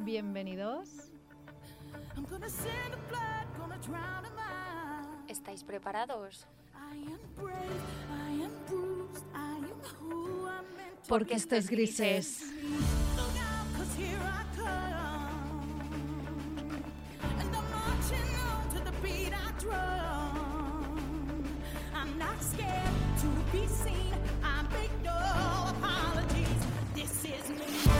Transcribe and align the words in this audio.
Bienvenidos. 0.00 0.88
¿Estáis 5.26 5.64
preparados? 5.64 6.46
Porque 11.08 11.34
esto 11.34 11.56
es 11.56 11.70
grises. 11.70 12.42
I'm 21.94 22.16
not 22.18 22.40
scared 22.40 22.94
to 23.20 23.28
be 23.52 23.66
seen. 23.66 24.14
I 24.42 24.62
make 24.70 24.92
no 25.02 25.16
apologies. 25.68 26.48
This 26.94 27.24
is 27.24 27.50
me. 27.50 27.97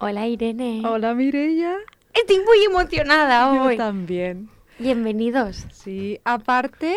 Hola 0.00 0.26
Irene. 0.26 0.82
Hola 0.86 1.14
Mireia. 1.14 1.76
Estoy 2.14 2.38
muy 2.38 2.64
emocionada 2.66 3.54
Yo 3.54 3.62
hoy. 3.64 3.76
también. 3.76 4.48
Bienvenidos. 4.78 5.66
Sí, 5.72 6.18
aparte, 6.24 6.96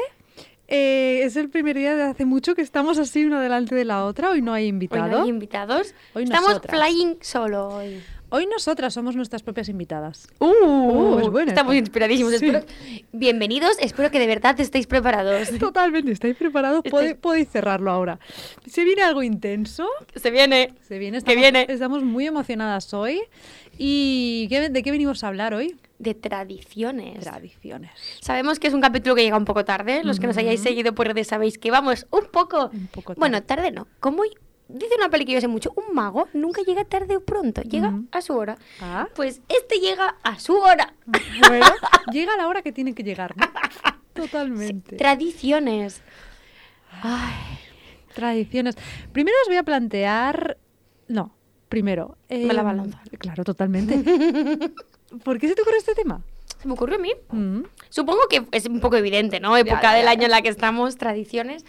eh, 0.68 1.22
es 1.24 1.36
el 1.36 1.50
primer 1.50 1.76
día 1.78 1.96
de 1.96 2.04
hace 2.04 2.26
mucho 2.26 2.56
que 2.56 2.62
estamos 2.62 2.98
así 2.98 3.26
una 3.26 3.42
delante 3.42 3.76
de 3.76 3.84
la 3.86 4.06
otra. 4.06 4.30
Hoy 4.30 4.42
no 4.42 4.54
hay 4.54 4.64
Hoy 4.64 4.70
invitado. 4.70 5.08
no 5.10 5.24
hay 5.24 5.30
invitados. 5.30 5.94
Hoy 6.14 6.24
Estamos 6.24 6.50
nosotras. 6.50 6.80
flying 6.80 7.16
solo 7.22 7.68
hoy. 7.70 8.02
Hoy 8.36 8.48
nosotras 8.48 8.96
somos 8.96 9.16
nuestras 9.16 9.44
propias 9.44 9.70
invitadas. 9.70 10.28
Uh, 10.40 11.20
es 11.20 11.30
buena 11.30 11.52
Estamos 11.52 11.74
esta. 11.76 11.78
inspiradísimos. 11.86 12.34
Sí. 12.34 12.48
Espero- 12.48 12.66
Bienvenidos. 13.12 13.78
Espero 13.80 14.10
que 14.10 14.18
de 14.18 14.26
verdad 14.26 14.60
estéis 14.60 14.88
preparados. 14.88 15.50
Totalmente, 15.60 16.12
¿estáis 16.12 16.36
preparados? 16.36 16.82
Podéis 17.22 17.50
cerrarlo 17.50 17.92
ahora. 17.92 18.18
Se 18.66 18.84
viene 18.86 19.04
algo 19.04 19.22
intenso. 19.22 19.88
Se 20.16 20.32
viene. 20.32 20.74
Se 20.82 20.98
viene, 20.98 21.18
Que 21.18 21.18
estamos, 21.20 21.42
viene. 21.42 21.66
estamos 21.70 22.04
muy 22.04 22.26
emocionadas 22.26 22.92
hoy. 22.96 23.22
¿Y 23.78 24.48
qué- 24.50 24.68
de 24.70 24.82
qué 24.82 24.90
venimos 24.90 25.24
a 25.24 25.28
hablar 25.28 25.54
hoy? 25.54 25.78
De 26.00 26.16
tradiciones. 26.16 27.20
Tradiciones. 27.20 27.92
Sabemos 28.20 28.58
que 28.60 28.66
es 28.66 28.74
un 28.74 28.82
capítulo 28.82 29.14
que 29.14 29.22
llega 29.22 29.38
un 29.38 29.46
poco 29.46 29.64
tarde. 29.64 30.04
Los 30.04 30.20
que 30.20 30.26
nos 30.26 30.38
hayáis 30.38 30.60
seguido 30.60 30.96
por 30.96 31.06
redes 31.06 31.28
sabéis 31.28 31.60
que 31.60 31.70
vamos 31.70 32.08
un 32.10 32.26
poco. 32.32 32.72
Un 32.74 32.88
poco 32.88 33.14
Bueno, 33.16 33.44
tarde 33.44 33.70
no. 33.70 33.88
Como 34.00 34.24
dice 34.68 34.96
una 34.98 35.10
peli 35.10 35.26
que 35.26 35.34
yo 35.34 35.42
sé 35.42 35.48
mucho, 35.48 35.74
un 35.76 35.94
mago 35.94 36.28
nunca 36.34 36.62
llega 36.62 36.86
tarde 36.86 37.18
o 37.18 37.22
pronto, 37.22 37.62
llega 37.62 38.00
a 38.12 38.22
su 38.22 38.34
hora. 38.34 38.58
Ah. 38.82 39.08
Pues 39.16 39.42
este 39.50 39.80
llega 39.80 40.16
a 40.24 40.40
su 40.40 40.56
hora. 40.56 40.94
Bueno, 41.06 41.66
llega 42.12 42.36
la 42.38 42.48
hora 42.48 42.62
que 42.62 42.72
tiene 42.72 42.94
que 42.94 43.04
llegar, 43.04 43.36
¿no? 43.38 43.46
Totalmente. 44.14 44.96
Tradiciones. 44.98 46.02
Ay, 47.02 47.60
Tradiciones. 48.14 48.76
Primero 49.12 49.36
os 49.42 49.48
voy 49.48 49.58
a 49.58 49.64
plantear. 49.64 50.58
No, 51.08 51.36
primero. 51.68 52.18
Me 52.30 52.54
la 52.54 52.62
eh, 52.62 52.64
va 52.64 52.70
a 52.70 52.74
lanzar. 52.76 53.02
Claro, 53.18 53.44
totalmente. 53.44 53.98
¿Por 55.24 55.40
qué 55.40 55.48
se 55.48 55.56
te 55.56 55.62
ocurre 55.62 55.78
este 55.78 55.96
tema? 55.96 56.22
se 56.64 56.68
me 56.70 56.76
ocurrió 56.76 56.96
a 56.96 57.00
mí. 57.00 57.12
Mm, 57.30 57.64
Supongo 57.90 58.22
que 58.30 58.46
es 58.52 58.68
un 58.68 58.80
poco 58.80 58.96
evidente, 58.96 59.42
¿no? 59.42 59.58
Época 59.58 59.82
ya, 59.82 59.94
del 59.96 60.06
ya, 60.06 60.12
año 60.12 60.24
en 60.24 60.32
la 60.32 60.42
que 60.42 60.48
estamos, 60.48 60.96
tradiciones. 60.96 61.66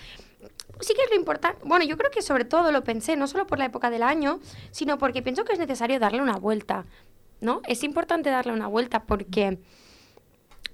Sí 0.80 0.94
que 0.94 1.02
es 1.02 1.10
lo 1.10 1.16
importante. 1.16 1.60
Bueno, 1.64 1.84
yo 1.84 1.96
creo 1.96 2.10
que 2.10 2.22
sobre 2.22 2.44
todo 2.44 2.72
lo 2.72 2.84
pensé, 2.84 3.16
no 3.16 3.26
solo 3.26 3.46
por 3.46 3.58
la 3.58 3.66
época 3.66 3.90
del 3.90 4.02
año, 4.02 4.40
sino 4.70 4.98
porque 4.98 5.22
pienso 5.22 5.44
que 5.44 5.52
es 5.52 5.58
necesario 5.58 5.98
darle 5.98 6.20
una 6.20 6.36
vuelta, 6.36 6.84
¿no? 7.40 7.60
Es 7.66 7.84
importante 7.84 8.30
darle 8.30 8.52
una 8.52 8.66
vuelta 8.66 9.04
porque 9.04 9.58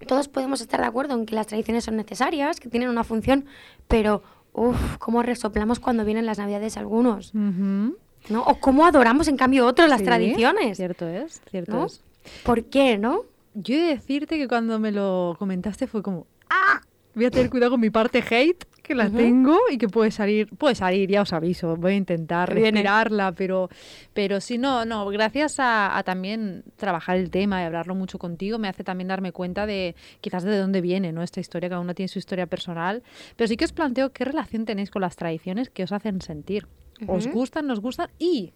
todos 0.06 0.28
podemos 0.28 0.60
estar 0.60 0.80
de 0.80 0.86
acuerdo 0.86 1.14
en 1.14 1.26
que 1.26 1.34
las 1.34 1.46
tradiciones 1.46 1.84
son 1.84 1.96
necesarias, 1.96 2.60
que 2.60 2.68
tienen 2.68 2.88
una 2.88 3.04
función, 3.04 3.44
pero, 3.88 4.22
uff, 4.52 4.96
cómo 4.98 5.22
resoplamos 5.22 5.80
cuando 5.80 6.04
vienen 6.04 6.26
las 6.26 6.38
navidades 6.38 6.76
algunos. 6.76 7.34
¿no? 7.34 8.42
O 8.44 8.60
cómo 8.60 8.86
adoramos 8.86 9.28
en 9.28 9.36
cambio 9.36 9.66
otros 9.66 9.88
las 9.88 10.02
tradiciones, 10.02 10.76
Cierto 10.76 11.08
es, 11.08 11.40
cierto 11.50 11.72
¿no? 11.72 11.86
es. 11.86 12.02
¿Por 12.44 12.64
qué, 12.64 12.98
no? 12.98 13.22
Yo 13.54 13.75
he 13.75 13.78
de 13.78 13.86
decirte 13.96 14.38
que 14.38 14.46
cuando 14.46 14.78
me 14.78 14.92
lo 14.92 15.36
comentaste 15.38 15.86
fue 15.86 16.02
como, 16.02 16.26
¡ah! 16.50 16.80
Voy 17.15 17.25
a 17.25 17.31
tener 17.31 17.50
cuidado 17.50 17.72
con 17.72 17.81
mi 17.81 17.91
parte 17.91 18.22
hate, 18.28 18.65
que 18.82 18.94
la 18.94 19.06
Ujú. 19.06 19.16
tengo 19.16 19.59
y 19.71 19.78
que 19.78 19.88
puede 19.88 20.10
salir, 20.10 20.48
puede 20.56 20.75
salir, 20.75 21.10
ya 21.10 21.22
os 21.22 21.32
aviso, 21.32 21.76
voy 21.76 21.93
a 21.93 21.97
intentar 21.97 22.53
Viene. 22.54 22.71
respirarla, 22.71 23.32
pero, 23.32 23.69
pero 24.15 24.41
si 24.41 24.59
no, 24.59 24.84
no, 24.84 25.06
gracias 25.09 25.59
a, 25.59 25.97
a 25.97 26.03
también 26.04 26.65
trabajar 26.76 27.16
el 27.16 27.31
tema 27.31 27.62
y 27.62 27.65
hablarlo 27.66 27.94
mucho 27.94 28.19
contigo, 28.19 28.59
me 28.59 28.69
hace 28.69 28.84
también 28.84 29.09
darme 29.09 29.32
cuenta 29.32 29.66
de 29.66 29.97
quizás 30.20 30.44
de 30.44 30.56
dónde 30.56 30.81
viene 30.81 31.12
¿no? 31.12 31.22
esta 31.22 31.41
historia, 31.41 31.69
cada 31.69 31.81
uno 31.81 31.94
tiene 31.94 32.09
su 32.09 32.19
historia 32.19 32.47
personal, 32.47 33.03
pero 33.37 33.49
sí 33.49 33.56
que 33.56 33.65
os 33.65 33.72
planteo 33.72 34.10
qué 34.12 34.25
relación 34.25 34.65
tenéis 34.65 34.91
con 34.91 35.03
las 35.03 35.16
tradiciones 35.16 35.69
que 35.70 35.82
os 35.84 35.93
hacen 35.93 36.20
sentir. 36.20 36.66
¿Os 37.06 37.26
Ujú. 37.26 37.34
gustan, 37.34 37.66
nos 37.66 37.81
gustan? 37.81 38.10
Y 38.19 38.54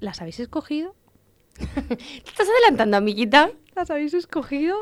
¿las 0.00 0.20
habéis 0.20 0.40
escogido? 0.40 0.94
¿Te 1.58 1.94
estás 2.30 2.48
adelantando, 2.48 2.96
amiguita? 2.96 3.50
¿Las 3.76 3.90
habéis 3.90 4.14
escogido? 4.14 4.74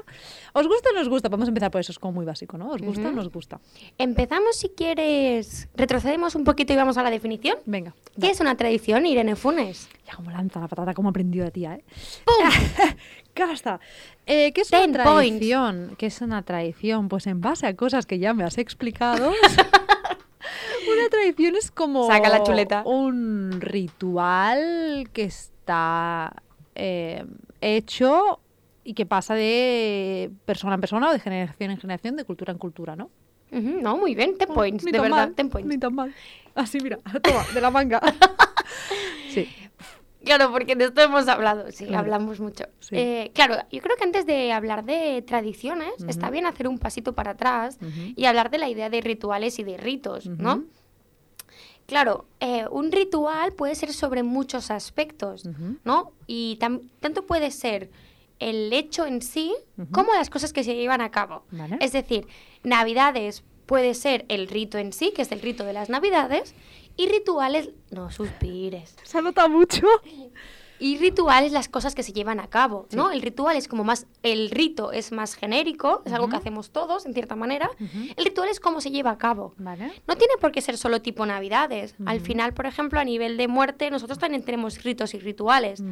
¿Os 0.52 0.68
gusta 0.68 0.90
o 0.90 0.92
no 0.94 1.00
os 1.00 1.08
gusta? 1.08 1.28
Vamos 1.28 1.48
a 1.48 1.50
empezar 1.50 1.72
por 1.72 1.80
eso, 1.80 1.90
es 1.90 1.98
como 1.98 2.12
muy 2.12 2.24
básico, 2.24 2.56
¿no? 2.56 2.70
¿Os 2.70 2.80
gusta 2.80 3.02
o 3.02 3.06
Ujú. 3.06 3.16
no 3.16 3.22
os 3.22 3.28
gusta? 3.32 3.58
Empezamos, 3.98 4.54
si 4.56 4.68
quieres, 4.68 5.68
retrocedemos 5.74 6.36
un 6.36 6.44
poquito 6.44 6.72
y 6.72 6.76
vamos 6.76 6.96
a 6.96 7.02
la 7.02 7.10
definición. 7.10 7.58
Venga. 7.66 7.92
¿Qué 8.20 8.30
es 8.30 8.38
una 8.38 8.56
tradición, 8.56 9.04
Irene 9.04 9.34
Funes? 9.34 9.88
Ya 10.06 10.14
como 10.14 10.30
lanza 10.30 10.60
la 10.60 10.68
patata, 10.68 10.94
como 10.94 11.08
aprendió 11.08 11.42
de 11.42 11.50
tía, 11.50 11.74
¿eh? 11.74 11.84
Claro 13.34 13.52
está. 13.54 13.80
Eh, 14.26 14.52
¿Qué 14.52 14.60
es 14.60 14.68
Ten 14.70 14.90
una 14.90 15.02
points. 15.02 15.28
tradición? 15.40 15.94
¿Qué 15.98 16.06
es 16.06 16.20
una 16.20 16.42
tradición? 16.42 17.08
Pues 17.08 17.26
en 17.26 17.40
base 17.40 17.66
a 17.66 17.74
cosas 17.74 18.06
que 18.06 18.20
ya 18.20 18.32
me 18.32 18.44
has 18.44 18.58
explicado. 18.58 19.32
una 20.96 21.08
tradición 21.10 21.56
es 21.56 21.72
como 21.72 22.06
Saca 22.06 22.28
la 22.28 22.44
chuleta. 22.44 22.82
un 22.86 23.60
ritual 23.60 25.10
que 25.12 25.24
está 25.24 26.32
eh, 26.76 27.24
hecho 27.60 28.38
y 28.84 28.94
que 28.94 29.06
pasa 29.06 29.34
de 29.34 30.30
persona 30.44 30.74
en 30.74 30.80
persona 30.80 31.08
o 31.08 31.12
de 31.12 31.18
generación 31.18 31.70
en 31.70 31.78
generación, 31.78 32.16
de 32.16 32.24
cultura 32.24 32.52
en 32.52 32.58
cultura, 32.58 32.94
¿no? 32.96 33.10
No, 33.50 33.96
muy 33.96 34.14
bien, 34.16 34.36
ten 34.36 34.48
points, 34.48 34.84
de 34.84 34.90
verdad, 34.92 35.10
mal, 35.10 35.34
ten 35.34 35.48
points. 35.48 35.68
Ni 35.68 35.78
tan 35.78 35.94
mal. 35.94 36.12
Así, 36.54 36.78
mira, 36.80 36.98
toma, 37.22 37.44
de 37.54 37.60
la 37.60 37.70
manga. 37.70 38.00
sí. 39.30 39.48
Claro, 40.24 40.50
porque 40.50 40.74
de 40.74 40.86
esto 40.86 41.02
hemos 41.02 41.28
hablado, 41.28 41.70
sí, 41.70 41.84
Claro. 41.84 42.00
hablamos 42.00 42.40
mucho. 42.40 42.64
Sí. 42.80 42.96
Eh, 42.96 43.30
claro, 43.34 43.56
yo 43.70 43.80
creo 43.82 43.96
que 43.96 44.04
antes 44.04 44.24
de 44.26 44.52
hablar 44.52 44.84
de 44.84 45.22
tradiciones, 45.22 45.92
está 46.08 46.30
bien 46.30 46.46
hacer 46.46 46.66
un 46.66 46.78
pasito 46.78 47.12
para 47.12 47.32
atrás 47.32 47.78
y 48.16 48.24
hablar 48.24 48.50
de 48.50 48.58
la 48.58 48.68
idea 48.68 48.88
de 48.90 49.02
rituales 49.02 49.58
y 49.58 49.64
de 49.64 49.76
ritos, 49.76 50.26
¿no? 50.26 50.64
Claro, 51.86 52.24
eh, 52.40 52.64
un 52.70 52.90
ritual 52.90 53.52
puede 53.52 53.74
ser 53.74 53.92
sobre 53.92 54.22
muchos 54.22 54.70
aspectos. 54.70 55.46
¿no? 55.84 56.12
Y 56.26 56.56
tanto 57.00 57.26
puede 57.26 57.50
ser 57.50 57.90
el 58.44 58.72
hecho 58.72 59.06
en 59.06 59.22
sí 59.22 59.54
como 59.90 60.12
las 60.12 60.30
cosas 60.30 60.52
que 60.52 60.64
se 60.64 60.74
llevan 60.74 61.00
a 61.00 61.10
cabo. 61.10 61.44
Vale. 61.50 61.78
Es 61.80 61.92
decir, 61.92 62.26
Navidades 62.62 63.42
puede 63.66 63.94
ser 63.94 64.26
el 64.28 64.48
rito 64.48 64.78
en 64.78 64.92
sí, 64.92 65.12
que 65.14 65.22
es 65.22 65.32
el 65.32 65.40
rito 65.40 65.64
de 65.64 65.72
las 65.72 65.88
Navidades, 65.88 66.54
y 66.96 67.08
rituales, 67.08 67.70
no 67.90 68.10
suspires, 68.10 68.96
Se 69.02 69.20
nota 69.20 69.48
mucho. 69.48 69.86
y 70.80 70.98
rituales 70.98 71.52
las 71.52 71.68
cosas 71.68 71.94
que 71.94 72.02
se 72.02 72.12
llevan 72.12 72.40
a 72.40 72.48
cabo, 72.48 72.86
¿no? 72.92 73.10
El 73.10 73.22
ritual 73.22 73.56
es 73.56 73.68
como 73.68 73.84
más, 73.84 74.06
el 74.22 74.50
rito 74.50 74.90
es 74.92 75.12
más 75.12 75.34
genérico, 75.34 76.02
es 76.04 76.12
algo 76.12 76.28
que 76.28 76.36
hacemos 76.36 76.70
todos, 76.70 77.06
en 77.06 77.14
cierta 77.14 77.36
manera. 77.36 77.70
El 78.16 78.24
ritual 78.24 78.48
es 78.48 78.58
cómo 78.60 78.80
se 78.80 78.90
lleva 78.90 79.10
a 79.12 79.18
cabo. 79.18 79.54
Vale. 79.56 79.92
No 80.06 80.16
tiene 80.16 80.34
por 80.40 80.50
qué 80.52 80.60
ser 80.60 80.76
solo 80.76 81.00
tipo 81.00 81.24
Navidades. 81.26 81.94
Al 82.06 82.20
final, 82.20 82.52
por 82.54 82.66
ejemplo, 82.66 82.98
a 83.00 83.04
nivel 83.04 83.36
de 83.36 83.46
muerte, 83.48 83.90
nosotros 83.90 84.18
también 84.18 84.42
tenemos 84.42 84.82
ritos 84.82 85.14
y 85.14 85.18
rituales. 85.20 85.82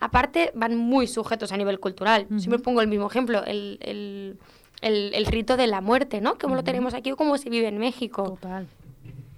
Aparte, 0.00 0.52
van 0.54 0.76
muy 0.76 1.06
sujetos 1.06 1.52
a 1.52 1.56
nivel 1.56 1.78
cultural. 1.78 2.26
Siempre 2.38 2.58
pongo 2.60 2.80
el 2.80 2.88
mismo 2.88 3.06
ejemplo, 3.08 3.44
el, 3.44 3.78
el- 3.82 4.38
el- 4.80 5.12
el 5.14 5.26
rito 5.26 5.58
de 5.58 5.66
la 5.66 5.82
muerte, 5.82 6.22
¿no? 6.22 6.38
Como 6.38 6.54
lo 6.54 6.64
tenemos 6.64 6.94
aquí 6.94 7.12
o 7.12 7.16
cómo 7.16 7.36
se 7.36 7.50
vive 7.50 7.68
en 7.68 7.76
México. 7.76 8.22
Total. 8.40 8.66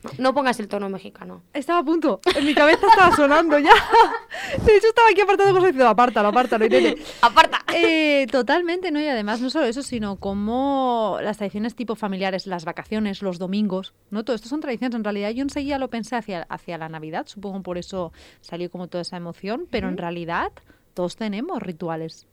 No, 0.02 0.10
no 0.18 0.34
pongas 0.34 0.58
el 0.60 0.68
tono 0.68 0.88
mexicano. 0.88 1.42
Estaba 1.52 1.80
a 1.80 1.84
punto. 1.84 2.20
En 2.36 2.44
mi 2.44 2.54
cabeza 2.54 2.86
estaba 2.86 3.14
sonando 3.14 3.58
ya. 3.58 3.72
De 4.64 4.76
hecho, 4.76 4.88
estaba 4.88 5.08
aquí 5.10 5.20
apartando 5.20 5.52
cosas 5.52 5.68
diciendo, 5.68 5.88
apártalo, 5.88 6.28
apártalo, 6.28 6.64
Irene. 6.64 6.96
¡Aparta! 7.20 7.60
Eh, 7.74 8.26
totalmente, 8.30 8.90
¿no? 8.90 9.00
Y 9.00 9.06
además, 9.06 9.40
no 9.40 9.50
solo 9.50 9.66
eso, 9.66 9.82
sino 9.82 10.16
como 10.16 11.18
las 11.22 11.38
tradiciones 11.38 11.74
tipo 11.74 11.94
familiares, 11.94 12.46
las 12.46 12.64
vacaciones, 12.64 13.22
los 13.22 13.38
domingos, 13.38 13.94
¿no? 14.10 14.24
Todo 14.24 14.36
esto 14.36 14.48
son 14.48 14.60
tradiciones. 14.60 14.96
En 14.96 15.04
realidad, 15.04 15.30
yo 15.30 15.42
enseguida 15.42 15.78
lo 15.78 15.88
pensé 15.88 16.16
hacia, 16.16 16.42
hacia 16.48 16.78
la 16.78 16.88
Navidad, 16.88 17.26
supongo 17.26 17.62
por 17.62 17.78
eso 17.78 18.12
salió 18.40 18.70
como 18.70 18.88
toda 18.88 19.02
esa 19.02 19.16
emoción, 19.16 19.66
pero 19.70 19.88
en 19.88 19.96
realidad 19.96 20.52
todos 20.94 21.16
tenemos 21.16 21.62
rituales. 21.62 22.26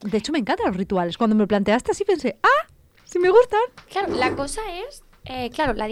De 0.00 0.18
hecho, 0.18 0.32
me 0.32 0.38
encantan 0.38 0.66
los 0.68 0.76
rituales. 0.76 1.16
Cuando 1.16 1.34
me 1.36 1.46
planteaste 1.46 1.92
así 1.92 2.04
pensé, 2.04 2.38
¡ah! 2.42 2.72
Si 3.04 3.18
me 3.18 3.30
gustan. 3.30 3.60
Claro, 3.88 4.14
la 4.14 4.34
cosa 4.34 4.60
es, 4.88 5.04
eh, 5.28 5.50
claro, 5.50 5.74
la 5.74 5.88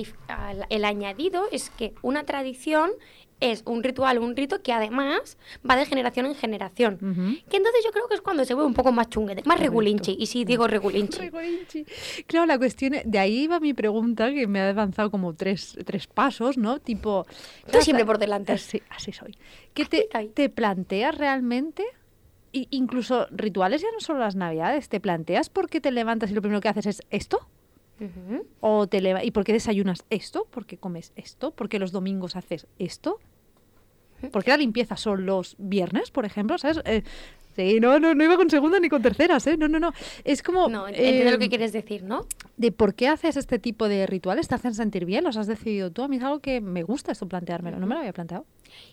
el 0.68 0.84
añadido 0.84 1.44
es 1.52 1.70
que 1.70 1.94
una 2.02 2.24
tradición 2.24 2.90
es 3.40 3.62
un 3.66 3.82
ritual, 3.82 4.18
un 4.20 4.36
rito 4.36 4.62
que 4.62 4.72
además 4.72 5.36
va 5.68 5.76
de 5.76 5.84
generación 5.84 6.24
en 6.24 6.34
generación. 6.34 6.96
Que 7.50 7.56
entonces 7.58 7.82
yo 7.84 7.90
creo 7.90 8.06
que 8.08 8.14
es 8.14 8.20
cuando 8.22 8.44
se 8.44 8.54
vuelve 8.54 8.68
un 8.68 8.74
poco 8.74 8.90
más 8.92 9.08
chunguete, 9.10 9.42
más 9.44 9.56
Correcto. 9.56 9.70
regulinchi. 9.72 10.16
Y 10.18 10.26
sí, 10.26 10.44
digo 10.44 10.66
regulinchi. 10.66 11.30
Claro, 12.26 12.46
la 12.46 12.56
cuestión, 12.58 12.94
es- 12.94 13.02
de 13.10 13.18
ahí 13.18 13.46
va 13.46 13.60
mi 13.60 13.74
pregunta, 13.74 14.32
que 14.32 14.46
me 14.46 14.60
ha 14.60 14.70
avanzado 14.70 15.10
como 15.10 15.34
tres, 15.34 15.76
tres 15.84 16.06
pasos, 16.06 16.56
¿no? 16.56 16.78
Tipo... 16.78 17.26
Tú 17.70 17.82
siempre 17.82 18.06
por 18.06 18.18
delante. 18.18 18.56
Sí, 18.56 18.80
así 18.88 19.12
soy. 19.12 19.36
Que 19.74 19.84
te, 19.84 20.08
te 20.32 20.48
planteas 20.48 21.18
realmente, 21.18 21.84
incluso 22.52 23.26
rituales 23.30 23.82
ya 23.82 23.88
no 23.92 24.00
solo 24.00 24.20
las 24.20 24.36
navidades, 24.36 24.88
te 24.88 25.00
planteas 25.00 25.50
por 25.50 25.68
qué 25.68 25.80
te 25.80 25.90
levantas 25.90 26.30
y 26.30 26.34
lo 26.34 26.40
primero 26.40 26.60
que 26.60 26.68
haces 26.68 26.86
es 26.86 27.02
esto, 27.10 27.46
O 28.60 28.86
te 28.86 29.00
leva- 29.00 29.24
y 29.24 29.30
por 29.30 29.44
qué 29.44 29.52
desayunas 29.52 30.04
esto, 30.10 30.46
por 30.50 30.66
qué 30.66 30.76
comes 30.76 31.12
esto, 31.16 31.50
por 31.52 31.68
qué 31.68 31.78
los 31.78 31.92
domingos 31.92 32.36
haces 32.36 32.66
esto, 32.78 33.18
por 34.32 34.44
qué 34.44 34.50
la 34.50 34.56
limpieza 34.56 34.96
son 34.96 35.26
los 35.26 35.54
viernes, 35.58 36.10
por 36.10 36.24
ejemplo, 36.24 36.56
¿sabes? 36.58 36.80
Eh, 36.84 37.02
sí, 37.56 37.78
no, 37.80 37.98
no, 38.00 38.14
no 38.14 38.24
iba 38.24 38.36
con 38.36 38.50
segundas 38.50 38.80
ni 38.80 38.88
con 38.88 39.02
terceras, 39.02 39.46
¿eh? 39.46 39.56
No, 39.56 39.68
no, 39.68 39.78
no. 39.78 39.92
Es 40.24 40.42
como... 40.42 40.68
No, 40.68 40.88
entiendo 40.88 41.30
lo 41.30 41.38
que 41.38 41.48
quieres 41.48 41.72
decir, 41.72 42.02
¿no? 42.02 42.26
de 42.56 42.70
por 42.70 42.94
qué 42.94 43.08
haces 43.08 43.36
este 43.36 43.58
tipo 43.58 43.88
de 43.88 44.06
rituales, 44.06 44.46
te 44.46 44.54
hacen 44.54 44.74
sentir 44.74 45.04
bien, 45.04 45.24
los 45.24 45.36
has 45.36 45.46
decidido 45.48 45.90
tú. 45.90 46.02
A 46.02 46.08
mí 46.08 46.16
es 46.16 46.22
algo 46.22 46.38
que 46.38 46.60
me 46.60 46.84
gusta 46.84 47.10
esto 47.12 47.26
planteármelo, 47.26 47.80
no 47.80 47.86
me 47.86 47.94
lo 47.94 48.00
había 48.00 48.12
planteado. 48.12 48.46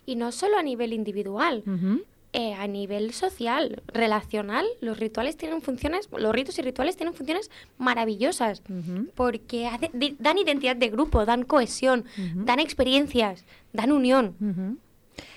Y 0.05 0.15
no 0.15 0.31
solo 0.31 0.57
a 0.57 0.63
nivel 0.63 0.93
individual, 0.93 1.63
Ujú. 1.67 2.01
Eh, 2.33 2.53
a 2.53 2.65
nivel 2.67 3.11
social, 3.13 3.81
relacional, 3.87 4.65
los 4.79 4.97
rituales 4.99 5.35
tienen 5.35 5.61
funciones, 5.61 6.07
los 6.17 6.33
ritos 6.33 6.57
y 6.59 6.61
rituales 6.61 6.95
tienen 6.95 7.13
funciones 7.13 7.51
maravillosas. 7.77 8.61
Ujú. 8.69 9.07
Porque 9.15 9.67
hace- 9.67 9.91
di- 9.93 10.15
dan 10.19 10.37
identidad 10.37 10.75
de 10.77 10.89
grupo, 10.89 11.25
dan 11.25 11.43
cohesión, 11.43 12.05
Ujú. 12.17 12.45
dan 12.45 12.59
experiencias, 12.59 13.43
dan 13.73 13.91
unión. 13.91 14.35
Ujú. 14.39 14.77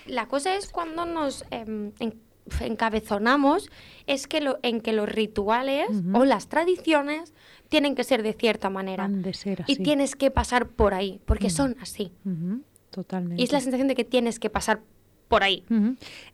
La 0.07 0.27
cosa 0.27 0.55
es 0.55 0.69
cuando 0.69 1.05
nos 1.05 1.43
en- 1.51 1.93
encabezonamos, 2.61 3.69
es 4.07 4.27
que 4.27 4.39
lo, 4.41 4.59
en 4.61 4.81
que 4.81 4.93
los 4.93 5.09
rituales 5.09 5.87
o 6.13 6.25
las 6.25 6.47
tradiciones 6.47 7.33
tienen 7.69 7.95
que 7.95 8.03
ser 8.03 8.23
de 8.23 8.33
cierta 8.33 8.69
manera. 8.69 9.05
Han 9.05 9.21
de 9.21 9.33
ser 9.33 9.61
Y 9.67 9.73
así. 9.73 9.83
tienes 9.83 10.15
que 10.15 10.31
pasar 10.31 10.67
por 10.69 10.93
ahí, 10.93 11.19
porque 11.25 11.47
Mm. 11.47 11.51
son 11.51 11.75
así. 11.81 12.11
Totalmente. 12.91 13.41
Y 13.41 13.45
es 13.45 13.51
la 13.51 13.59
sensación 13.59 13.87
de 13.87 13.95
que 13.95 14.05
tienes 14.05 14.39
que 14.39 14.49
pasar 14.49 14.81
por 15.27 15.43
ahí. 15.43 15.63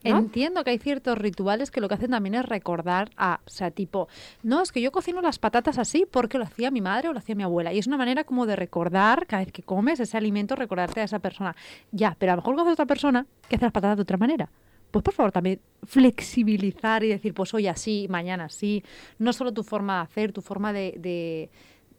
Entiendo 0.04 0.64
que 0.64 0.72
hay 0.72 0.78
ciertos 0.78 1.18
rituales 1.18 1.72
que 1.72 1.82
lo 1.82 1.88
que 1.88 1.96
hacen 1.96 2.12
también 2.12 2.36
es 2.36 2.46
recordar 2.46 3.12
a, 3.18 3.40
o 3.46 3.50
sea, 3.50 3.72
tipo, 3.72 4.08
no, 4.44 4.62
es 4.62 4.72
que 4.72 4.82
yo 4.82 4.92
cocino 4.92 5.22
las 5.22 5.40
patatas 5.40 5.78
así 5.78 6.06
porque 6.10 6.38
lo 6.38 6.44
hacía 6.44 6.72
mi 6.72 6.82
madre 6.82 7.10
o 7.10 7.14
lo 7.14 7.20
hacía 7.20 7.36
mi 7.36 7.44
abuela. 7.44 7.74
Y 7.74 7.80
es 7.80 7.88
una 7.88 7.98
manera 7.98 8.24
como 8.24 8.46
de 8.46 8.56
recordar, 8.56 9.26
cada 9.28 9.44
vez 9.44 9.54
que 9.54 9.64
comes 9.64 10.00
ese 10.00 10.18
alimento, 10.18 10.56
recordarte 10.56 11.02
a 11.02 11.04
esa 11.04 11.20
persona. 11.20 11.56
Ya, 11.92 12.16
pero 12.20 12.34
a 12.34 12.36
lo 12.36 12.42
mejor 12.42 12.56
conoces 12.56 12.72
a 12.72 12.74
otra 12.74 12.86
persona 12.86 13.26
que 13.48 13.56
hace 13.56 13.66
las 13.66 13.74
patatas 13.74 13.98
de 13.98 14.04
otra 14.04 14.18
manera. 14.18 14.50
Pues 14.92 15.04
por 15.04 15.14
favor 15.14 15.32
también 15.32 15.62
flexibilizar 15.84 17.04
y 17.04 17.08
decir, 17.08 17.34
pues 17.34 17.54
hoy 17.54 17.68
así, 17.68 18.08
mañana 18.10 18.46
así. 18.46 18.84
No 19.20 19.32
solo 19.32 19.54
tu 19.54 19.64
forma 19.64 19.98
de 19.98 20.02
hacer, 20.02 20.34
tu 20.34 20.42
forma 20.42 20.74
de... 20.74 20.96
de 20.98 21.50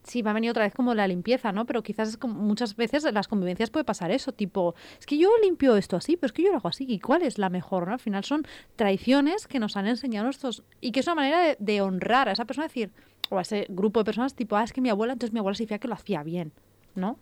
Sí, 0.04 0.22
me 0.22 0.30
ha 0.30 0.32
venido 0.32 0.50
otra 0.50 0.64
vez 0.64 0.74
como 0.74 0.94
la 0.94 1.06
limpieza, 1.06 1.52
¿no? 1.52 1.64
Pero 1.64 1.82
quizás 1.82 2.08
es 2.08 2.16
como 2.16 2.34
muchas 2.34 2.74
veces 2.76 3.04
en 3.04 3.14
las 3.14 3.28
convivencias 3.28 3.70
puede 3.70 3.84
pasar 3.84 4.10
eso, 4.10 4.32
tipo, 4.32 4.74
es 4.98 5.06
que 5.06 5.16
yo 5.16 5.30
limpio 5.42 5.76
esto 5.76 5.96
así, 5.96 6.16
pero 6.16 6.26
es 6.26 6.32
que 6.32 6.42
yo 6.42 6.50
lo 6.50 6.56
hago 6.56 6.68
así. 6.68 6.84
¿Y 6.88 6.98
cuál 6.98 7.22
es 7.22 7.38
la 7.38 7.50
mejor, 7.50 7.86
no? 7.86 7.92
Al 7.92 8.00
final 8.00 8.24
son 8.24 8.46
tradiciones 8.76 9.46
que 9.46 9.60
nos 9.60 9.76
han 9.76 9.86
enseñado 9.86 10.24
nuestros... 10.24 10.64
Y 10.80 10.92
que 10.92 11.00
es 11.00 11.06
una 11.06 11.14
manera 11.14 11.40
de, 11.40 11.56
de 11.58 11.80
honrar 11.80 12.28
a 12.28 12.32
esa 12.32 12.44
persona, 12.44 12.66
decir, 12.66 12.90
o 13.30 13.38
a 13.38 13.42
ese 13.42 13.66
grupo 13.68 14.00
de 14.00 14.04
personas, 14.04 14.34
tipo, 14.34 14.56
ah, 14.56 14.64
es 14.64 14.72
que 14.72 14.80
mi 14.80 14.90
abuela, 14.90 15.12
entonces 15.12 15.32
mi 15.32 15.38
abuela 15.38 15.54
se 15.54 15.64
decía 15.64 15.78
que 15.78 15.88
lo 15.88 15.94
hacía 15.94 16.22
bien, 16.22 16.52
¿no? 16.94 17.18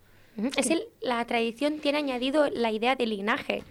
Es 0.56 0.70
el, 0.70 0.84
la 1.00 1.24
tradición 1.26 1.80
tiene 1.80 1.98
añadido 1.98 2.48
la 2.50 2.72
idea 2.72 2.96
de 2.96 3.06
linaje. 3.06 3.62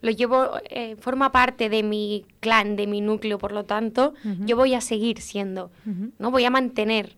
Lo 0.00 0.12
llevo, 0.12 0.50
eh, 0.70 0.94
forma 0.96 1.32
parte 1.32 1.68
de 1.68 1.82
mi 1.82 2.24
clan, 2.40 2.76
de 2.76 2.86
mi 2.86 3.00
núcleo, 3.00 3.38
por 3.38 3.52
lo 3.52 3.64
tanto, 3.64 4.14
yo 4.44 4.56
voy 4.56 4.74
a 4.74 4.80
seguir 4.80 5.20
siendo, 5.20 5.70
no 6.18 6.30
voy 6.30 6.44
a 6.44 6.50
mantener. 6.50 7.16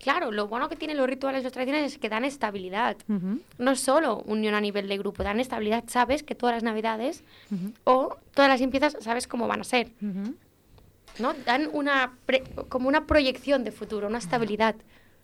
Claro, 0.00 0.32
lo 0.32 0.48
bueno 0.48 0.68
que 0.68 0.76
tienen 0.76 0.96
los 0.96 1.06
rituales 1.06 1.40
y 1.42 1.44
las 1.44 1.52
tradiciones 1.52 1.92
es 1.92 1.98
que 1.98 2.08
dan 2.08 2.24
estabilidad. 2.24 2.96
No 3.58 3.76
solo 3.76 4.22
unión 4.26 4.54
a 4.54 4.60
nivel 4.60 4.88
de 4.88 4.96
grupo, 4.98 5.22
dan 5.22 5.40
estabilidad. 5.40 5.84
Sabes 5.88 6.22
que 6.22 6.34
todas 6.34 6.54
las 6.56 6.62
navidades 6.62 7.22
o 7.84 8.16
todas 8.34 8.48
las 8.48 8.60
limpiezas 8.60 8.96
sabes 9.00 9.26
cómo 9.26 9.46
van 9.46 9.60
a 9.60 9.64
ser. 9.64 9.90
¿no? 11.18 11.34
Dan 11.44 11.68
una 11.72 12.12
pre- 12.24 12.44
como 12.68 12.88
una 12.88 13.06
proyección 13.06 13.62
de 13.64 13.72
futuro, 13.72 14.06
una 14.08 14.18
estabilidad. 14.18 14.74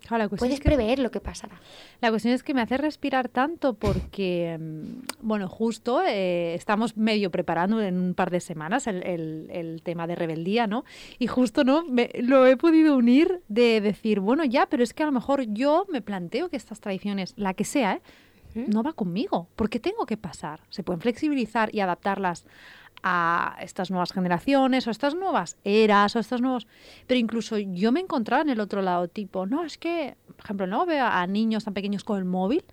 Claro, 0.06 0.24
la 0.24 0.28
Puedes 0.28 0.54
es 0.54 0.60
que- 0.60 0.68
prever 0.68 0.98
lo 1.00 1.10
que 1.10 1.20
pasará. 1.20 1.60
La 2.00 2.10
cuestión 2.10 2.32
es 2.34 2.42
que 2.44 2.54
me 2.54 2.60
hace 2.60 2.76
respirar 2.76 3.28
tanto 3.28 3.74
porque, 3.74 4.56
mm, 4.58 5.26
bueno, 5.26 5.48
justo 5.48 6.00
eh, 6.02 6.54
estamos 6.54 6.96
medio 6.96 7.30
preparando 7.30 7.80
en 7.82 7.98
un 7.98 8.14
par 8.14 8.30
de 8.30 8.40
semanas 8.40 8.86
el, 8.86 9.02
el- 9.02 9.48
el 9.50 9.82
tema 9.82 10.06
de 10.06 10.14
rebeldía, 10.14 10.66
¿no? 10.68 10.84
Y 11.18 11.26
justo, 11.26 11.64
¿no? 11.64 11.84
Me- 11.84 12.10
lo 12.20 12.46
he 12.46 12.56
podido 12.56 12.96
unir 12.96 13.40
de 13.48 13.80
decir, 13.80 14.20
bueno, 14.20 14.44
ya, 14.44 14.66
pero 14.66 14.84
es 14.84 14.94
que 14.94 15.02
a 15.02 15.06
lo 15.06 15.12
mejor 15.12 15.42
yo 15.52 15.86
me 15.90 16.02
planteo 16.02 16.50
que 16.50 16.56
estas 16.56 16.78
tradiciones, 16.80 17.34
la 17.36 17.54
que 17.54 17.64
sea, 17.64 17.94
¿eh? 17.94 18.00
No 18.68 18.82
va 18.82 18.94
conmigo. 18.94 19.48
¿Por 19.54 19.68
qué 19.68 19.78
tengo 19.80 20.06
que 20.06 20.16
pasar? 20.16 20.60
Se 20.70 20.82
pueden 20.82 21.02
flexibilizar 21.02 21.74
y 21.74 21.80
adaptarlas 21.80 22.46
a 23.08 23.56
estas 23.60 23.90
nuevas 23.92 24.12
generaciones 24.12 24.86
o 24.88 24.90
estas 24.90 25.14
nuevas 25.14 25.56
eras 25.62 26.16
o 26.16 26.18
estos 26.18 26.40
nuevos... 26.40 26.66
Pero 27.06 27.20
incluso 27.20 27.56
yo 27.56 27.92
me 27.92 28.00
encontraba 28.00 28.42
en 28.42 28.50
el 28.50 28.58
otro 28.58 28.82
lado, 28.82 29.06
tipo, 29.06 29.46
no, 29.46 29.62
es 29.64 29.78
que, 29.78 30.16
por 30.26 30.44
ejemplo, 30.44 30.66
no 30.66 30.84
veo 30.86 31.06
a 31.06 31.24
niños 31.28 31.64
tan 31.64 31.72
pequeños 31.74 32.02
con 32.02 32.18
el 32.18 32.24
móvil 32.24 32.64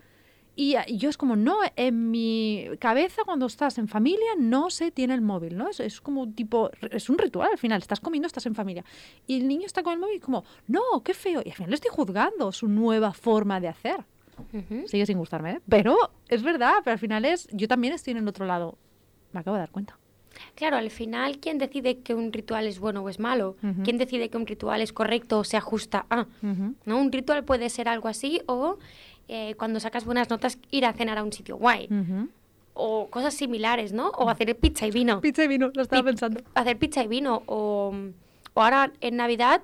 y, 0.56 0.74
a- 0.76 0.86
y 0.88 0.98
yo 0.98 1.10
es 1.10 1.18
como, 1.18 1.36
no, 1.36 1.58
en 1.76 2.10
mi 2.10 2.68
cabeza 2.80 3.22
cuando 3.26 3.46
estás 3.46 3.78
en 3.78 3.88
familia 3.88 4.32
no 4.40 4.72
se 4.72 4.90
tiene 4.92 5.14
el 5.14 5.22
móvil, 5.22 5.56
¿no? 5.56 5.70
Es, 5.70 5.80
es 5.80 6.02
como 6.02 6.28
tipo, 6.32 6.72
es 6.92 7.10
un 7.10 7.18
ritual 7.20 7.50
al 7.52 7.58
final, 7.60 7.80
estás 7.82 8.00
comiendo, 8.00 8.26
estás 8.26 8.46
en 8.48 8.56
familia. 8.56 8.84
Y 9.28 9.40
el 9.40 9.48
niño 9.48 9.66
está 9.68 9.84
con 9.84 9.94
el 9.94 10.00
móvil 10.00 10.20
como, 10.20 10.46
no, 10.68 10.82
qué 11.04 11.14
feo. 11.14 11.42
Y 11.46 11.50
al 11.50 11.56
final 11.56 11.70
le 11.70 11.76
estoy 11.76 11.92
juzgando 11.92 12.52
su 12.52 12.68
nueva 12.68 13.14
forma 13.14 13.60
de 13.60 13.68
hacer. 13.68 14.04
Sigue 14.88 15.06
sin 15.06 15.20
gustarme, 15.20 15.52
¿eh? 15.52 15.62
Pero 15.70 15.96
es 16.28 16.42
verdad, 16.42 16.74
pero 16.84 16.94
al 16.94 17.00
final 17.00 17.24
es, 17.26 17.48
yo 17.52 17.68
también 17.68 17.94
estoy 17.94 18.12
en 18.12 18.18
el 18.18 18.28
otro 18.28 18.46
lado. 18.48 18.78
Me 19.32 19.40
acabo 19.40 19.56
de 19.58 19.62
dar 19.62 19.72
cuenta. 19.72 19.98
Claro, 20.56 20.78
al 20.78 20.90
final, 20.90 21.40
¿quién 21.40 21.58
decide 21.58 22.00
que 22.00 22.14
un 22.14 22.32
ritual 22.34 22.68
es 22.68 22.80
bueno 22.80 23.02
o 23.02 23.10
es 23.10 23.20
malo? 23.20 23.56
¿Quién 23.84 23.98
decide 23.98 24.30
que 24.30 24.38
un 24.38 24.46
ritual 24.48 24.82
es 24.82 24.94
correcto 24.94 25.40
o 25.40 25.44
se 25.44 25.58
ajusta 25.58 26.06
a? 26.10 26.26
¿No? 26.86 26.98
Un 27.00 27.12
ritual 27.12 27.44
puede 27.44 27.70
ser 27.70 27.88
algo 27.90 28.08
así 28.08 28.42
o 28.46 28.78
eh, 29.28 29.56
cuando 29.56 29.80
sacas 29.80 30.06
buenas 30.06 30.30
notas 30.30 30.58
ir 30.72 30.86
a 30.86 30.94
cenar 30.94 31.18
a 31.18 31.24
un 31.24 31.32
sitio 31.34 31.58
guay. 31.58 31.88
O 32.76 33.08
cosas 33.10 33.36
similares, 33.36 33.94
¿no? 33.94 34.10
O 34.10 34.30
hacer 34.30 34.56
pizza 34.58 34.88
y 34.88 34.92
vino. 34.92 35.22
Pizza 35.22 35.44
y 35.44 35.48
vino, 35.48 35.72
lo 35.76 35.84
estaba 35.84 36.02
Pi- 36.02 36.08
pensando. 36.08 36.42
Hacer 36.56 36.78
pizza 36.78 37.04
y 37.04 37.08
vino. 37.08 37.44
O, 37.46 37.94
o 38.56 38.62
ahora 38.62 38.92
en 39.00 39.16
Navidad, 39.18 39.62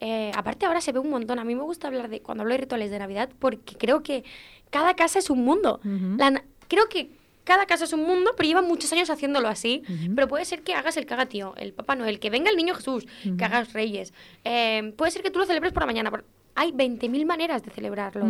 eh, 0.00 0.30
aparte 0.34 0.64
ahora 0.64 0.80
se 0.80 0.92
ve 0.92 0.98
un 0.98 1.10
montón. 1.10 1.38
A 1.38 1.44
mí 1.44 1.54
me 1.54 1.62
gusta 1.62 1.88
hablar 1.88 2.08
de, 2.08 2.20
cuando 2.22 2.42
hablo 2.42 2.54
de 2.54 2.58
rituales 2.62 2.90
de 2.90 2.98
Navidad, 2.98 3.28
porque 3.38 3.76
creo 3.76 4.02
que 4.02 4.24
cada 4.70 4.94
casa 4.94 5.18
es 5.18 5.28
un 5.28 5.44
mundo. 5.44 5.80
La 6.16 6.42
creo 6.68 6.88
que 6.88 7.10
cada 7.48 7.64
casa 7.66 7.84
es 7.84 7.92
un 7.94 8.04
mundo, 8.04 8.32
pero 8.36 8.46
llevan 8.46 8.66
muchos 8.68 8.92
años 8.92 9.08
haciéndolo 9.08 9.48
así. 9.48 9.82
Pero 10.14 10.28
puede 10.28 10.44
ser 10.44 10.62
que 10.62 10.74
hagas 10.74 10.96
el 10.98 11.06
que 11.06 11.14
haga 11.14 11.26
tío, 11.26 11.54
el 11.56 11.72
Papá 11.72 11.96
Noel, 11.96 12.20
que 12.20 12.28
venga 12.28 12.50
el 12.50 12.56
niño 12.56 12.74
Jesús, 12.74 13.06
Ujú. 13.24 13.36
que 13.38 13.44
hagas 13.44 13.72
Reyes. 13.72 14.12
Eh, 14.44 14.92
puede 14.96 15.10
ser 15.10 15.22
que 15.22 15.30
tú 15.30 15.38
lo 15.38 15.46
celebres 15.46 15.72
por 15.72 15.82
la 15.82 15.86
mañana. 15.86 16.10
por- 16.10 16.24
Hay 16.60 16.72
20.000 16.72 17.24
maneras 17.24 17.62
de 17.62 17.70
celebrarlo. 17.70 18.26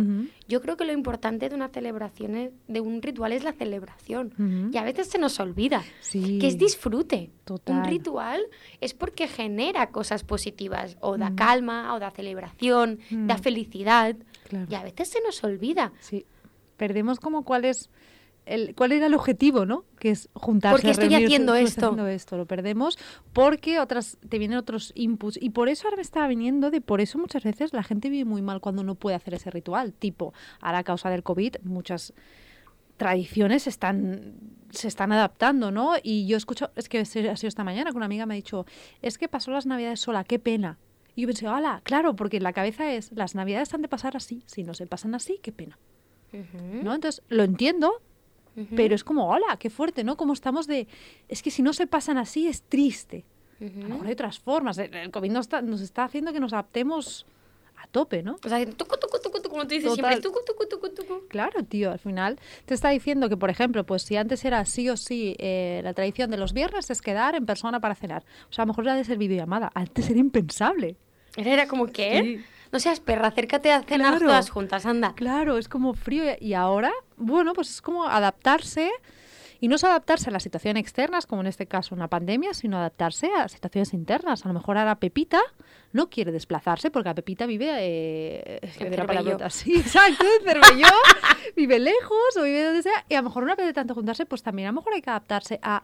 Yo 0.47 0.61
creo 0.61 0.77
que 0.77 0.85
lo 0.85 0.93
importante 0.93 1.49
de 1.49 1.55
una 1.55 1.67
celebración, 1.69 2.35
es- 2.35 2.51
de 2.67 2.79
un 2.79 3.01
ritual, 3.01 3.31
es 3.33 3.43
la 3.43 3.53
celebración. 3.53 4.69
Y 4.71 4.77
a 4.77 4.83
veces 4.83 5.07
se 5.09 5.17
nos 5.17 5.39
olvida 5.39 5.83
Sí. 5.99 6.37
que 6.37 6.45
es 6.47 6.57
disfrute. 6.59 7.31
Total. 7.43 7.77
Un 7.77 7.85
ritual 7.85 8.39
es 8.81 8.93
porque 8.93 9.27
genera 9.27 9.87
cosas 9.89 10.23
positivas, 10.23 10.95
o 11.01 11.17
da 11.17 11.33
calma, 11.35 11.95
o 11.95 11.99
da 11.99 12.11
celebración, 12.11 12.99
da 13.09 13.37
felicidad. 13.39 14.15
Claro. 14.47 14.67
Y 14.69 14.75
a 14.75 14.83
veces 14.83 15.09
se 15.09 15.21
nos 15.21 15.43
olvida. 15.43 15.91
Sí. 15.99 16.23
Perdemos 16.77 17.19
como 17.19 17.43
cuál 17.43 17.65
es 17.65 17.89
el, 18.49 18.75
cuál 18.75 18.91
era 18.91 19.05
el 19.05 19.13
objetivo, 19.13 19.65
¿no? 19.65 19.85
Que 19.99 20.09
es 20.09 20.29
juntarse. 20.33 20.75
Porque 20.75 20.91
estoy 20.91 21.09
reunirse, 21.09 21.25
haciendo 21.25 21.55
esto. 21.55 21.85
haciendo 21.85 22.07
esto. 22.07 22.37
Lo 22.37 22.45
perdemos 22.45 22.97
porque 23.31 23.79
otras 23.79 24.17
te 24.27 24.39
vienen 24.39 24.57
otros 24.57 24.91
inputs. 24.95 25.37
Y 25.41 25.51
por 25.51 25.69
eso 25.69 25.87
ahora 25.87 25.97
me 25.97 26.01
estaba 26.01 26.27
viniendo 26.27 26.71
de 26.71 26.81
por 26.81 26.99
eso 26.99 27.17
muchas 27.17 27.43
veces 27.43 27.73
la 27.73 27.83
gente 27.83 28.09
vive 28.09 28.25
muy 28.25 28.41
mal 28.41 28.59
cuando 28.59 28.83
no 28.83 28.95
puede 28.95 29.15
hacer 29.15 29.35
ese 29.35 29.51
ritual. 29.51 29.93
Tipo, 29.93 30.33
ahora 30.61 30.79
a 30.79 30.83
causa 30.83 31.09
del 31.09 31.23
COVID, 31.23 31.57
muchas 31.63 32.13
tradiciones 32.97 33.67
están 33.67 34.35
se 34.71 34.87
están 34.87 35.11
adaptando, 35.11 35.71
¿no? 35.71 35.93
Y 36.01 36.27
yo 36.27 36.37
escucho, 36.37 36.71
es 36.75 36.89
que 36.89 36.99
ha 36.99 37.05
sido 37.05 37.31
esta 37.31 37.63
mañana 37.63 37.91
que 37.91 37.97
una 37.97 38.05
amiga 38.05 38.25
me 38.25 38.33
ha 38.33 38.35
dicho, 38.35 38.65
es 39.01 39.17
que 39.17 39.27
pasó 39.27 39.51
las 39.51 39.65
navidades 39.65 39.99
sola, 39.99 40.23
qué 40.23 40.37
pena. 40.37 40.77
Y 41.15 41.21
yo 41.21 41.27
pensé, 41.27 41.47
¡hala! 41.47 41.81
Claro, 41.83 42.15
porque 42.15 42.37
en 42.37 42.43
la 42.43 42.53
cabeza 42.53 42.93
es, 42.93 43.11
las 43.13 43.35
navidades 43.35 43.73
han 43.73 43.81
de 43.81 43.87
pasar 43.87 44.15
así, 44.15 44.43
si 44.45 44.63
no 44.63 44.73
se 44.73 44.85
pasan 44.85 45.15
así, 45.15 45.39
qué 45.41 45.51
pena. 45.51 45.79
Ujú, 46.31 46.83
¿no? 46.83 46.93
Entonces, 46.93 47.23
lo 47.29 47.43
entiendo, 47.43 48.01
pero 48.75 48.95
es 48.95 49.03
como, 49.03 49.29
hola, 49.29 49.57
qué 49.59 49.69
fuerte, 49.69 50.03
¿no? 50.03 50.17
Como 50.17 50.33
estamos 50.33 50.67
de, 50.67 50.87
es 51.27 51.41
que 51.41 51.51
si 51.51 51.61
no 51.61 51.73
se 51.73 51.87
pasan 51.87 52.17
así 52.17 52.47
es 52.47 52.63
triste. 52.63 53.25
A 53.61 53.63
lo 53.65 53.89
mejor 53.89 54.07
hay 54.07 54.13
otras 54.13 54.39
formas. 54.39 54.77
El 54.77 55.11
COVID 55.11 55.31
nos 55.31 55.45
está, 55.45 55.61
nos 55.61 55.81
está 55.81 56.05
haciendo 56.05 56.31
que 56.31 56.39
nos 56.39 56.53
adaptemos 56.53 57.25
a 57.75 57.87
tope, 57.87 58.23
¿no? 58.23 58.37
O 58.43 58.49
sea, 58.49 58.65
tucu, 58.65 58.95
tucu, 58.97 59.19
tucu, 59.21 59.49
como 59.49 59.63
tú 59.63 59.69
dices 59.69 59.89
Total. 59.89 60.13
siempre, 60.13 60.21
tucu, 60.21 60.65
tucu, 60.69 60.89
tucu. 60.93 61.27
Claro, 61.27 61.63
tío, 61.63 61.91
al 61.91 61.99
final 61.99 62.39
te 62.65 62.73
está 62.73 62.89
diciendo 62.89 63.27
que, 63.29 63.37
por 63.37 63.49
ejemplo, 63.49 63.85
pues 63.85 64.03
si 64.03 64.15
antes 64.15 64.43
era 64.45 64.63
sí 64.65 64.89
o 64.89 64.95
sí 64.97 65.35
eh, 65.39 65.81
la 65.83 65.93
tradición 65.93 66.29
de 66.31 66.37
los 66.37 66.53
viernes 66.53 66.89
es 66.89 67.01
quedar 67.01 67.35
en 67.35 67.45
persona 67.45 67.79
para 67.79 67.95
cenar. 67.95 68.23
O 68.49 68.53
sea, 68.53 68.63
a 68.63 68.65
lo 68.65 68.71
mejor 68.71 68.85
ya 68.85 68.95
de 68.95 69.03
ser 69.03 69.17
videollamada. 69.17 69.71
Antes 69.75 70.09
era 70.09 70.19
impensable. 70.19 70.95
Era 71.35 71.67
como 71.67 71.87
que, 71.87 72.21
Sí. 72.21 72.45
No 72.71 72.79
seas 72.79 72.99
perra, 72.99 73.27
acércate 73.27 73.71
a 73.71 73.81
cenar 73.83 74.11
Claro. 74.13 74.27
todas 74.27 74.49
juntas, 74.49 74.85
anda. 74.85 75.13
Claro, 75.15 75.57
es 75.57 75.67
como 75.67 75.93
frío. 75.93 76.23
Y 76.39 76.53
ahora, 76.53 76.91
bueno, 77.17 77.53
pues 77.53 77.69
es 77.69 77.81
como 77.81 78.05
adaptarse. 78.05 78.89
Y 79.61 79.67
no 79.67 79.75
es 79.75 79.83
adaptarse 79.83 80.29
a 80.29 80.31
las 80.31 80.41
situaciones 80.43 80.79
externas, 80.79 81.25
como 81.25 81.41
en 81.41 81.47
este 81.47 81.65
caso 81.65 81.93
una 81.93 82.07
pandemia, 82.07 82.53
sino 82.53 82.77
adaptarse 82.77 83.29
a 83.35 83.49
situaciones 83.49 83.93
internas. 83.93 84.45
A 84.45 84.47
lo 84.47 84.53
mejor 84.53 84.77
ahora 84.77 84.95
Pepita 84.95 85.41
no 85.91 86.09
quiere 86.09 86.31
desplazarse 86.31 86.91
porque 86.91 87.09
a 87.09 87.13
Pepita 87.15 87.45
vive... 87.45 87.67
Eh, 87.77 88.59
es 88.61 88.77
que 88.77 88.85
En 88.85 88.91
de 88.91 88.97
la 88.97 89.05
Cervelló. 89.05 89.49
Sí, 89.49 89.75
exacto, 89.75 90.23
en 90.39 90.45
Cervelló. 90.45 90.87
vive 91.57 91.77
lejos 91.79 92.37
o 92.39 92.43
vive 92.43 92.63
donde 92.63 92.83
sea. 92.83 93.03
Y 93.09 93.15
a 93.15 93.17
lo 93.21 93.23
mejor 93.27 93.45
no 93.45 93.51
apetece 93.51 93.73
tanto 93.73 93.93
juntarse, 93.95 94.25
pues 94.25 94.43
también 94.43 94.69
a 94.69 94.71
lo 94.71 94.75
mejor 94.77 94.93
hay 94.93 95.01
que 95.01 95.09
adaptarse 95.09 95.59
a 95.61 95.83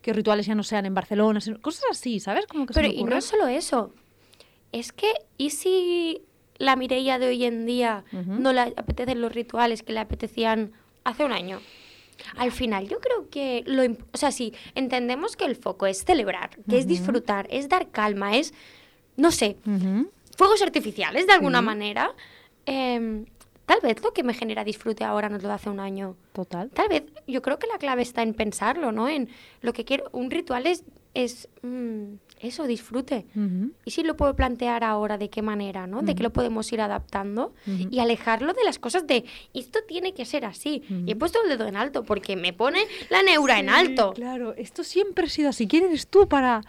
que 0.00 0.12
rituales 0.12 0.44
ya 0.46 0.56
no 0.56 0.64
sean 0.64 0.84
en 0.86 0.94
Barcelona, 0.94 1.40
sino- 1.40 1.60
cosas 1.60 1.84
así, 1.92 2.18
¿sabes? 2.18 2.46
Como 2.48 2.66
que 2.66 2.74
se 2.74 2.80
Pero 2.80 2.92
me 2.92 2.98
y 2.98 3.04
no 3.04 3.20
solo 3.20 3.46
eso. 3.46 3.94
Es 4.72 4.92
que, 4.92 5.12
¿y 5.38 5.50
si 5.50 6.22
la 6.58 6.76
Mireia 6.76 7.18
de 7.18 7.26
hoy 7.28 7.44
en 7.44 7.66
día 7.66 8.04
no 8.12 8.52
le 8.52 8.60
apetecen 8.60 9.20
los 9.20 9.32
rituales 9.32 9.82
que 9.82 9.92
le 9.92 10.00
apetecían 10.00 10.72
hace 11.04 11.24
un 11.24 11.32
año? 11.32 11.60
Al 12.36 12.52
final, 12.52 12.88
yo 12.88 13.00
creo 13.00 13.28
que 13.30 13.64
lo. 13.66 13.82
O 14.12 14.16
sea, 14.16 14.30
si 14.32 14.54
entendemos 14.74 15.36
que 15.36 15.44
el 15.44 15.56
foco 15.56 15.86
es 15.86 16.04
celebrar, 16.04 16.50
que 16.68 16.78
es 16.78 16.86
disfrutar, 16.86 17.46
es 17.50 17.68
dar 17.68 17.90
calma, 17.90 18.36
es. 18.36 18.54
No 19.16 19.30
sé, 19.32 19.56
Ujú. 19.66 20.08
fuegos 20.36 20.62
artificiales 20.62 21.26
de 21.26 21.32
alguna 21.32 21.58
Sí. 21.60 21.64
manera. 21.66 22.14
em, 22.64 23.26
tal 23.66 23.80
vez 23.82 24.00
lo 24.04 24.12
que 24.12 24.22
me 24.22 24.34
genera 24.34 24.62
disfrute 24.62 25.02
ahora 25.02 25.28
no 25.28 25.36
es 25.36 25.42
lo 25.42 25.48
de 25.48 25.54
hace 25.56 25.68
un 25.68 25.80
año. 25.80 26.14
Total. 26.32 26.70
Tal 26.70 26.88
vez, 26.88 27.02
yo 27.26 27.42
creo 27.42 27.58
que 27.58 27.66
la 27.66 27.76
clave 27.78 28.02
está 28.02 28.22
en 28.22 28.34
pensarlo, 28.34 28.92
¿no? 28.92 29.08
En 29.08 29.28
lo 29.62 29.72
que 29.72 29.84
quiero. 29.84 30.08
Un 30.12 30.30
ritual 30.30 30.66
es, 30.68 30.84
es 31.14 31.48
mm, 31.62 32.14
eso, 32.40 32.66
disfrute. 32.66 33.26
Y 33.84 33.90
si 33.92 34.02
lo 34.02 34.16
puedo 34.16 34.34
plantear 34.34 34.82
ahora, 34.82 35.16
¿de 35.16 35.30
qué 35.30 35.42
manera, 35.42 35.86
no? 35.86 36.02
De 36.02 36.14
que 36.14 36.22
lo 36.22 36.32
podemos 36.32 36.72
ir 36.72 36.80
adaptando 36.80 37.54
y 37.66 38.00
alejarlo 38.00 38.52
de 38.52 38.64
las 38.64 38.78
cosas 38.78 39.06
de 39.06 39.24
esto 39.54 39.78
tiene 39.86 40.12
que 40.12 40.24
ser 40.24 40.44
así. 40.44 40.82
Y 41.06 41.12
he 41.12 41.16
puesto 41.16 41.38
el 41.42 41.48
dedo 41.48 41.66
en 41.66 41.76
alto 41.76 42.02
porque 42.02 42.34
me 42.36 42.52
pone 42.52 42.80
la 43.10 43.22
neura 43.22 43.58
en 43.60 43.68
alto. 43.68 44.12
Claro, 44.14 44.54
esto 44.56 44.82
siempre 44.82 45.26
ha 45.26 45.28
sido 45.28 45.50
así. 45.50 45.66
¿Quién 45.68 45.84
eres 45.84 46.08
tú 46.08 46.28
para...? 46.28 46.62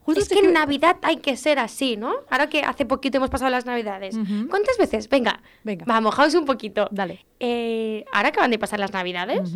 Justo 0.00 0.22
Es 0.22 0.28
te 0.28 0.36
que 0.36 0.46
en 0.46 0.54
Navidad 0.54 0.96
hay 1.02 1.18
que 1.18 1.36
ser 1.36 1.58
así, 1.58 1.98
¿no? 1.98 2.14
Ahora 2.30 2.48
que 2.48 2.62
hace 2.62 2.86
poquito 2.86 3.18
hemos 3.18 3.28
pasado 3.28 3.50
las 3.50 3.66
Navidades. 3.66 4.16
¿Cuántas 4.48 4.78
veces? 4.78 5.06
Venga, 5.10 5.42
Venga. 5.64 5.84
va, 5.84 6.00
mojaos 6.00 6.34
un 6.34 6.46
poquito. 6.46 6.88
Dale. 6.90 7.26
Eh, 7.38 8.06
ahora 8.10 8.30
acaban 8.30 8.50
de 8.50 8.58
pasar 8.58 8.80
las 8.80 8.94
Navidades. 8.94 9.54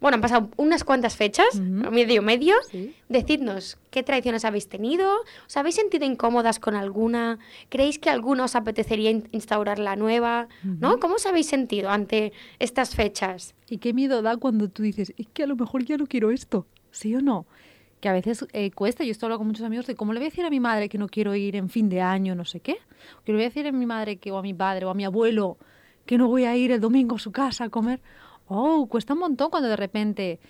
Bueno, 0.00 0.16
han 0.16 0.20
pasado 0.20 0.50
unas 0.56 0.84
cuantas 0.84 1.16
fechas, 1.16 1.46
Ujú. 1.54 1.90
medio 1.90 2.20
medio. 2.20 2.54
Sí. 2.70 2.94
Decidnos 3.08 3.78
qué 3.90 4.02
tradiciones 4.02 4.44
habéis 4.44 4.68
tenido, 4.68 5.08
¿os 5.46 5.56
habéis 5.56 5.76
sentido 5.76 6.04
incómodas 6.04 6.58
con 6.58 6.74
alguna? 6.74 7.38
¿Creéis 7.68 7.98
que 7.98 8.10
alguna 8.10 8.44
os 8.44 8.54
apetecería 8.56 9.10
in- 9.10 9.28
instaurar 9.32 9.78
la 9.78 9.96
nueva? 9.96 10.48
¿No? 10.62 10.98
¿Cómo 11.00 11.14
os 11.14 11.26
habéis 11.26 11.46
sentido 11.46 11.90
ante 11.90 12.32
estas 12.58 12.94
fechas? 12.94 13.54
Y 13.68 13.78
qué 13.78 13.92
miedo 13.94 14.20
da 14.20 14.36
cuando 14.36 14.68
tú 14.68 14.82
dices, 14.82 15.14
es 15.16 15.26
que 15.32 15.44
a 15.44 15.46
lo 15.46 15.56
mejor 15.56 15.84
ya 15.84 15.96
no 15.96 16.06
quiero 16.06 16.30
esto, 16.30 16.66
¿sí 16.90 17.14
o 17.14 17.20
no? 17.22 17.46
Que 18.00 18.08
a 18.10 18.12
veces 18.12 18.44
eh, 18.52 18.70
cuesta, 18.72 19.02
yo 19.04 19.12
esto 19.12 19.24
hablo 19.24 19.38
con 19.38 19.46
muchos 19.46 19.64
amigos 19.64 19.86
de 19.86 19.94
cómo 19.94 20.12
le 20.12 20.18
voy 20.20 20.26
a 20.26 20.30
decir 20.30 20.44
a 20.44 20.50
mi 20.50 20.60
madre 20.60 20.90
que 20.90 20.98
no 20.98 21.08
quiero 21.08 21.34
ir 21.34 21.56
en 21.56 21.70
fin 21.70 21.88
de 21.88 22.02
año, 22.02 22.34
no 22.34 22.44
sé 22.44 22.60
qué. 22.60 22.76
Que 23.24 23.32
le 23.32 23.36
voy 23.36 23.44
a 23.44 23.48
decir 23.48 23.66
a 23.66 23.72
mi 23.72 23.86
madre 23.86 24.16
que, 24.18 24.30
o 24.30 24.36
a 24.36 24.42
mi 24.42 24.52
padre 24.52 24.84
o 24.84 24.90
a 24.90 24.94
mi 24.94 25.04
abuelo 25.06 25.56
que 26.04 26.18
no 26.18 26.28
voy 26.28 26.44
a 26.44 26.54
ir 26.54 26.70
el 26.72 26.80
domingo 26.80 27.16
a 27.16 27.18
su 27.18 27.32
casa 27.32 27.64
a 27.64 27.68
comer. 27.70 28.00
Oh, 28.46 28.86
cuesta 28.88 29.14
un 29.14 29.20
montón 29.20 29.50
cuando 29.50 29.68
de 29.68 29.76
repente... 29.76 30.40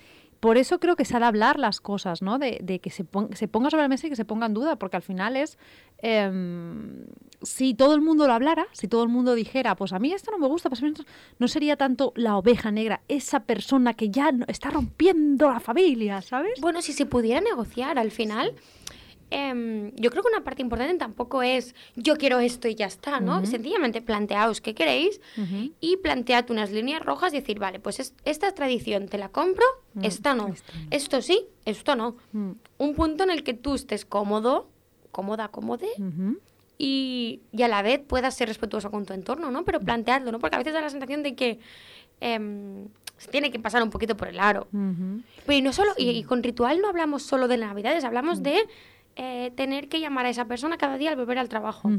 Por 0.40 0.58
eso 0.58 0.78
creo 0.78 0.94
que 0.94 1.06
de 1.06 1.24
hablar 1.28 1.58
las 1.58 1.80
cosas, 1.80 2.20
¿no? 2.20 2.38
De, 2.38 2.58
que 2.78 2.90
se, 2.90 3.02
pon- 3.02 3.30
se 3.34 3.48
ponga 3.48 3.70
sobre 3.70 3.84
la 3.84 3.88
mesa 3.88 4.08
y 4.08 4.10
que 4.10 4.16
se 4.16 4.26
ponga 4.26 4.44
en 4.44 4.52
duda, 4.52 4.76
porque 4.76 4.96
al 4.96 5.02
final 5.02 5.38
es, 5.38 5.56
em, 6.02 7.06
si 7.40 7.72
todo 7.72 7.94
el 7.94 8.02
mundo 8.02 8.26
lo 8.26 8.34
hablara, 8.34 8.66
si 8.72 8.86
todo 8.86 9.02
el 9.04 9.08
mundo 9.08 9.34
dijera, 9.34 9.74
pues 9.74 9.94
a 9.94 9.98
mí 9.98 10.12
esto 10.12 10.30
no 10.32 10.36
me 10.38 10.46
gusta, 10.46 10.68
pues 10.68 10.82
a 10.82 10.84
mí 10.84 10.90
esto-", 10.92 11.06
no 11.38 11.48
sería 11.48 11.76
tanto 11.76 12.12
la 12.14 12.36
oveja 12.36 12.70
negra, 12.70 13.00
esa 13.08 13.40
persona 13.40 13.94
que 13.94 14.10
ya 14.10 14.32
está 14.46 14.68
rompiendo 14.68 15.50
la 15.50 15.60
familia, 15.60 16.20
¿sabes? 16.20 16.60
Bueno, 16.60 16.82
si 16.82 16.92
se 16.92 17.06
pudiera 17.06 17.40
negociar 17.40 17.98
al 17.98 18.10
final, 18.10 18.52
em, 19.36 19.90
yo 19.96 20.10
creo 20.10 20.22
que 20.22 20.28
una 20.28 20.44
parte 20.44 20.62
importante 20.62 20.94
tampoco 20.96 21.42
es 21.42 21.74
yo 21.96 22.16
quiero 22.16 22.38
esto 22.38 22.68
y 22.68 22.74
ya 22.76 22.86
está, 22.86 23.18
¿no? 23.20 23.44
Sencillamente 23.46 24.00
planteaos 24.00 24.60
qué 24.60 24.74
queréis 24.74 25.20
Ujú. 25.36 25.72
y 25.80 25.96
plantead 25.96 26.50
unas 26.50 26.70
líneas 26.70 27.02
rojas 27.02 27.32
y 27.34 27.40
decir, 27.40 27.58
vale, 27.58 27.80
pues 27.80 27.98
es- 28.00 28.14
esta 28.24 28.52
tradición 28.54 29.08
te 29.08 29.18
la 29.18 29.28
compro, 29.30 29.64
Mm, 29.94 30.04
esta 30.04 30.34
no. 30.34 30.48
esta 30.48 30.72
no. 30.78 30.86
Esto 30.90 31.20
sí, 31.22 31.46
esto 31.64 31.96
no. 31.96 32.16
Mm, 32.32 32.50
un 32.78 32.94
punto 32.94 33.24
en 33.24 33.30
el 33.30 33.42
que 33.42 33.54
tú 33.54 33.74
estés 33.74 34.04
cómodo, 34.04 34.68
cómoda, 35.10 35.48
cómode, 35.48 35.88
y, 36.78 37.40
y 37.52 37.62
a 37.62 37.68
la 37.68 37.82
vez 37.82 38.00
puedas 38.00 38.34
ser 38.36 38.48
respetuoso 38.48 38.90
con 38.90 39.06
tu 39.06 39.12
entorno, 39.12 39.50
¿no? 39.50 39.64
Pero 39.64 39.80
plantearlo, 39.80 40.32
¿no? 40.32 40.38
Porque 40.40 40.56
a 40.56 40.58
veces 40.58 40.74
da 40.74 40.80
la 40.80 40.90
sensación 40.90 41.22
de 41.22 41.34
que 41.34 41.58
em, 42.20 42.88
se 43.18 43.30
tiene 43.30 43.50
que 43.50 43.58
pasar 43.58 43.82
un 43.82 43.90
poquito 43.90 44.16
por 44.16 44.28
el 44.28 44.40
aro. 44.40 44.66
Pero 45.46 45.58
y 45.58 45.62
no 45.62 45.72
solo, 45.72 45.92
y, 45.96 46.10
y 46.10 46.22
con 46.24 46.42
ritual 46.42 46.80
no 46.80 46.88
hablamos 46.88 47.22
solo 47.22 47.46
de 47.48 47.58
Navidades, 47.58 48.02
hablamos 48.04 48.40
Mm. 48.40 48.42
de 48.42 48.58
eh, 49.16 49.52
tener 49.56 49.88
que 49.88 50.00
llamar 50.00 50.26
a 50.26 50.30
esa 50.30 50.47
persona 50.47 50.76
cada 50.76 50.99
día 50.99 51.11
al 51.11 51.16
volver 51.16 51.38
al 51.38 51.49
trabajo. 51.49 51.90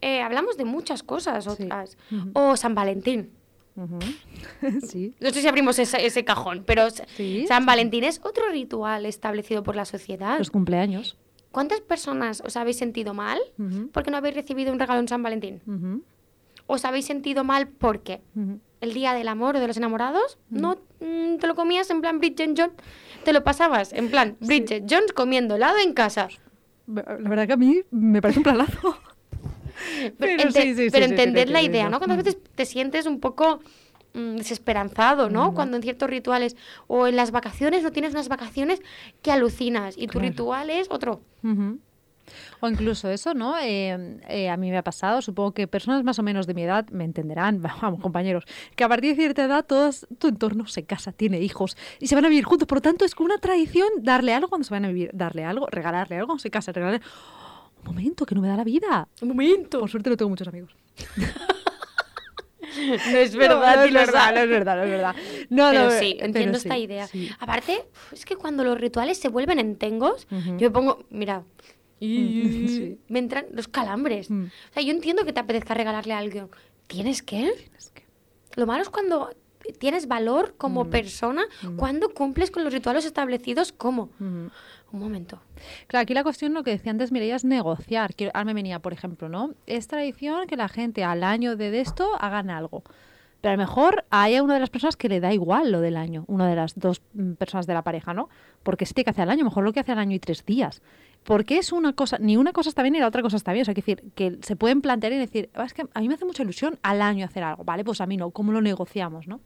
Eh, 0.00 0.20
hablamos 0.20 0.56
de 0.56 0.64
muchas 0.64 1.02
cosas 1.02 1.44
Sí. 1.44 1.50
otras. 1.50 1.96
O 2.34 2.56
San 2.56 2.74
Valentín. 2.74 3.30
Sí. 4.86 5.14
No 5.20 5.30
sé 5.30 5.40
si 5.42 5.48
abrimos 5.48 5.78
ese, 5.78 6.04
ese 6.06 6.24
cajón, 6.24 6.62
pero 6.66 6.88
Sí, 6.90 7.44
San. 7.48 7.66
Valentín 7.66 8.04
es 8.04 8.20
otro 8.24 8.48
ritual 8.50 9.04
establecido 9.06 9.62
por 9.62 9.74
la 9.76 9.84
sociedad. 9.84 10.38
Los 10.38 10.50
cumpleaños. 10.50 11.16
¿Cuántas 11.50 11.80
personas 11.80 12.40
os 12.44 12.56
habéis 12.56 12.76
sentido 12.78 13.14
mal 13.14 13.38
porque 13.92 14.10
no 14.10 14.16
habéis 14.16 14.34
recibido 14.34 14.72
un 14.72 14.78
regalo 14.78 15.00
en 15.00 15.08
San 15.08 15.22
Valentín? 15.22 15.60
¿Os 16.66 16.84
habéis 16.84 17.04
sentido 17.06 17.44
mal 17.44 17.68
porque. 17.68 18.22
El 18.84 18.94
día 18.94 19.12
del 19.14 19.26
amor 19.28 19.56
o 19.56 19.60
de 19.60 19.66
los 19.66 19.76
enamorados 19.76 20.38
no 20.50 20.76
mm, 21.00 21.36
te 21.38 21.46
lo 21.48 21.54
comías 21.56 21.90
en 21.90 22.00
plan 22.00 22.18
Bridget 22.18 22.54
Jones? 22.56 22.72
Te 23.24 23.32
lo 23.32 23.42
pasabas 23.42 23.92
en 23.92 24.10
plan 24.10 24.36
Bridget 24.40 24.84
Jones 24.88 25.12
comiendo 25.12 25.56
helado 25.56 25.78
en 25.78 25.92
casa. 25.94 26.28
La 26.86 27.02
verdad 27.28 27.46
que 27.46 27.52
a 27.54 27.56
mí 27.56 27.80
me 27.90 28.20
parece 28.22 28.38
un 28.40 28.44
planazo. 28.44 28.98
Pero, 30.00 30.12
Pero 30.18 30.42
ente- 30.44 30.62
sí, 30.62 30.74
sí, 30.74 30.84
sí, 30.84 30.90
pero 30.92 31.04
sí, 31.06 31.10
entender 31.10 31.48
sí, 31.48 31.52
la 31.52 31.60
sí, 31.60 31.66
idea, 31.66 31.86
sí. 31.86 31.90
¿no? 31.90 31.98
Cuántas 31.98 32.18
Mm. 32.18 32.22
veces 32.24 32.38
te 32.54 32.64
sientes 32.64 33.06
un 33.06 33.18
poco 33.20 33.60
mm, 34.14 34.36
desesperanzado, 34.36 35.28
¿no? 35.30 35.52
Cuando 35.54 35.76
en 35.76 35.82
ciertos 35.82 36.08
rituales 36.08 36.56
o 36.86 37.06
en 37.08 37.16
las 37.16 37.32
vacaciones 37.32 37.82
no 37.82 37.90
tienes 37.90 38.12
unas 38.12 38.28
vacaciones 38.28 38.80
que 39.22 39.32
alucinas 39.32 39.96
y 39.98 40.06
tu 40.06 40.12
Claro. 40.18 40.28
ritual 40.28 40.70
es 40.70 40.86
otro. 40.90 41.20
O 42.64 42.68
incluso 42.68 43.10
eso, 43.10 43.34
¿no? 43.34 43.58
Eh, 43.58 44.18
eh, 44.26 44.48
a 44.48 44.56
mí 44.56 44.70
me 44.70 44.78
ha 44.78 44.82
pasado, 44.82 45.20
supongo 45.20 45.52
que 45.52 45.66
personas 45.68 46.02
más 46.02 46.18
o 46.18 46.22
menos 46.22 46.46
de 46.46 46.54
mi 46.54 46.62
edad 46.62 46.88
me 46.88 47.04
entenderán, 47.04 47.60
vamos 47.82 48.00
compañeros, 48.00 48.44
que 48.74 48.84
a 48.84 48.88
partir 48.88 49.10
de 49.10 49.16
cierta 49.16 49.44
edad 49.44 49.66
todos, 49.66 50.06
tu 50.18 50.28
entorno 50.28 50.66
se 50.66 50.84
casa, 50.84 51.12
tiene 51.12 51.40
hijos 51.40 51.76
y 52.00 52.06
se 52.06 52.14
van 52.14 52.24
a 52.24 52.28
vivir 52.30 52.44
juntos. 52.44 52.66
Por 52.66 52.78
lo 52.78 52.82
tanto, 52.82 53.04
es 53.04 53.14
como 53.14 53.26
una 53.26 53.36
tradición 53.38 53.86
darle 54.00 54.32
algo 54.32 54.48
cuando 54.48 54.64
se 54.64 54.72
van 54.72 54.86
a 54.86 54.88
vivir, 54.88 55.10
darle 55.12 55.44
algo, 55.44 55.66
regalarle 55.70 56.16
algo 56.16 56.28
cuando 56.28 56.40
se 56.42 56.50
casa, 56.50 56.72
regalarle... 56.72 57.04
Un 57.80 57.94
momento, 57.94 58.24
que 58.24 58.34
no 58.34 58.40
me 58.40 58.48
da 58.48 58.56
la 58.56 58.64
vida. 58.64 59.06
Un 59.20 59.28
momento. 59.28 59.80
Por 59.80 59.90
suerte 59.90 60.08
no 60.08 60.16
tengo 60.16 60.30
muchos 60.30 60.48
amigos. 60.48 60.74
No 62.76 63.18
es 63.18 63.36
verdad, 63.36 63.76
no, 63.76 63.84
es 63.84 63.92
verdad, 63.92 64.34
no 64.34 64.40
es 64.40 64.48
verdad, 64.48 64.76
no 64.76 64.82
es 64.82 64.90
verdad. 64.90 65.16
No, 65.48 65.70
pero 65.70 65.84
no, 65.84 65.90
sí, 65.90 66.14
pero 66.16 66.26
entiendo 66.26 66.58
sí, 66.58 66.68
esta 66.68 66.78
idea. 66.78 67.06
sí. 67.06 67.30
Aparte, 67.38 67.84
es 68.12 68.24
que 68.24 68.36
cuando 68.36 68.64
los 68.64 68.78
rituales 68.78 69.18
se 69.18 69.28
vuelven 69.28 69.58
en 69.58 69.76
tengos, 69.76 70.26
Ujú. 70.30 70.56
yo 70.58 70.68
me 70.68 70.70
pongo, 70.70 71.04
mira, 71.10 71.44
Sí. 72.00 72.98
me 73.08 73.18
entran 73.18 73.46
los 73.52 73.68
calambres. 73.68 74.30
Mm. 74.30 74.44
O 74.44 74.72
sea, 74.74 74.82
yo 74.82 74.90
entiendo 74.92 75.24
que 75.24 75.32
te 75.32 75.40
apetezca 75.40 75.74
regalarle 75.74 76.12
a 76.14 76.18
alguien. 76.18 76.48
¿Tienes 76.86 77.22
que? 77.22 77.48
Es 77.76 77.90
que- 77.90 78.04
Lo 78.56 78.66
malo 78.66 78.82
es 78.82 78.90
cuando 78.90 79.30
tienes 79.78 80.06
valor 80.06 80.54
como 80.58 80.84
Mm. 80.84 80.90
persona, 80.90 81.42
Mm. 81.62 81.76
cuando 81.76 82.10
cumples 82.10 82.50
con 82.50 82.64
los 82.64 82.72
rituales 82.72 83.04
establecidos, 83.06 83.72
¿cómo? 83.72 84.10
Ujú. 84.20 84.50
Un 84.92 85.00
momento. 85.00 85.40
Claro, 85.88 86.02
aquí 86.02 86.14
la 86.14 86.22
cuestión, 86.22 86.52
lo 86.54 86.62
que 86.62 86.70
decía 86.70 86.92
antes 86.92 87.10
Mireia, 87.10 87.34
es 87.36 87.44
negociar. 87.44 88.10
Me 88.44 88.54
venía, 88.54 88.78
por 88.80 88.92
ejemplo, 88.92 89.28
¿no? 89.28 89.54
Es 89.66 89.88
tradición 89.88 90.46
que 90.46 90.56
la 90.56 90.68
gente 90.68 91.02
al 91.02 91.24
año 91.24 91.56
de 91.56 91.80
esto 91.80 92.10
hagan 92.20 92.48
algo. 92.50 92.84
Pero 93.40 93.54
a 93.54 93.56
lo 93.56 93.62
mejor 93.62 94.04
hay 94.10 94.38
una 94.40 94.54
de 94.54 94.60
las 94.60 94.70
personas 94.70 94.96
que 94.96 95.08
le 95.08 95.20
da 95.20 95.32
igual 95.34 95.72
lo 95.72 95.80
del 95.80 95.96
año, 95.96 96.24
una 96.28 96.48
de 96.48 96.54
las 96.56 96.78
dos 96.78 97.02
mm, 97.14 97.32
personas 97.32 97.66
de 97.66 97.74
la 97.74 97.82
pareja, 97.82 98.14
¿no? 98.14 98.28
Porque 98.62 98.86
sí 98.86 98.94
que 98.94 99.10
hace 99.10 99.20
al 99.22 99.30
año, 99.30 99.44
mejor 99.44 99.64
lo 99.64 99.72
que 99.72 99.80
hace 99.80 99.92
al 99.92 99.98
año 99.98 100.14
y 100.14 100.18
tres 100.20 100.44
días. 100.46 100.80
Porque 101.24 101.58
es 101.58 101.72
una 101.72 101.92
cosa, 101.94 102.18
ni 102.18 102.36
una 102.36 102.52
cosa 102.52 102.68
está 102.68 102.82
bien 102.82 102.92
ni 102.92 103.00
la 103.00 103.08
otra 103.08 103.22
cosa 103.22 103.36
está 103.36 103.52
bien. 103.52 103.62
O 103.62 103.64
sea, 103.64 103.72
hay 103.72 103.74
que 103.76 103.80
decir, 103.94 104.12
que 104.14 104.38
se 104.42 104.56
pueden 104.56 104.80
plantear 104.82 105.12
y 105.12 105.18
decir, 105.18 105.50
"Ah, 105.54 105.64
es 105.64 105.72
que 105.74 105.86
a 105.92 106.00
mí 106.00 106.08
me 106.08 106.14
hace 106.14 106.24
mucha 106.24 106.42
ilusión 106.42 106.78
al 106.82 107.00
año 107.02 107.24
hacer 107.24 107.42
algo, 107.42 107.64
¿vale? 107.64 107.82
Pues 107.84 108.00
a 108.00 108.06
mí 108.06 108.16
no, 108.16 108.30
¿cómo 108.30 108.52
lo 108.52 108.60
negociamos, 108.60 109.26
no? 109.26 109.40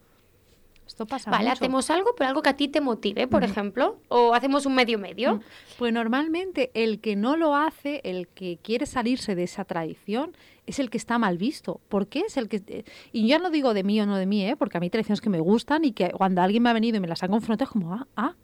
Esto 0.87 1.05
pasa 1.07 1.31
Vale, 1.31 1.45
mucho. 1.45 1.53
hacemos 1.53 1.91
algo, 1.91 2.15
pero 2.17 2.29
algo 2.29 2.41
que 2.41 2.49
a 2.49 2.57
ti 2.57 2.67
te 2.67 2.81
motive, 2.81 3.27
por 3.29 3.45
ejemplo, 3.45 3.99
o 4.09 4.33
hacemos 4.33 4.65
un 4.65 4.75
medio 4.75 4.99
medio. 4.99 5.37
Mm. 5.37 5.41
Pues 5.79 5.93
normalmente 5.93 6.71
el 6.73 7.01
que 7.01 7.15
no 7.15 7.37
lo 7.37 7.55
hace, 7.55 8.01
el 8.05 8.27
que 8.29 8.59
quiere 8.63 8.87
salirse 8.87 9.35
de 9.35 9.43
esa 9.43 9.67
tradición, 9.67 10.33
es 10.67 10.79
el 10.79 10.89
que 10.89 10.97
está 10.97 11.19
mal 11.19 11.37
visto. 11.37 11.81
¿Por 11.91 12.07
qué? 12.09 12.21
Es 12.21 12.39
el 12.39 12.49
que 12.49 12.63
eh, 12.67 12.85
y 13.13 13.27
ya 13.29 13.39
no 13.39 13.51
digo 13.51 13.75
de 13.75 13.85
mí 13.85 14.01
o 14.01 14.07
no 14.07 14.17
de 14.17 14.25
mí, 14.25 14.47
¿eh? 14.47 14.57
porque 14.57 14.79
a 14.79 14.81
mí 14.81 14.87
hay 14.87 14.91
tradiciones 14.91 15.21
que 15.21 15.29
me 15.29 15.41
gustan 15.41 15.85
y 15.85 15.93
que 15.93 16.09
cuando 16.11 16.41
alguien 16.41 16.63
me 16.63 16.71
ha 16.71 16.73
venido 16.73 16.97
y 16.97 17.01
me 17.01 17.07
las 17.09 17.23
ha 17.23 17.29
confrontado 17.29 17.69
es 17.69 17.73
como, 17.73 17.93
ah, 17.95 18.07
ah, 18.17 18.35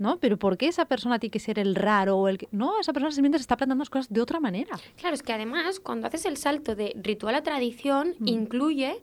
¿no? 0.00 0.18
Pero 0.18 0.36
¿por 0.38 0.56
qué 0.56 0.66
esa 0.66 0.86
persona 0.86 1.18
tiene 1.20 1.30
que 1.30 1.38
ser 1.38 1.58
el 1.60 1.74
raro 1.76 2.16
o 2.16 2.26
el 2.28 2.38
que... 2.38 2.48
No, 2.50 2.80
esa 2.80 2.92
persona 2.92 3.12
simplemente 3.12 3.38
se 3.38 3.42
está 3.42 3.56
planteando 3.56 3.82
las 3.82 3.90
cosas 3.90 4.12
de 4.12 4.20
otra 4.20 4.40
manera. 4.40 4.76
Claro, 4.96 5.14
es 5.14 5.22
que 5.22 5.32
además, 5.32 5.78
cuando 5.78 6.08
haces 6.08 6.24
el 6.24 6.36
salto 6.36 6.74
de 6.74 6.96
ritual 7.00 7.34
a 7.36 7.42
tradición, 7.42 8.14
Mm. 8.18 8.26
incluye 8.28 9.00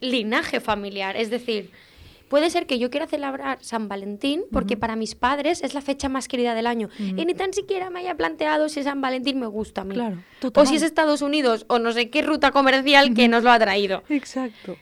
linaje 0.00 0.60
familiar. 0.60 1.16
Es 1.16 1.30
decir, 1.30 1.70
puede 2.28 2.50
ser 2.50 2.66
que 2.66 2.78
yo 2.78 2.90
quiera 2.90 3.06
celebrar 3.06 3.58
San 3.62 3.88
Valentín 3.88 4.42
porque 4.52 4.76
para 4.76 4.96
mis 4.96 5.14
padres 5.14 5.62
es 5.62 5.72
la 5.72 5.80
fecha 5.80 6.08
más 6.08 6.28
querida 6.28 6.54
del 6.54 6.66
año. 6.66 6.88
Y 6.98 7.24
ni 7.24 7.32
tan 7.34 7.52
siquiera 7.52 7.88
me 7.90 8.00
haya 8.00 8.14
planteado 8.16 8.68
si 8.68 8.82
San 8.82 9.00
Valentín 9.00 9.38
me 9.40 9.46
gusta 9.46 9.80
a 9.82 9.84
mí. 9.84 9.94
Claro, 9.94 10.18
O 10.54 10.66
si 10.66 10.76
es 10.76 10.82
Estados 10.82 11.22
Unidos 11.22 11.64
o 11.68 11.78
no 11.78 11.92
sé 11.92 12.10
qué 12.10 12.22
ruta 12.22 12.50
comercial 12.50 13.14
que 13.14 13.28
nos 13.28 13.44
lo 13.44 13.50
ha 13.50 13.58
traído. 13.58 14.02
Exacto. 14.08 14.76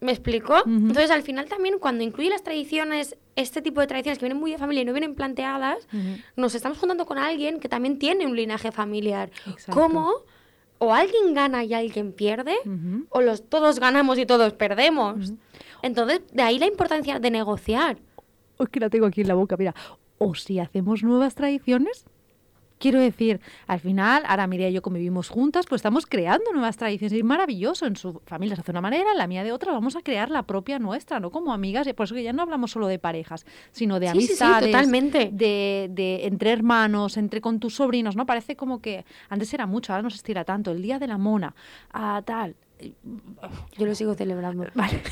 ¿Me 0.00 0.12
explico? 0.12 0.54
Entonces, 0.66 1.10
al 1.10 1.22
final 1.22 1.46
también, 1.46 1.78
cuando 1.78 2.04
incluye 2.04 2.28
las 2.28 2.42
tradiciones, 2.42 3.16
este 3.34 3.62
tipo 3.62 3.80
de 3.80 3.86
tradiciones 3.86 4.18
que 4.18 4.26
vienen 4.26 4.38
muy 4.38 4.50
de 4.50 4.58
familia 4.58 4.82
y 4.82 4.84
no 4.84 4.92
vienen 4.92 5.14
planteadas, 5.14 5.88
nos 6.36 6.54
estamos 6.54 6.78
juntando 6.78 7.06
con 7.06 7.18
alguien 7.18 7.60
que 7.60 7.68
también 7.68 7.98
tiene 7.98 8.26
un 8.26 8.36
linaje 8.36 8.72
familiar. 8.72 9.30
Exacto. 9.46 9.72
¿Cómo? 9.72 10.12
O 10.78 10.92
alguien 10.92 11.32
gana 11.32 11.64
y 11.64 11.72
alguien 11.72 12.12
pierde, 12.12 12.54
o 13.08 13.22
los 13.22 13.48
todos 13.48 13.80
ganamos 13.80 14.18
y 14.18 14.26
todos 14.26 14.52
perdemos. 14.52 15.32
Entonces, 15.82 16.20
de 16.32 16.42
ahí 16.42 16.58
la 16.58 16.66
importancia 16.66 17.18
de 17.18 17.30
negociar. 17.30 17.96
Es 18.58 18.68
que 18.68 18.80
la 18.80 18.90
tengo 18.90 19.06
aquí 19.06 19.22
en 19.22 19.28
la 19.28 19.34
boca, 19.34 19.56
mira. 19.56 19.74
O 20.18 20.34
si 20.34 20.58
hacemos 20.58 21.02
nuevas 21.02 21.34
tradiciones. 21.34 22.04
Quiero 22.78 23.00
decir, 23.00 23.40
al 23.66 23.80
final, 23.80 24.22
ahora 24.26 24.46
Mireia 24.46 24.68
y 24.68 24.72
yo 24.74 24.82
convivimos 24.82 25.28
juntas, 25.30 25.64
pues 25.66 25.78
estamos 25.80 26.04
creando 26.06 26.52
nuevas 26.52 26.76
tradiciones. 26.76 27.12
Es 27.12 27.24
maravilloso. 27.24 27.86
En 27.86 27.96
su 27.96 28.20
familia 28.26 28.54
se 28.54 28.60
hace 28.60 28.70
una 28.70 28.82
manera, 28.82 29.12
en 29.12 29.18
la 29.18 29.26
mía 29.26 29.44
de 29.44 29.52
otra. 29.52 29.72
Vamos 29.72 29.96
a 29.96 30.02
crear 30.02 30.30
la 30.30 30.42
propia 30.42 30.78
nuestra, 30.78 31.18
¿no? 31.18 31.30
Como 31.30 31.52
amigas. 31.54 31.88
Por 31.94 32.04
eso 32.04 32.14
que 32.14 32.22
ya 32.22 32.32
no 32.34 32.42
hablamos 32.42 32.70
solo 32.72 32.86
de 32.86 32.98
parejas, 32.98 33.46
sino 33.72 33.98
de 33.98 34.08
Sí, 34.08 34.20
sí, 34.20 34.26
sí, 34.26 34.32
amistades. 34.44 34.70
totalmente. 34.72 35.30
De, 35.32 35.88
de 35.90 36.26
entre 36.26 36.50
hermanos, 36.52 37.16
entre 37.16 37.40
con 37.40 37.60
tus 37.60 37.74
sobrinos, 37.76 38.14
¿no? 38.16 38.26
Parece 38.26 38.56
como 38.56 38.80
que 38.80 39.04
antes 39.30 39.52
era 39.54 39.66
mucho, 39.66 39.92
ahora 39.92 40.02
no 40.02 40.10
se 40.10 40.16
estira 40.16 40.44
tanto. 40.44 40.70
El 40.70 40.82
día 40.82 40.98
de 40.98 41.06
la 41.06 41.16
mona, 41.18 41.54
ah, 41.92 42.20
tal. 42.24 42.54
Yo 43.78 43.86
lo 43.86 43.94
sigo 43.94 44.14
celebrando. 44.14 44.66
Vale. 44.74 45.02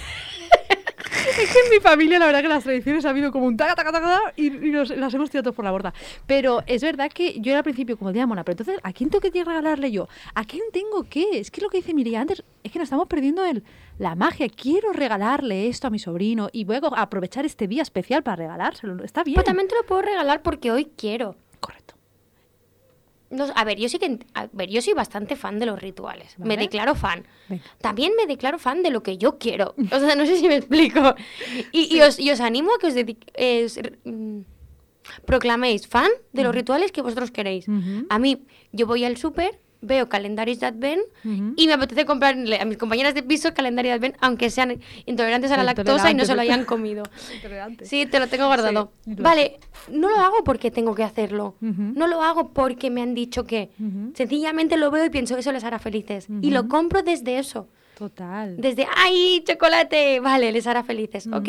es 1.43 1.51
que 1.53 1.59
en 1.59 1.71
mi 1.71 1.81
familia 1.81 2.19
la 2.19 2.27
verdad 2.27 2.43
que 2.43 2.49
las 2.49 2.65
tradiciones 2.65 3.05
ha 3.05 3.11
habido 3.11 3.33
como 3.33 3.47
un 3.47 3.57
taca, 3.57 3.75
taca, 3.75 3.93
taca, 3.93 4.21
y, 4.37 4.47
y 4.47 4.71
nos- 4.71 4.91
las 4.91 5.13
hemos 5.15 5.31
tirado 5.31 5.45
todos 5.45 5.57
por 5.57 5.65
la 5.65 5.71
borda. 5.71 5.93
Pero 6.27 6.63
es 6.67 6.83
verdad 6.83 7.11
que 7.13 7.41
yo 7.41 7.57
al 7.57 7.63
principio 7.63 7.97
como 7.97 8.11
el 8.11 8.15
día 8.15 8.23
de 8.23 8.27
Mona, 8.27 8.45
pero 8.45 8.55
entonces, 8.55 8.79
¿a 8.83 8.93
quién 8.93 9.11
tengo 9.11 9.21
que 9.31 9.45
regalarle 9.45 9.91
yo? 9.91 10.09
¿A 10.35 10.45
quién 10.45 10.63
tengo 10.73 11.05
que? 11.05 11.39
Es 11.39 11.51
que 11.51 11.61
lo 11.61 11.69
que 11.69 11.79
dice 11.79 11.95
Miriam 11.95 12.23
antes, 12.23 12.43
es 12.63 12.71
que 12.73 12.79
nos 12.79 12.87
estamos 12.87 13.07
perdiendo 13.09 13.45
el, 13.45 13.65
la 13.99 14.15
magia. 14.15 14.49
Quiero 14.49 14.93
regalarle 14.93 15.69
esto 15.69 15.87
a 15.87 15.91
mi 15.91 15.99
sobrino 15.99 16.49
y 16.53 16.65
voy 16.65 16.77
a 16.77 17.01
aprovechar 17.01 17.45
este 17.47 17.67
día 17.69 17.83
especial 17.83 18.23
para 18.23 18.37
regalárselo. 18.37 19.03
Está 19.05 19.25
bien. 19.25 19.35
Pero 19.37 19.45
también 19.45 19.69
te 19.69 19.75
lo 19.77 19.85
puedo 19.85 20.03
regalar 20.03 20.43
porque 20.43 20.71
hoy 20.73 20.89
quiero. 20.97 21.37
No, 23.35 23.47
a 23.55 23.65
ver, 23.65 23.79
yo 23.79 23.89
sí 23.89 23.99
que 23.99 24.07
ent- 24.11 24.25
a 24.35 24.49
ver, 24.53 24.69
yo 24.71 24.81
soy 24.81 24.93
bastante 24.95 25.37
fan 25.37 25.59
de 25.59 25.67
los 25.67 25.81
rituales. 25.81 26.35
Me 26.39 26.57
declaro 26.57 26.95
fan. 26.95 27.27
Venga. 27.49 27.63
También 27.81 28.13
me 28.17 28.27
declaro 28.27 28.59
fan 28.59 28.83
de 28.83 28.91
lo 28.91 29.03
que 29.03 29.19
yo 29.19 29.39
quiero. 29.39 29.75
O 29.93 29.99
sea, 29.99 30.15
no 30.15 30.25
sé 30.27 30.39
si 30.39 30.49
me 30.49 30.57
explico. 30.57 31.15
Y, 31.73 31.95
y 31.97 32.01
os, 32.01 32.19
y 32.19 32.31
os 32.31 32.41
animo 32.41 32.71
a 32.75 32.79
que 32.79 32.87
os 32.87 32.95
dedi- 32.97 33.19
es- 33.35 33.81
mm, 34.05 34.41
proclaméis 35.27 35.87
fan 35.87 36.09
de 36.33 36.43
los 36.45 36.55
rituales 36.55 36.93
que 36.93 37.03
vosotros 37.03 37.31
queréis. 37.31 37.67
A 38.09 38.19
mí, 38.19 38.45
yo 38.73 38.87
voy 38.87 39.05
al 39.05 39.17
súper, 39.17 39.59
veo 39.85 40.09
calendarios 40.09 40.61
de 40.61 40.67
Advent 40.67 41.03
Ujú. 41.25 41.55
y 41.57 41.67
me 41.67 41.73
apetece 41.75 42.05
comprarle 42.05 42.59
a 42.59 42.65
mis 42.65 42.79
compañeras 42.79 43.15
de 43.15 43.23
piso 43.23 43.53
calendario 43.55 43.93
de 43.93 43.97
Advent, 43.97 44.17
aunque 44.21 44.51
sean 44.51 44.81
intolerantes 45.07 45.51
a 45.51 45.57
la 45.57 45.65
lactosa 45.65 46.11
y 46.11 46.15
no 46.15 46.25
se 46.25 46.35
lo 46.35 46.41
hayan 46.41 46.65
comido. 46.65 47.03
Sí, 47.83 48.07
te 48.07 48.19
lo 48.19 48.27
tengo 48.29 48.47
guardado. 48.47 48.93
Sí, 49.05 49.15
vale, 49.19 49.59
no 49.91 50.09
lo 50.09 50.17
hago 50.17 50.45
porque 50.45 50.71
tengo 50.71 50.95
que 50.95 51.03
hacerlo. 51.05 51.57
Ujú. 51.61 51.93
No 51.95 52.07
lo 52.07 52.23
hago 52.23 52.51
porque 52.51 52.91
me 52.91 53.03
han 53.03 53.15
dicho 53.15 53.45
que. 53.45 53.71
Ujú. 53.79 54.13
Sencillamente 54.15 54.77
lo 54.77 54.91
veo 54.91 55.05
y 55.05 55.11
pienso 55.11 55.35
que 55.35 55.41
eso 55.41 55.53
les 55.53 55.65
hará 55.65 55.79
felices. 55.79 56.27
Y 56.43 56.51
lo 56.51 56.69
compro 56.69 57.03
desde 57.03 57.39
eso. 57.39 57.69
Total. 57.99 58.57
Desde, 58.57 58.87
¡ay, 58.97 59.45
chocolate! 59.47 60.21
Vale, 60.21 60.51
les 60.53 60.67
hará 60.67 60.83
felices. 60.83 61.27
Ok. 61.29 61.49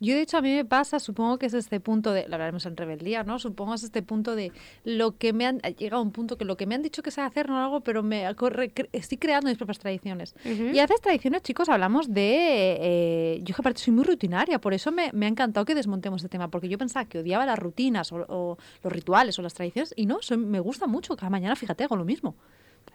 Yo, 0.00 0.14
de 0.14 0.22
hecho, 0.22 0.38
a 0.38 0.40
mí 0.42 0.54
me 0.54 0.64
pasa, 0.64 0.98
supongo 0.98 1.38
que 1.38 1.46
es 1.46 1.54
este 1.54 1.80
punto 1.80 2.12
de, 2.12 2.26
lo 2.28 2.34
hablaremos 2.34 2.64
en 2.66 2.76
rebeldía, 2.76 3.22
¿no? 3.24 3.38
Supongo 3.38 3.74
es 3.74 3.82
este 3.82 4.02
punto 4.02 4.34
de 4.34 4.52
lo 4.84 5.16
que 5.18 5.32
me 5.32 5.46
han, 5.46 5.60
ha 5.62 5.70
llegado 5.70 6.02
un 6.02 6.12
punto 6.12 6.38
que 6.38 6.44
lo 6.44 6.56
que 6.56 6.66
me 6.66 6.74
han 6.74 6.82
dicho 6.82 7.02
que 7.02 7.10
sé 7.10 7.20
hacer 7.20 7.48
no 7.48 7.58
lo 7.58 7.64
hago, 7.64 7.80
pero 7.80 8.02
me 8.02 8.24
corre- 8.36 8.72
cre- 8.72 8.88
estoy 8.92 9.18
creando 9.18 9.48
mis 9.48 9.58
propias 9.58 9.78
tradiciones. 9.78 10.34
Y 10.74 10.78
a 10.78 10.82
veces 10.86 11.00
tradiciones, 11.00 11.42
chicos, 11.42 11.68
hablamos 11.68 12.12
de, 12.12 12.76
eh, 12.80 13.40
yo 13.42 13.54
que 13.54 13.60
aparte 13.62 13.80
soy 13.80 13.92
muy 13.92 14.04
rutinaria, 14.04 14.58
por 14.60 14.74
eso 14.74 14.90
me, 14.92 15.10
me 15.12 15.26
ha 15.26 15.28
encantado 15.28 15.66
que 15.66 15.74
desmontemos 15.74 16.22
este 16.22 16.28
tema, 16.30 16.48
porque 16.48 16.68
yo 16.68 16.78
pensaba 16.78 17.04
que 17.06 17.18
odiaba 17.18 17.44
las 17.46 17.58
rutinas 17.58 18.10
o, 18.12 18.24
o 18.28 18.58
los 18.82 18.92
rituales 18.92 19.38
o 19.38 19.42
las 19.42 19.54
tradiciones, 19.54 19.92
y 19.96 20.06
no, 20.06 20.18
soy- 20.22 20.38
me 20.38 20.60
gusta 20.60 20.86
mucho, 20.86 21.16
cada 21.16 21.30
mañana, 21.30 21.56
fíjate, 21.56 21.84
hago 21.84 21.96
lo 21.96 22.04
mismo. 22.04 22.36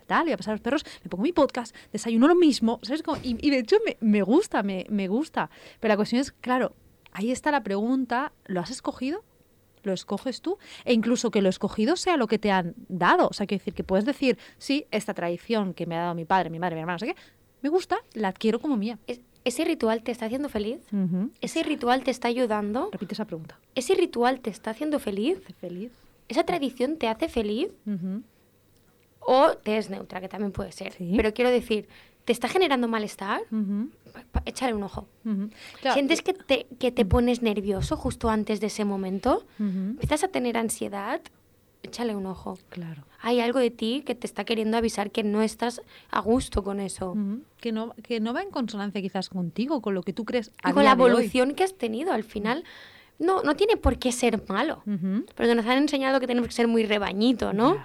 Tal, 0.05 0.23
voy 0.25 0.33
a 0.33 0.37
pasar 0.37 0.51
a 0.51 0.55
los 0.55 0.61
perros, 0.61 0.83
me 1.03 1.09
pongo 1.09 1.23
mi 1.23 1.31
podcast, 1.33 1.75
desayuno 1.91 2.27
lo 2.27 2.35
mismo, 2.35 2.79
¿sabes? 2.83 3.03
Como- 3.03 3.17
y, 3.23 3.37
y 3.45 3.49
de 3.49 3.59
hecho 3.59 3.77
me, 3.85 3.97
me 4.01 4.21
gusta, 4.21 4.63
me, 4.63 4.85
me 4.89 5.07
gusta. 5.07 5.49
Pero 5.79 5.91
la 5.93 5.95
cuestión 5.95 6.21
es, 6.21 6.31
claro, 6.31 6.73
ahí 7.11 7.31
está 7.31 7.51
la 7.51 7.63
pregunta, 7.63 8.31
¿lo 8.45 8.59
has 8.59 8.69
escogido? 8.71 9.23
¿Lo 9.83 9.91
escoges 9.91 10.41
tú? 10.41 10.57
E 10.85 10.93
incluso 10.93 11.29
que 11.29 11.41
lo 11.41 11.49
escogido 11.49 11.95
sea 11.97 12.15
lo 12.15 12.27
que 12.27 12.39
te 12.39 12.51
han 12.51 12.73
dado. 12.87 13.27
O 13.27 13.33
sea, 13.33 13.45
quiero 13.47 13.59
decir 13.59 13.73
que 13.73 13.83
puedes 13.83 14.05
decir, 14.05 14.37
sí, 14.57 14.85
esta 14.91 15.13
tradición 15.13 15.73
que 15.73 15.85
me 15.85 15.97
ha 15.97 16.01
dado 16.03 16.15
mi 16.15 16.23
padre, 16.23 16.49
mi 16.49 16.57
madre, 16.59 16.75
mi 16.75 16.79
hermano, 16.81 16.95
no 16.95 16.99
sé 16.99 17.07
qué, 17.07 17.15
me 17.61 17.67
gusta, 17.69 17.97
la 18.13 18.29
adquiero 18.29 18.59
como 18.59 18.77
mía. 18.77 18.97
Es- 19.07 19.19
¿Ese 19.45 19.65
ritual 19.65 20.03
te 20.03 20.13
está 20.13 20.27
haciendo 20.27 20.47
feliz? 20.47 20.77
Ujú. 20.93 21.29
¿Ese 21.41 21.63
ritual 21.63 22.01
te 22.05 22.11
está 22.11 22.29
ayudando? 22.29 22.87
Repite 22.93 23.13
esa 23.13 23.25
pregunta. 23.25 23.59
¿Ese 23.75 23.93
ritual 23.93 24.39
te 24.39 24.49
está 24.49 24.71
haciendo 24.71 24.99
feliz? 24.99 25.37
¿Esa 26.29 26.45
tradición 26.45 26.95
te 26.95 27.09
hace 27.09 27.27
feliz? 27.27 27.67
Ujú. 27.85 28.23
O 29.25 29.51
te 29.57 29.77
es 29.77 29.89
neutra, 29.89 30.19
que 30.21 30.27
también 30.29 30.51
puede 30.51 30.71
ser. 30.71 30.93
Sí. 30.93 31.13
Pero 31.15 31.33
quiero 31.33 31.49
decir, 31.49 31.87
¿te 32.25 32.31
está 32.33 32.47
generando 32.49 32.87
malestar? 32.87 33.41
Pa- 34.13 34.23
pa- 34.31 34.43
Échale 34.45 34.73
un 34.73 34.83
ojo. 34.83 35.07
Ujú. 35.25 35.49
Claro, 35.81 35.93
¿Sientes 35.93 36.21
que 36.21 36.33
te, 36.33 36.67
que 36.79 36.91
te 36.91 37.05
pones 37.05 37.41
nervioso 37.41 37.95
justo 37.97 38.29
antes 38.29 38.59
de 38.59 38.67
ese 38.67 38.85
momento? 38.85 39.45
Ujú. 39.59 39.67
¿Empiezas 39.97 40.23
a 40.23 40.27
tener 40.27 40.57
ansiedad? 40.57 41.21
Échale 41.83 42.15
un 42.15 42.25
ojo. 42.27 42.57
Claro. 42.69 43.03
Hay 43.21 43.39
algo 43.41 43.59
de 43.59 43.69
ti 43.71 44.03
que 44.05 44.15
te 44.15 44.25
está 44.27 44.45
queriendo 44.45 44.77
avisar 44.77 45.11
que 45.11 45.23
no 45.23 45.41
estás 45.41 45.81
a 46.11 46.19
gusto 46.21 46.63
con 46.63 46.79
eso. 46.79 47.15
Que, 47.59 47.71
no, 47.73 47.93
que 48.03 48.19
no 48.21 48.33
va 48.33 48.41
en 48.41 48.51
consonancia 48.51 49.01
quizás 49.01 49.29
contigo, 49.29 49.81
con 49.81 49.93
lo 49.93 50.01
que 50.03 50.13
tú 50.13 50.23
crees 50.23 50.51
a 50.63 50.69
Y 50.69 50.73
con 50.73 50.83
día 50.83 50.91
la 50.91 50.95
de 50.95 51.03
hoy. 51.03 51.09
evolución 51.09 51.55
que 51.55 51.63
has 51.63 51.73
tenido 51.73 52.13
al 52.13 52.23
final. 52.23 52.63
No, 53.19 53.43
no 53.43 53.55
tiene 53.55 53.75
por 53.77 53.97
qué 53.99 54.11
ser 54.11 54.41
malo. 54.49 54.81
Ujú. 54.85 55.25
Pero 55.35 55.55
nos 55.55 55.65
han 55.65 55.77
enseñado 55.77 56.19
que 56.21 56.27
tenemos 56.27 56.47
que 56.47 56.53
ser 56.55 56.67
muy 56.67 56.85
rebañito, 56.85 57.51
¿no? 57.53 57.77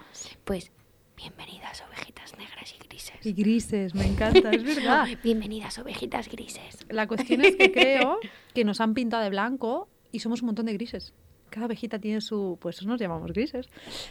Pues, 0.45 0.71
bienvenidas 1.19 1.83
ovejitas 1.89 2.39
negras 2.39 2.73
y 2.73 2.87
grises. 2.87 3.27
Y 3.27 3.33
grises, 3.33 3.95
me 3.95 4.07
encanta, 4.07 4.53
es 4.53 4.63
verdad. 4.63 5.09
Bienvenidas 5.25 5.77
ovejitas 5.81 6.29
grises. 6.29 6.87
La 6.89 7.09
cuestión 7.09 7.45
es 7.45 7.57
que 7.57 7.73
creo 7.73 8.21
que 8.55 8.65
nos 8.65 8.81
han 8.81 8.95
pintado 8.95 9.25
de 9.25 9.31
blanco 9.31 9.89
y 10.13 10.21
somos 10.21 10.43
un 10.43 10.47
montón 10.47 10.67
de 10.67 10.75
grises. 10.75 11.13
Cada 11.51 11.67
ovejita 11.67 11.99
tiene 11.99 12.21
su, 12.21 12.57
pues 12.61 12.87
nos 12.87 13.01
llamamos 13.01 13.33
grises. 13.33 13.69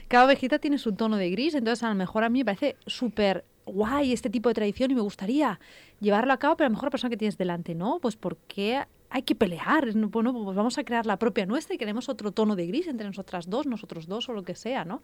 Cada 0.09 0.25
ovejita 0.25 0.59
tiene 0.59 0.77
su 0.77 0.91
tono 0.95 1.15
de 1.15 1.29
gris, 1.29 1.55
entonces 1.55 1.81
a 1.83 1.89
lo 1.89 1.95
mejor 1.95 2.25
a 2.25 2.29
mí 2.29 2.39
me 2.39 2.45
parece 2.45 2.75
súper 2.85 3.45
guay 3.65 4.11
este 4.11 4.29
tipo 4.29 4.49
de 4.49 4.55
tradición 4.55 4.91
y 4.91 4.95
me 4.95 5.01
gustaría 5.01 5.61
llevarlo 6.01 6.33
a 6.33 6.37
cabo, 6.37 6.57
pero 6.57 6.65
a 6.65 6.69
lo 6.69 6.73
mejor 6.73 6.87
la 6.87 6.91
persona 6.91 7.09
que 7.09 7.17
tienes 7.17 7.37
delante 7.37 7.73
no, 7.73 7.99
pues 8.01 8.17
porque 8.17 8.83
hay 9.09 9.21
que 9.21 9.35
pelear, 9.35 9.95
no, 9.95 10.09
bueno, 10.09 10.33
pues 10.33 10.57
vamos 10.57 10.77
a 10.77 10.83
crear 10.83 11.05
la 11.05 11.17
propia 11.17 11.45
nuestra 11.45 11.75
y 11.75 11.77
queremos 11.77 12.09
otro 12.09 12.33
tono 12.33 12.57
de 12.57 12.67
gris 12.67 12.87
entre 12.87 13.07
nosotras 13.07 13.49
dos, 13.49 13.65
nosotros 13.65 14.07
dos 14.07 14.27
o 14.27 14.33
lo 14.33 14.43
que 14.43 14.55
sea, 14.55 14.83
¿no? 14.83 15.01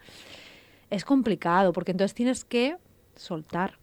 Es 0.93 1.05
complicado 1.05 1.73
porque 1.73 1.91
entonces 1.91 2.13
tienes 2.13 2.45
que 2.45 2.77
soltar 3.15 3.77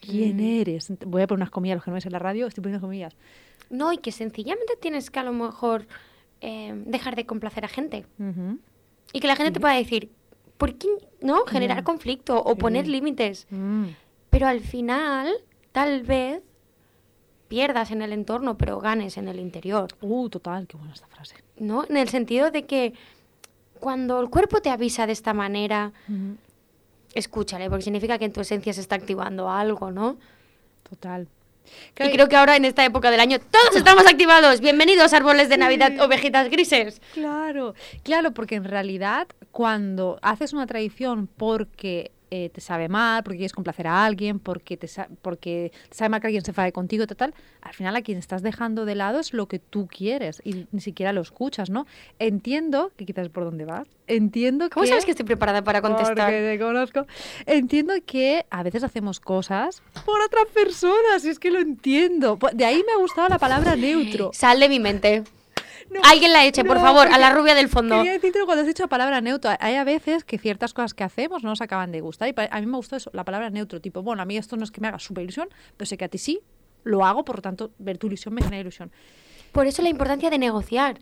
quién 0.00 0.36
Mm. 0.38 0.60
eres. 0.60 0.92
Voy 1.06 1.22
a 1.22 1.26
poner 1.26 1.40
unas 1.42 1.50
comillas, 1.50 1.76
los 1.76 1.84
que 1.84 1.90
no 1.90 1.94
ves 1.96 2.06
en 2.06 2.12
la 2.12 2.18
radio, 2.18 2.46
estoy 2.46 2.62
poniendo 2.62 2.80
comillas. 2.84 3.14
No, 3.70 3.92
y 3.92 3.98
que 3.98 4.12
sencillamente 4.12 4.74
tienes 4.80 5.10
que 5.10 5.18
a 5.20 5.24
lo 5.24 5.32
mejor 5.32 5.86
eh, 6.40 6.72
dejar 6.86 7.14
de 7.16 7.24
complacer 7.24 7.64
a 7.64 7.68
gente. 7.68 8.04
Y 9.12 9.20
que 9.20 9.26
la 9.28 9.36
gente 9.36 9.52
te 9.52 9.60
pueda 9.60 9.74
decir, 9.74 10.10
¿por 10.58 10.74
qué 10.74 10.88
no? 11.20 11.44
Generar 11.46 11.78
Ya. 11.78 11.84
conflicto 11.84 12.42
o 12.42 12.54
Sí. 12.54 12.58
poner 12.58 12.88
límites. 12.88 13.46
Mm. 13.50 13.84
Pero 14.30 14.46
al 14.48 14.60
final, 14.60 15.28
tal 15.70 16.02
vez 16.02 16.42
pierdas 17.48 17.90
en 17.90 18.02
el 18.02 18.12
entorno, 18.12 18.56
pero 18.58 18.80
ganes 18.80 19.18
en 19.18 19.28
el 19.28 19.38
interior. 19.38 19.88
Uh, 20.00 20.28
total, 20.30 20.66
qué 20.66 20.76
buena 20.76 20.94
esta 20.94 21.06
frase. 21.06 21.36
¿No? 21.58 21.84
En 21.88 21.96
el 21.98 22.08
sentido 22.08 22.50
de 22.50 22.64
que 22.66 22.94
cuando 23.82 24.20
el 24.20 24.30
cuerpo 24.30 24.60
te 24.62 24.70
avisa 24.70 25.08
de 25.08 25.12
esta 25.12 25.34
manera, 25.34 25.90
escúchale, 27.14 27.68
porque 27.68 27.82
significa 27.82 28.16
que 28.16 28.26
en 28.26 28.32
tu 28.32 28.40
esencia 28.40 28.72
se 28.72 28.80
está 28.80 28.94
activando 28.94 29.50
algo, 29.50 29.90
¿no? 29.90 30.18
Total. 30.88 31.26
Y 31.98 32.10
creo 32.12 32.28
que 32.28 32.36
ahora 32.36 32.54
en 32.54 32.64
esta 32.64 32.84
época 32.84 33.10
del 33.10 33.18
año 33.18 33.38
todos 33.40 33.74
estamos 33.76 34.06
activados. 34.06 34.60
Bienvenidos 34.60 35.12
árboles 35.12 35.48
de 35.48 35.56
Navidad 35.58 35.90
Sí. 35.94 35.98
ovejitas 36.00 36.48
grises. 36.48 37.02
Claro, 37.12 37.74
claro, 38.04 38.30
porque 38.32 38.54
en 38.54 38.64
realidad 38.64 39.26
cuando 39.50 40.18
haces 40.22 40.52
una 40.52 40.66
tradición 40.66 41.26
porque 41.26 42.12
eh, 42.34 42.48
te 42.48 42.62
sabe 42.62 42.88
mal, 42.88 43.22
porque 43.22 43.36
quieres 43.36 43.52
complacer 43.52 43.86
a 43.86 44.06
alguien, 44.06 44.38
porque 44.38 44.78
te, 44.78 44.88
sa- 44.88 45.06
porque 45.20 45.70
te 45.90 45.94
sabe 45.94 46.08
mal 46.08 46.20
que 46.22 46.28
alguien 46.28 46.42
se 46.42 46.50
enfade 46.52 46.72
contigo, 46.72 47.06
total, 47.06 47.34
al 47.60 47.74
final 47.74 47.94
a 47.94 48.00
quien 48.00 48.16
estás 48.16 48.40
dejando 48.42 48.86
de 48.86 48.94
lado 48.94 49.20
es 49.20 49.34
lo 49.34 49.48
que 49.48 49.58
tú 49.58 49.86
quieres 49.86 50.40
y 50.42 50.66
ni 50.72 50.80
siquiera 50.80 51.12
lo 51.12 51.20
escuchas, 51.20 51.68
¿no? 51.68 51.86
Entiendo, 52.18 52.90
que 52.96 53.04
quizás 53.04 53.28
por 53.28 53.44
dónde 53.44 53.66
vas, 53.66 53.86
entiendo 54.06 54.70
¿Cómo 54.70 54.84
que... 54.84 54.88
sabes 54.88 55.04
que 55.04 55.10
estoy 55.10 55.26
preparada 55.26 55.62
para 55.62 55.82
contestar? 55.82 56.16
Porque 56.16 56.56
te 56.56 56.58
conozco. 56.58 57.06
Entiendo 57.44 57.92
que 58.06 58.46
a 58.48 58.62
veces 58.62 58.82
hacemos 58.82 59.20
cosas 59.20 59.82
por 60.06 60.18
otras 60.22 60.46
personas, 60.54 61.24
y 61.24 61.28
es 61.28 61.38
que 61.38 61.50
lo 61.50 61.58
entiendo. 61.58 62.38
Po- 62.38 62.48
De 62.50 62.64
ahí 62.64 62.82
me 62.86 62.92
ha 62.94 62.96
gustado 62.96 63.28
la 63.28 63.38
palabra 63.38 63.76
neutro. 63.76 64.30
Sal 64.32 64.58
de 64.58 64.68
mi 64.70 64.80
mente. 64.80 65.24
No, 65.92 66.00
Alguien 66.04 66.32
la 66.32 66.46
eche, 66.46 66.64
por 66.64 66.80
favor, 66.80 67.08
a 67.08 67.18
la 67.18 67.30
rubia 67.30 67.54
del 67.54 67.68
fondo. 67.68 67.96
Quería 67.96 68.12
decirte 68.12 68.38
cuando 68.44 68.62
has 68.62 68.66
dicho 68.66 68.82
la 68.82 68.88
palabra 68.88 69.20
neutro. 69.20 69.50
Hay 69.60 69.74
a 69.74 69.84
veces 69.84 70.24
que 70.24 70.38
ciertas 70.38 70.72
cosas 70.72 70.94
que 70.94 71.04
hacemos 71.04 71.42
no 71.42 71.50
nos 71.50 71.60
acaban 71.60 71.92
de 71.92 72.00
gustar. 72.00 72.28
Y 72.28 72.34
a 72.36 72.60
mí 72.60 72.66
me 72.66 72.76
gustó 72.76 72.96
eso, 72.96 73.10
la 73.12 73.24
palabra 73.24 73.50
neutro. 73.50 73.80
Tipo, 73.80 74.02
bueno, 74.02 74.22
a 74.22 74.24
mí 74.24 74.36
esto 74.36 74.56
no 74.56 74.64
es 74.64 74.70
que 74.70 74.80
me 74.80 74.88
haga 74.88 74.98
super 74.98 75.22
ilusión, 75.22 75.48
pero 75.76 75.86
sé 75.86 75.96
que 75.96 76.04
a 76.04 76.08
ti 76.08 76.18
sí, 76.18 76.40
lo 76.84 77.04
hago, 77.04 77.24
por 77.24 77.36
lo 77.36 77.42
tanto, 77.42 77.72
ver 77.78 77.98
tu 77.98 78.06
ilusión 78.06 78.34
me 78.34 78.42
genera 78.42 78.60
ilusión. 78.60 78.90
Por 79.52 79.66
eso 79.66 79.82
la 79.82 79.90
importancia 79.90 80.30
de 80.30 80.38
negociar. 80.38 80.98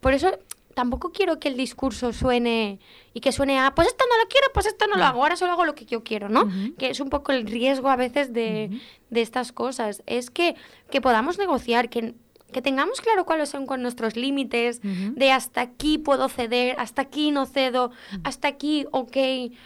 Por 0.00 0.14
eso 0.14 0.38
tampoco 0.74 1.12
quiero 1.12 1.38
que 1.38 1.48
el 1.48 1.56
discurso 1.56 2.12
suene 2.12 2.80
y 3.12 3.20
que 3.20 3.32
suene 3.32 3.58
a, 3.58 3.74
pues 3.74 3.88
esto 3.88 4.04
no 4.08 4.22
lo 4.22 4.28
quiero, 4.28 4.46
pues 4.54 4.66
esto 4.66 4.86
no 4.86 4.96
lo 4.96 5.04
hago, 5.04 5.22
ahora 5.22 5.36
solo 5.36 5.52
hago 5.52 5.64
lo 5.64 5.74
que 5.74 5.84
yo 5.84 6.02
quiero, 6.02 6.28
¿no? 6.28 6.48
Que 6.78 6.90
es 6.90 7.00
un 7.00 7.10
poco 7.10 7.32
el 7.32 7.46
riesgo 7.46 7.88
a 7.88 7.96
veces 7.96 8.32
de, 8.32 8.80
de 9.10 9.20
estas 9.20 9.52
cosas. 9.52 10.02
Es 10.06 10.30
que, 10.30 10.56
que 10.90 11.00
podamos 11.00 11.38
negociar, 11.38 11.90
que, 11.90 12.14
que 12.50 12.62
tengamos 12.62 13.00
claro 13.00 13.24
cuáles 13.24 13.48
son 13.48 13.66
con 13.66 13.82
nuestros 13.82 14.16
límites, 14.16 14.80
de 14.82 15.32
hasta 15.32 15.60
aquí 15.60 15.98
puedo 15.98 16.28
ceder, 16.28 16.76
hasta 16.78 17.02
aquí 17.02 17.30
no 17.30 17.46
cedo, 17.46 17.90
hasta 18.24 18.48
aquí, 18.48 18.86
ok, 18.90 19.16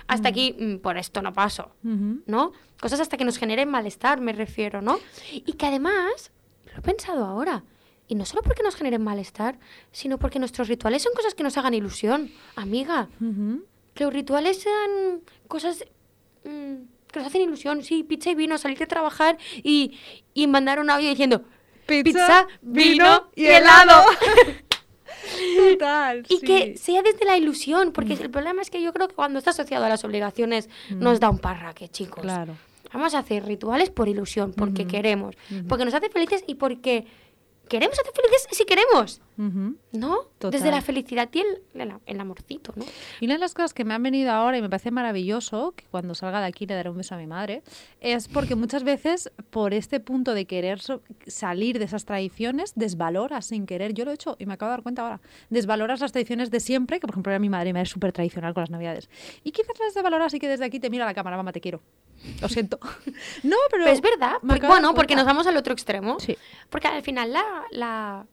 hasta 0.07 0.29
aquí, 0.29 0.55
mm, 0.59 0.77
por 0.79 0.97
esto 0.97 1.23
no 1.23 1.33
paso. 1.33 1.73
¿no? 1.83 2.53
Cosas 2.81 3.01
hasta 3.01 3.17
que 3.17 3.25
nos 3.25 3.39
generen 3.39 3.69
malestar, 3.69 4.21
me 4.21 4.33
refiero, 4.33 4.83
¿no? 4.83 4.99
Y 5.33 5.53
que 5.55 5.67
además, 5.67 6.33
lo 6.67 6.79
he 6.79 6.83
pensado 6.83 7.25
ahora, 7.25 7.65
y 8.07 8.15
no 8.15 8.25
solo 8.25 8.43
porque 8.43 8.63
nos 8.63 8.77
generen 8.77 9.03
malestar, 9.03 9.59
sino 9.91 10.19
porque 10.19 10.39
nuestros 10.39 10.69
rituales 10.69 11.03
son 11.03 11.15
cosas 11.15 11.35
que 11.35 11.43
nos 11.43 11.57
hagan 11.57 11.75
ilusión, 11.75 12.31
amiga. 12.57 13.09
Que 13.95 14.05
los 14.05 14.13
rituales 14.13 14.61
sean 14.61 15.23
cosas 15.49 15.85
mm, 16.45 16.75
que 17.11 17.21
nos 17.21 17.29
hacen 17.29 17.43
ilusión, 17.43 17.83
sí, 17.83 18.03
pizza 18.03 18.31
y 18.31 18.35
vino, 18.35 18.59
salir 18.59 18.79
de 18.79 18.87
trabajar 18.87 19.39
y, 19.63 19.99
y 20.35 20.47
mandar 20.49 20.81
un 20.81 20.91
audio 20.91 21.09
diciendo 21.09 21.45
pizza, 21.87 22.47
vino 22.63 23.31
y 23.35 23.47
helado. 23.47 24.05
Total. 25.71 26.25
Y 26.29 26.37
sí. 26.37 26.47
que 26.47 26.77
sea 26.77 27.03
desde 27.03 27.25
la 27.25 27.37
ilusión, 27.37 27.93
porque 27.93 28.15
el 28.15 28.31
problema 28.31 28.63
es 28.63 28.71
que 28.71 28.83
yo 28.83 28.93
creo 28.93 29.09
que 29.09 29.15
cuando 29.15 29.39
está 29.39 29.51
asociado 29.51 29.85
a 29.85 29.89
las 29.89 30.05
obligaciones 30.05 30.69
nos 30.91 31.21
da 31.21 31.31
un 31.31 31.39
parraque, 31.39 31.89
chicos. 31.89 32.23
Claro. 32.23 32.57
Vamos 32.93 33.15
a 33.15 33.19
hacer 33.19 33.45
rituales 33.45 33.91
por 33.91 34.09
ilusión, 34.09 34.53
porque 34.53 34.87
queremos, 34.87 35.35
porque 35.69 35.85
nos 35.85 35.95
hace 35.95 36.11
felices 36.11 36.45
y 36.47 36.55
porque 36.55 37.07
queremos 37.69 37.99
hacer 37.99 38.13
felices 38.15 38.47
si 38.51 38.65
queremos, 38.65 39.21
Ujú. 39.39 39.77
¿no? 39.93 40.17
Total. 40.39 40.51
Desde 40.53 40.71
la 40.71 40.81
felicidad 40.83 41.29
y 41.33 41.41
el, 41.41 41.63
el- 41.81 41.93
el 42.07 42.21
amorcito, 42.21 42.73
¿no? 42.77 42.85
Y 43.21 43.25
una 43.27 43.35
de 43.35 43.41
las 43.41 43.55
cosas 43.55 43.73
que 43.75 43.85
me 43.85 43.95
han 43.95 44.03
venido 44.03 44.31
ahora 44.31 44.59
y 44.59 44.63
me 44.63 44.69
parece 44.69 44.91
maravilloso, 44.91 45.73
que 45.77 45.85
cuando 45.91 46.15
salga 46.15 46.41
de 46.41 46.47
aquí 46.47 46.67
le 46.67 46.75
daré 46.75 46.91
un 46.91 46.97
beso 46.97 47.15
a 47.15 47.19
mi 47.19 47.27
madre, 47.27 47.63
es 48.01 48.29
porque 48.29 48.55
muchas 48.55 48.85
veces 48.85 49.31
por 49.51 49.75
este 49.75 49.99
punto 50.01 50.35
de 50.35 50.45
querer 50.47 50.81
so- 50.81 51.01
salir 51.27 51.79
de 51.79 51.87
esas 51.87 52.05
tradiciones, 52.05 52.73
desvaloras 52.77 53.47
sin 53.47 53.67
querer. 53.67 53.95
Yo 53.95 54.05
lo 54.05 54.11
he 54.11 54.15
hecho 54.15 54.37
y 54.39 54.47
me 54.47 54.55
acabo 54.55 54.71
de 54.71 54.77
dar 54.77 54.83
cuenta 54.83 55.03
ahora. 55.03 55.21
Desvaloras 55.51 56.01
las 56.01 56.13
tradiciones 56.13 56.51
de 56.51 56.61
siempre, 56.61 57.01
que 57.01 57.07
por 57.07 57.15
ejemplo 57.15 57.33
era 57.33 57.39
mi 57.39 57.49
madre, 57.49 57.67
mi 57.71 57.73
madre 57.75 57.85
es 57.85 57.91
súper 57.91 58.13
tradicional 58.13 58.55
con 58.55 58.63
las 58.63 58.71
navidades. 58.71 59.09
Y 59.43 59.51
quizás 59.53 59.79
las 59.81 59.95
desvaloras 59.95 60.33
y 60.35 60.39
que 60.39 60.49
desde 60.49 60.65
aquí 60.65 60.81
te 60.81 60.91
mira 60.91 61.05
a 61.05 61.07
la 61.09 61.15
cámara, 61.15 61.37
mamá, 61.37 61.53
te 61.53 61.61
quiero. 61.61 61.81
Lo 62.41 62.49
siento. 62.49 62.79
no, 63.43 63.57
pero... 63.71 63.87
Es 63.87 64.01
verdad, 64.01 64.37
porque- 64.47 64.67
bueno, 64.67 64.95
porque 64.95 65.17
nos 65.17 65.25
vamos 65.27 65.47
al 65.47 65.57
otro 65.57 65.73
extremo. 65.73 66.19
Sí. 66.21 66.37
Porque 66.71 66.89
al 66.89 67.03
final 67.03 67.33
la, 67.33 67.45
la, 67.71 68.27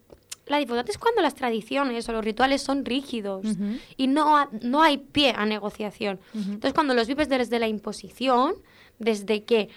la 0.48 0.58
dificultad 0.58 0.90
es 0.90 0.98
cuando 0.98 1.22
las 1.22 1.36
tradiciones 1.36 2.08
o 2.10 2.12
los 2.14 2.24
rituales 2.26 2.62
son 2.62 2.84
rígidos 2.86 3.46
y 3.98 4.08
no, 4.08 4.38
ha- 4.38 4.50
no 4.62 4.82
hay 4.82 4.98
pie 4.98 5.34
a 5.36 5.46
negociación. 5.46 6.20
Ujú. 6.34 6.44
Entonces, 6.54 6.74
cuando 6.74 6.94
los 6.94 7.08
vives 7.08 7.30
desde 7.30 7.60
la 7.60 7.68
imposición, 7.68 8.56
desde 9.00 9.44
que 9.44 9.70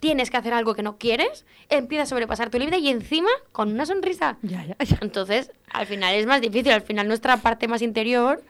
tienes 0.00 0.30
que 0.30 0.36
hacer 0.36 0.52
algo 0.52 0.74
que 0.74 0.82
no 0.82 0.98
quieres, 0.98 1.44
empiezas 1.68 2.08
a 2.08 2.10
sobrepasar 2.10 2.50
tu 2.50 2.58
límite 2.58 2.78
y 2.78 2.88
encima 2.88 3.30
con 3.52 3.70
una 3.72 3.86
sonrisa. 3.86 4.36
Ya, 4.42 4.64
ya, 4.66 4.76
ya. 4.84 4.98
Entonces, 5.00 5.52
al 5.70 5.86
final 5.86 6.14
es 6.16 6.26
más 6.26 6.40
difícil. 6.40 6.72
Al 6.72 6.82
final 6.82 7.06
nuestra 7.06 7.36
parte 7.36 7.68
más 7.68 7.82
interior 7.82 8.42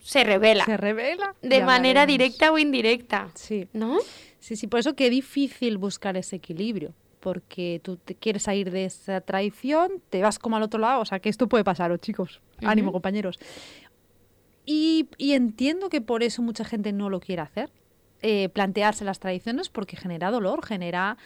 se 0.00 0.24
revela 0.24 0.64
Se 0.64 0.76
revela. 0.76 1.34
de 1.42 1.58
Ya 1.58 1.64
manera 1.66 2.06
directa 2.06 2.50
o 2.52 2.58
indirecta. 2.58 3.28
Sí. 3.34 3.68
¿No? 3.72 3.98
Sí, 4.38 4.56
sí, 4.56 4.66
por 4.66 4.80
eso 4.80 4.94
que 4.94 5.10
difícil 5.10 5.76
buscar 5.78 6.16
ese 6.16 6.36
equilibrio, 6.36 6.94
porque 7.20 7.80
tú 7.84 7.96
te 7.98 8.14
quieres 8.14 8.44
salir 8.44 8.70
de 8.70 8.86
esa 8.86 9.20
tradición, 9.20 10.02
te 10.08 10.22
vas 10.22 10.38
como 10.38 10.56
al 10.56 10.62
otro 10.62 10.80
lado, 10.80 11.02
o 11.02 11.04
sea 11.04 11.20
que 11.20 11.28
esto 11.28 11.46
puede 11.48 11.62
pasar, 11.64 11.92
oh, 11.92 11.98
chicos, 11.98 12.40
ánimo 12.62 12.90
compañeros. 12.92 13.38
Y, 14.66 15.08
y 15.18 15.32
entiendo 15.32 15.88
que 15.88 16.00
por 16.00 16.22
eso 16.22 16.42
mucha 16.42 16.64
gente 16.64 16.92
no 16.92 17.10
lo 17.10 17.20
quiere 17.20 17.42
hacer, 17.42 17.70
eh, 18.22 18.48
plantearse 18.50 19.04
las 19.04 19.18
tradiciones, 19.18 19.68
porque 19.68 19.96
genera 19.96 20.30
dolor, 20.30 20.64
genera 20.64 21.16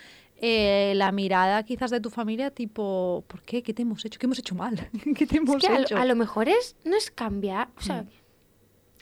eh, 0.41 0.93
la 0.97 1.13
mirada 1.13 1.63
quizás 1.65 1.91
de 1.91 2.01
tu 2.01 2.11
familia 2.11 2.51
tipo, 2.51 3.25
¿por 3.29 3.43
qué? 3.43 3.63
¿Qué 3.63 3.75
te 3.75 3.83
hemos 3.83 4.05
hecho? 4.05 4.19
¿Qué 4.19 4.27
hemos 4.27 4.39
hecho 4.39 4.55
mal? 4.55 4.89
¿Qué 5.17 5.27
te 5.27 5.37
hemos 5.39 5.57
Es 5.63 5.69
que 5.69 5.73
a, 5.75 5.81
hecho? 5.81 5.95
lo- 5.97 6.01
a 6.01 6.05
lo 6.05 6.17
mejor 6.17 6.49
es, 6.49 6.77
no 6.85 6.97
es 6.97 7.11
cambiar, 7.11 7.69
o 7.77 7.81
sea, 7.81 8.03
Mm. 8.03 8.09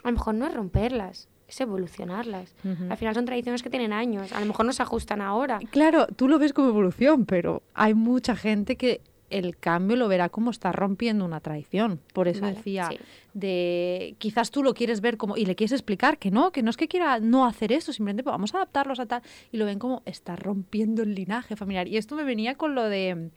A 0.02 0.08
lo 0.08 0.12
mejor 0.12 0.34
no 0.34 0.46
es 0.46 0.54
romperlas, 0.54 1.28
es 1.48 1.60
evolucionarlas. 1.60 2.54
Al 2.88 2.96
final 2.96 3.14
son 3.14 3.24
tradiciones 3.24 3.62
que 3.62 3.70
tienen 3.70 3.92
años, 3.92 4.32
a 4.32 4.40
lo 4.40 4.46
mejor 4.46 4.66
no 4.66 4.72
se 4.72 4.82
ajustan 4.82 5.20
ahora. 5.20 5.60
Claro, 5.70 6.06
tú 6.06 6.28
lo 6.28 6.38
ves 6.38 6.52
como 6.52 6.68
evolución, 6.68 7.26
pero 7.26 7.62
hay 7.74 7.94
mucha 7.94 8.36
gente 8.36 8.76
que 8.76 9.00
el 9.32 9.56
cambio 9.56 9.96
lo 9.96 10.08
verá 10.08 10.28
como 10.28 10.50
está 10.50 10.72
rompiendo 10.72 11.24
una 11.24 11.40
tradición. 11.40 12.00
Por 12.12 12.28
eso 12.28 12.42
Vale, 12.42 12.56
decía, 12.56 12.88
sí. 12.90 12.98
de 13.32 14.14
quizás 14.18 14.50
tú 14.50 14.62
lo 14.62 14.74
quieres 14.74 15.00
ver 15.00 15.16
como 15.16 15.36
y 15.36 15.46
le 15.46 15.56
quieres 15.56 15.72
explicar 15.72 16.18
que 16.18 16.30
no, 16.30 16.52
que 16.52 16.62
no 16.62 16.70
es 16.70 16.76
que 16.76 16.86
quiera 16.86 17.18
no 17.18 17.46
hacer 17.46 17.72
esto, 17.72 17.92
simplemente 17.92 18.22
pues, 18.22 18.32
vamos 18.32 18.54
a 18.54 18.58
adaptarlos 18.58 19.00
a 19.00 19.06
tal 19.06 19.22
y 19.50 19.56
lo 19.56 19.64
ven 19.64 19.78
como 19.78 20.02
está 20.04 20.36
rompiendo 20.36 21.02
el 21.02 21.14
linaje 21.14 21.56
familiar. 21.56 21.88
Y 21.88 21.96
esto 21.96 22.14
me 22.14 22.24
venía 22.24 22.56
con 22.56 22.74
lo 22.74 22.84
de 22.84 23.30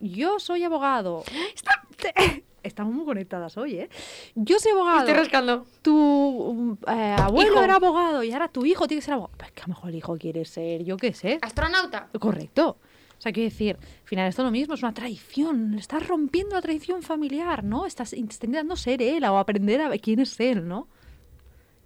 yo 0.00 0.38
soy 0.38 0.64
abogado. 0.64 1.24
Estamos 2.62 2.94
muy 2.94 3.04
conectadas 3.04 3.58
hoy, 3.58 3.74
¿eh? 3.74 3.90
Yo 4.34 4.58
soy 4.58 4.72
abogado 4.72 5.00
Estoy 5.00 5.14
rascando. 5.14 5.66
tu 5.82 6.78
eh, 6.86 7.16
abuelo 7.18 7.52
Hijo. 7.52 7.62
era 7.62 7.76
abogado 7.76 8.22
y 8.22 8.32
ahora 8.32 8.48
tu 8.48 8.64
hijo 8.64 8.88
tiene 8.88 9.00
que 9.00 9.04
ser 9.04 9.14
abogado. 9.14 9.36
Pues 9.36 9.52
que 9.52 9.60
a 9.60 9.64
lo 9.64 9.74
mejor 9.74 9.90
el 9.90 9.96
hijo 9.96 10.16
quiere 10.16 10.44
ser, 10.46 10.82
yo 10.82 10.96
qué 10.96 11.12
sé. 11.12 11.38
Astronauta. 11.42 12.08
Correcto. 12.18 12.78
O 13.18 13.20
sea, 13.20 13.32
quiero 13.32 13.50
decir, 13.50 13.76
al 13.76 14.08
final 14.08 14.28
esto 14.28 14.42
es 14.42 14.46
lo 14.46 14.50
mismo, 14.50 14.74
es 14.74 14.82
una 14.82 14.94
tradición. 14.94 15.74
Estás 15.78 16.06
rompiendo 16.08 16.56
la 16.56 16.62
tradición 16.62 17.02
familiar, 17.02 17.64
¿no? 17.64 17.84
Estás 17.86 18.12
intentando 18.14 18.76
ser 18.76 19.02
él 19.02 19.24
o 19.24 19.38
aprender 19.38 19.82
a 19.82 19.88
ver 19.88 20.00
quién 20.00 20.20
es 20.20 20.38
él, 20.40 20.66
¿no? 20.66 20.88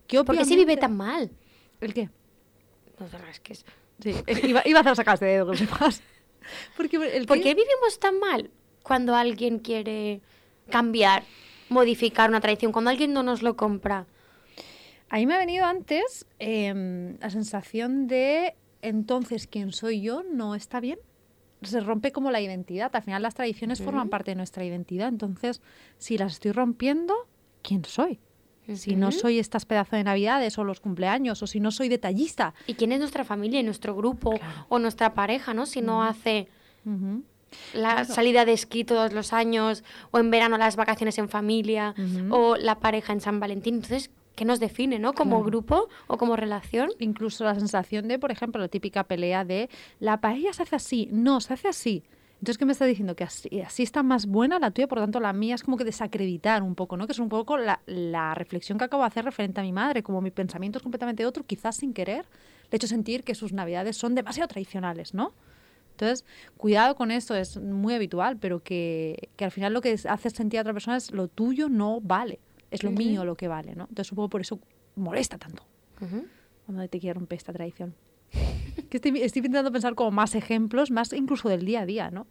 Que 0.07 0.23
¿Por 0.23 0.37
qué 0.39 0.45
se 0.45 0.57
vive 0.57 0.77
tan 0.77 0.97
mal? 0.97 1.31
¿El 1.81 1.93
qué? 1.93 2.09
No 2.99 3.07
te 3.07 3.19
rasques. 3.19 3.65
Sí, 4.01 4.15
eh, 4.27 4.41
iba, 4.45 4.63
iba 4.65 4.79
a 4.79 4.83
hacer 4.83 4.97
sacaste 4.97 5.25
de 5.27 5.33
dedo, 5.33 5.47
que 5.47 5.53
lo 5.53 5.59
sepas. 5.59 6.03
Porque 6.77 6.97
el 7.17 7.27
¿Por 7.27 7.39
qué- 7.41 7.55
vivimos 7.55 7.99
tan 8.01 8.19
mal 8.19 8.51
cuando 8.83 9.15
alguien 9.15 9.59
quiere 9.59 10.21
cambiar, 10.71 11.25
modificar 11.69 12.29
una 12.31 12.41
tradición, 12.41 12.73
cuando 12.73 12.91
alguien 12.91 13.13
no 13.13 13.23
nos 13.23 13.43
lo 13.43 13.57
compra? 13.57 14.07
A 15.11 15.17
mí 15.17 15.27
me 15.27 15.35
ha 15.35 15.39
venido 15.39 15.65
antes 15.65 16.27
em, 16.39 17.17
la 17.21 17.31
sensación 17.31 18.07
de 18.09 18.55
entonces 18.83 19.47
quién 19.47 19.73
soy 19.73 20.03
yo 20.03 20.23
no 20.23 20.55
está 20.55 20.81
bien. 20.81 20.99
Se 21.63 21.81
rompe 21.81 22.13
como 22.13 22.31
la 22.31 22.41
identidad. 22.41 22.95
Al 22.95 23.03
final 23.03 23.23
las 23.23 23.35
tradiciones 23.35 23.81
forman 23.83 24.03
Ujú. 24.03 24.11
parte 24.11 24.31
de 24.31 24.35
nuestra 24.37 24.65
identidad. 24.65 25.09
Entonces, 25.09 25.61
si 25.97 26.17
las 26.19 26.35
estoy 26.35 26.53
rompiendo, 26.53 27.15
¿quién 27.63 27.85
soy? 27.85 28.21
Si 28.75 28.97
no 28.97 29.13
soy 29.13 29.39
estas 29.39 29.65
pedazos 29.65 29.93
de 29.93 30.05
navidades 30.05 30.59
o 30.59 30.65
los 30.65 30.81
cumpleaños 30.81 31.43
o 31.43 31.47
si 31.47 31.61
no 31.61 31.71
soy 31.71 31.89
detallista. 31.89 32.55
¿Y 32.67 32.75
quién 32.75 32.93
es 32.93 32.99
nuestra 33.01 33.25
familia 33.25 33.61
y 33.61 33.63
nuestro 33.63 33.95
grupo 33.97 34.33
Claro. 34.39 34.67
o 34.69 34.79
nuestra 34.79 35.15
pareja, 35.15 35.55
no? 35.55 35.67
Si 35.67 35.81
no 35.81 36.03
hace 36.05 36.49
la 37.75 37.95
Claro. 37.95 38.05
salida 38.15 38.45
de 38.45 38.53
esquí 38.53 38.85
todos 38.85 39.13
los 39.13 39.33
años, 39.33 39.85
o 40.11 40.19
en 40.19 40.31
verano 40.31 40.59
las 40.59 40.77
vacaciones 40.77 41.17
en 41.19 41.29
familia, 41.29 41.95
o 42.31 42.57
la 42.57 42.79
pareja 42.79 43.13
en 43.13 43.21
San 43.21 43.41
Valentín. 43.41 43.77
Entonces, 43.77 44.11
¿qué 44.37 44.45
nos 44.45 44.61
define, 44.61 44.99
no? 44.99 45.15
Como 45.15 45.37
Claro. 45.37 45.45
grupo 45.45 45.89
o 46.07 46.17
como 46.19 46.37
relación. 46.37 46.91
Incluso 46.99 47.45
la 47.45 47.55
sensación 47.55 48.07
de, 48.07 48.19
por 48.19 48.31
ejemplo, 48.31 48.61
la 48.61 48.69
típica 48.69 49.05
pelea 49.05 49.45
de 49.45 49.69
la 49.99 50.21
paella 50.21 50.53
se 50.53 50.63
hace 50.63 50.77
así, 50.77 51.09
no, 51.11 51.41
se 51.41 51.55
hace 51.55 51.69
así. 51.69 52.03
Entonces, 52.39 52.59
¿qué 52.59 52.65
me 52.65 52.73
está 52.73 52.85
diciendo? 52.85 53.17
Que 53.17 53.25
así, 53.25 53.61
así 53.61 53.83
está 53.83 54.05
más 54.05 54.27
buena 54.27 54.61
la 54.61 54.71
tuya, 54.71 54.87
por 54.87 54.99
lo 54.99 55.03
tanto 55.03 55.19
la 55.19 55.33
mía 55.33 55.57
es 55.57 55.65
como 55.65 55.77
que 55.77 55.85
desacreditar 55.85 56.63
un 56.63 56.77
poco, 56.77 56.97
¿no? 56.97 57.07
Que 57.07 57.13
es 57.13 57.19
un 57.19 57.29
poco 57.29 57.57
la, 57.57 57.81
la 57.87 58.35
reflexión 58.35 58.79
que 58.79 58.85
acabo 58.85 59.03
de 59.03 59.09
hacer 59.09 59.25
referente 59.25 59.61
a 59.61 59.65
mi 59.65 59.73
madre, 59.73 60.05
como 60.05 60.21
mi 60.21 60.31
pensamiento 60.31 60.79
es 60.79 60.83
completamente 60.83 61.27
otro, 61.27 61.45
quizás 61.45 61.77
sin 61.77 61.93
querer, 61.93 62.27
le 62.71 62.71
he 62.73 62.77
hecho 62.77 62.87
sentir 62.87 63.25
que 63.25 63.35
sus 63.35 63.53
navidades 63.53 63.97
son 63.97 64.15
demasiado 64.15 64.47
tradicionales, 64.47 65.15
¿no? 65.15 65.35
Entonces, 65.93 66.25
cuidado 66.57 66.95
con 66.95 67.11
esto, 67.11 67.35
es 67.35 67.57
muy 67.57 67.93
habitual, 67.95 68.37
pero 68.37 68.63
que, 68.63 69.31
que 69.35 69.45
al 69.45 69.51
final 69.51 69.75
lo 69.75 69.81
que 69.81 69.99
hace 70.09 70.31
sentir 70.31 70.59
a 70.59 70.63
otra 70.63 70.73
persona 70.73 70.97
es 70.97 71.11
lo 71.11 71.27
tuyo 71.27 71.69
no 71.69 72.01
vale, 72.01 72.39
es 72.71 72.85
lo 72.85 72.93
mío 72.93 73.25
lo 73.25 73.35
que 73.35 73.49
vale, 73.49 73.75
¿no? 73.75 73.85
Entonces, 73.89 74.07
supongo 74.07 74.29
por 74.29 74.41
eso 74.41 74.61
molesta 74.95 75.39
tanto 75.39 75.65
Ujú. 76.01 76.25
cuando 76.67 76.89
te 76.89 77.01
quiere 77.01 77.15
romper 77.15 77.39
esta 77.39 77.53
tradición. 77.53 77.95
Que 78.91 78.97
estoy, 78.97 79.21
estoy 79.23 79.41
intentando 79.41 79.73
pensar 79.73 79.95
como 79.95 80.11
más 80.11 80.35
ejemplos, 80.35 80.91
más 80.91 81.13
incluso 81.13 81.49
del 81.49 81.65
día 81.65 81.81
a 81.83 81.87
día, 81.87 82.11
¿no? 82.11 82.27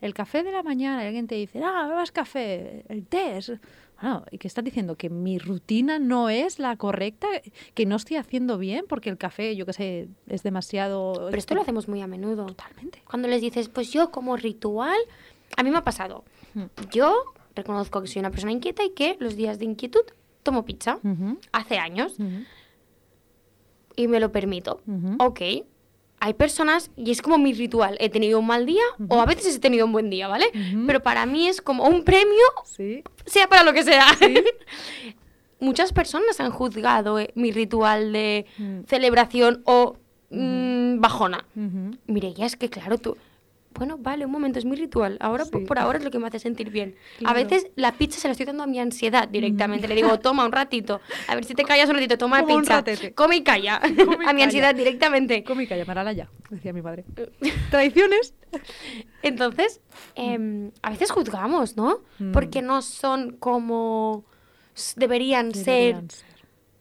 El 0.00 0.14
café 0.14 0.44
de 0.44 0.52
la 0.52 0.62
mañana, 0.62 1.00
alguien 1.00 1.26
te 1.26 1.34
dice, 1.34 1.60
ah, 1.62 1.86
bebas 1.88 2.12
café, 2.12 2.84
el 2.88 3.04
té 3.04 3.38
es... 3.38 3.52
Bueno, 4.00 4.24
y 4.30 4.38
que 4.38 4.46
estás 4.46 4.62
diciendo 4.64 4.94
que 4.94 5.10
mi 5.10 5.40
rutina 5.40 5.98
no 5.98 6.28
es 6.30 6.60
la 6.60 6.76
correcta, 6.76 7.26
que 7.74 7.84
no 7.84 7.96
estoy 7.96 8.16
haciendo 8.16 8.56
bien 8.56 8.84
porque 8.88 9.10
el 9.10 9.18
café, 9.18 9.56
yo 9.56 9.66
qué 9.66 9.72
sé, 9.72 10.08
es 10.28 10.44
demasiado... 10.44 11.14
Pero 11.26 11.36
esto 11.36 11.56
lo 11.56 11.62
hacemos 11.62 11.88
muy 11.88 12.00
a 12.00 12.06
menudo. 12.06 12.46
Totalmente. 12.46 13.02
Cuando 13.10 13.26
les 13.26 13.40
dices, 13.40 13.68
pues 13.68 13.90
yo 13.92 14.12
como 14.12 14.36
ritual, 14.36 14.96
a 15.56 15.64
mí 15.64 15.70
me 15.72 15.78
ha 15.78 15.84
pasado. 15.84 16.22
Yo 16.92 17.12
reconozco 17.56 18.00
que 18.00 18.06
soy 18.06 18.20
una 18.20 18.30
persona 18.30 18.52
inquieta 18.52 18.84
y 18.84 18.90
que 18.90 19.16
los 19.18 19.34
días 19.34 19.58
de 19.58 19.64
inquietud 19.64 20.02
tomo 20.44 20.64
pizza. 20.64 21.00
Ujú, 21.02 21.38
Hace 21.50 21.78
años. 21.78 22.20
ujú, 22.20 22.44
y 23.98 24.08
me 24.08 24.20
lo 24.20 24.30
permito. 24.32 24.80
Ujú. 24.86 25.16
Ok. 25.18 25.40
Hay 26.20 26.34
personas, 26.34 26.90
y 26.96 27.10
es 27.12 27.22
como 27.22 27.38
mi 27.38 27.52
ritual, 27.52 27.96
he 28.00 28.08
tenido 28.08 28.40
un 28.40 28.46
mal 28.46 28.66
día 28.66 28.82
o 29.08 29.20
a 29.20 29.26
veces 29.26 29.54
he 29.56 29.58
tenido 29.60 29.86
un 29.86 29.92
buen 29.92 30.10
día, 30.10 30.26
¿vale? 30.26 30.46
Pero 30.86 31.00
para 31.00 31.26
mí 31.26 31.46
es 31.48 31.60
como 31.62 31.84
un 31.86 32.02
premio, 32.02 32.44
Sí. 32.64 33.04
sea 33.26 33.48
para 33.48 33.62
lo 33.62 33.72
que 33.72 33.84
sea. 33.84 34.04
Muchas 35.60 35.92
personas 35.92 36.38
han 36.40 36.50
juzgado 36.52 37.18
eh, 37.18 37.30
mi 37.34 37.50
ritual 37.52 38.12
de 38.12 38.46
Mm. 38.58 38.80
celebración 38.86 39.62
o 39.64 39.96
mm, 40.30 41.00
bajona. 41.00 41.44
ujú. 41.56 41.96
Mireia, 42.06 42.46
es 42.46 42.56
que 42.56 42.68
claro, 42.68 42.98
tú... 42.98 43.16
Bueno, 43.78 43.96
vale, 43.98 44.26
un 44.26 44.32
momento, 44.32 44.58
es 44.58 44.64
mi 44.64 44.76
ritual. 44.76 45.16
Ahora, 45.20 45.44
por, 45.46 45.60
Sí. 45.62 45.66
por 45.66 45.78
ahora 45.78 45.98
es 45.98 46.04
lo 46.04 46.10
que 46.10 46.18
me 46.18 46.26
hace 46.26 46.38
sentir 46.38 46.70
bien. 46.70 46.96
Claro. 47.18 47.30
A 47.30 47.42
veces 47.42 47.68
la 47.76 47.92
pizza 47.92 48.18
se 48.20 48.28
la 48.28 48.32
estoy 48.32 48.46
dando 48.46 48.64
a 48.64 48.66
mi 48.66 48.78
ansiedad 48.80 49.28
directamente. 49.28 49.88
Le 49.88 49.94
digo, 49.94 50.18
toma 50.18 50.44
un 50.44 50.52
ratito. 50.52 51.00
A 51.28 51.34
ver 51.34 51.44
si 51.44 51.54
te 51.54 51.64
callas 51.64 51.88
un 51.88 51.94
ratito, 51.94 52.18
toma 52.18 52.42
Como 52.42 52.60
pizza. 52.60 52.84
Come 53.14 53.36
y 53.36 53.42
calla. 53.42 53.80
Come 53.80 53.90
y 53.96 54.02
a 54.02 54.16
mi 54.18 54.24
calla. 54.26 54.44
ansiedad 54.44 54.74
directamente. 54.74 55.44
Cómica, 55.44 55.76
llamarala 55.76 56.12
ya, 56.12 56.28
decía 56.50 56.72
mi 56.72 56.82
padre. 56.82 57.04
Tradiciones. 57.70 58.34
Entonces, 59.22 59.80
em, 60.14 60.70
a 60.82 60.90
veces 60.90 61.10
juzgamos, 61.10 61.76
¿no? 61.76 62.00
Mm. 62.18 62.32
Porque 62.32 62.62
no 62.62 62.82
son 62.82 63.32
como 63.36 64.24
deberían, 64.96 65.50
Deberían 65.50 65.64
ser, 65.64 66.10
ser. 66.10 66.27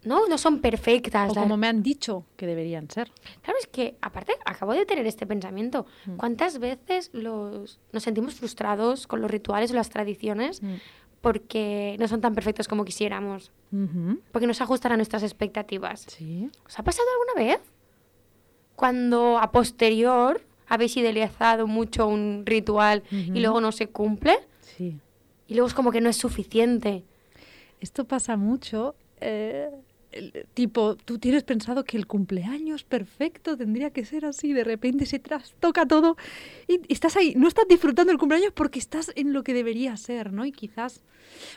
¿No? 0.07 0.27
No 0.27 0.37
son 0.37 0.59
perfectas. 0.59 1.29
O 1.31 1.33
las- 1.35 1.43
como 1.43 1.57
me 1.57 1.67
han 1.67 1.83
dicho 1.83 2.25
que 2.35 2.47
deberían 2.47 2.89
ser. 2.89 3.11
Claro, 3.41 3.59
es 3.59 3.67
que, 3.67 3.95
aparte, 4.01 4.33
acabo 4.45 4.73
de 4.73 4.85
tener 4.85 5.05
este 5.05 5.27
pensamiento. 5.27 5.85
Mm. 6.05 6.15
¿Cuántas 6.17 6.59
veces 6.59 7.09
los, 7.13 7.79
nos 7.91 8.03
sentimos 8.03 8.35
frustrados 8.35 9.05
con 9.07 9.21
los 9.21 9.29
rituales 9.29 9.71
o 9.71 9.75
las 9.75 9.89
tradiciones 9.89 10.63
Mm. 10.63 10.75
porque 11.21 11.95
no 11.99 12.07
son 12.07 12.21
tan 12.21 12.33
perfectos 12.33 12.67
como 12.67 12.85
quisiéramos? 12.85 13.51
Porque 14.31 14.47
no 14.47 14.53
se 14.53 14.63
ajustan 14.63 14.93
a 14.93 14.95
nuestras 14.95 15.23
expectativas. 15.23 16.05
Sí. 16.07 16.49
¿Os 16.65 16.79
ha 16.79 16.83
pasado 16.83 17.05
alguna 17.11 17.47
vez? 17.53 17.59
Cuando 18.75 19.37
a 19.39 19.51
posterior 19.51 20.41
habéis 20.67 20.95
idealizado 20.97 21.65
mucho 21.67 22.07
un 22.07 22.43
ritual 22.45 23.03
y 23.11 23.39
luego 23.39 23.59
no 23.61 23.71
se 23.71 23.87
cumple 23.87 24.37
Sí. 24.61 24.99
y 25.47 25.53
luego 25.55 25.67
es 25.67 25.73
como 25.73 25.91
que 25.91 26.01
no 26.01 26.09
es 26.09 26.17
suficiente. 26.17 27.03
Esto 27.79 28.05
pasa 28.05 28.37
mucho. 28.37 28.95
eh, 29.19 29.71
tipo, 30.53 30.95
tú 30.95 31.19
tienes 31.19 31.43
pensado 31.43 31.83
que 31.83 31.97
el 31.97 32.07
cumpleaños 32.07 32.83
perfecto 32.83 33.57
tendría 33.57 33.91
que 33.91 34.05
ser 34.05 34.25
así, 34.25 34.53
de 34.53 34.63
repente 34.63 35.05
se 35.05 35.19
trastoca 35.19 35.85
todo 35.85 36.17
y 36.67 36.79
estás 36.91 37.15
ahí, 37.17 37.33
no 37.35 37.47
estás 37.47 37.65
disfrutando 37.67 38.11
el 38.11 38.17
cumpleaños 38.17 38.51
porque 38.53 38.79
estás 38.79 39.11
en 39.15 39.33
lo 39.33 39.43
que 39.43 39.53
debería 39.53 39.95
ser, 39.97 40.31
¿no? 40.31 40.45
Y 40.45 40.51
quizás, 40.51 41.01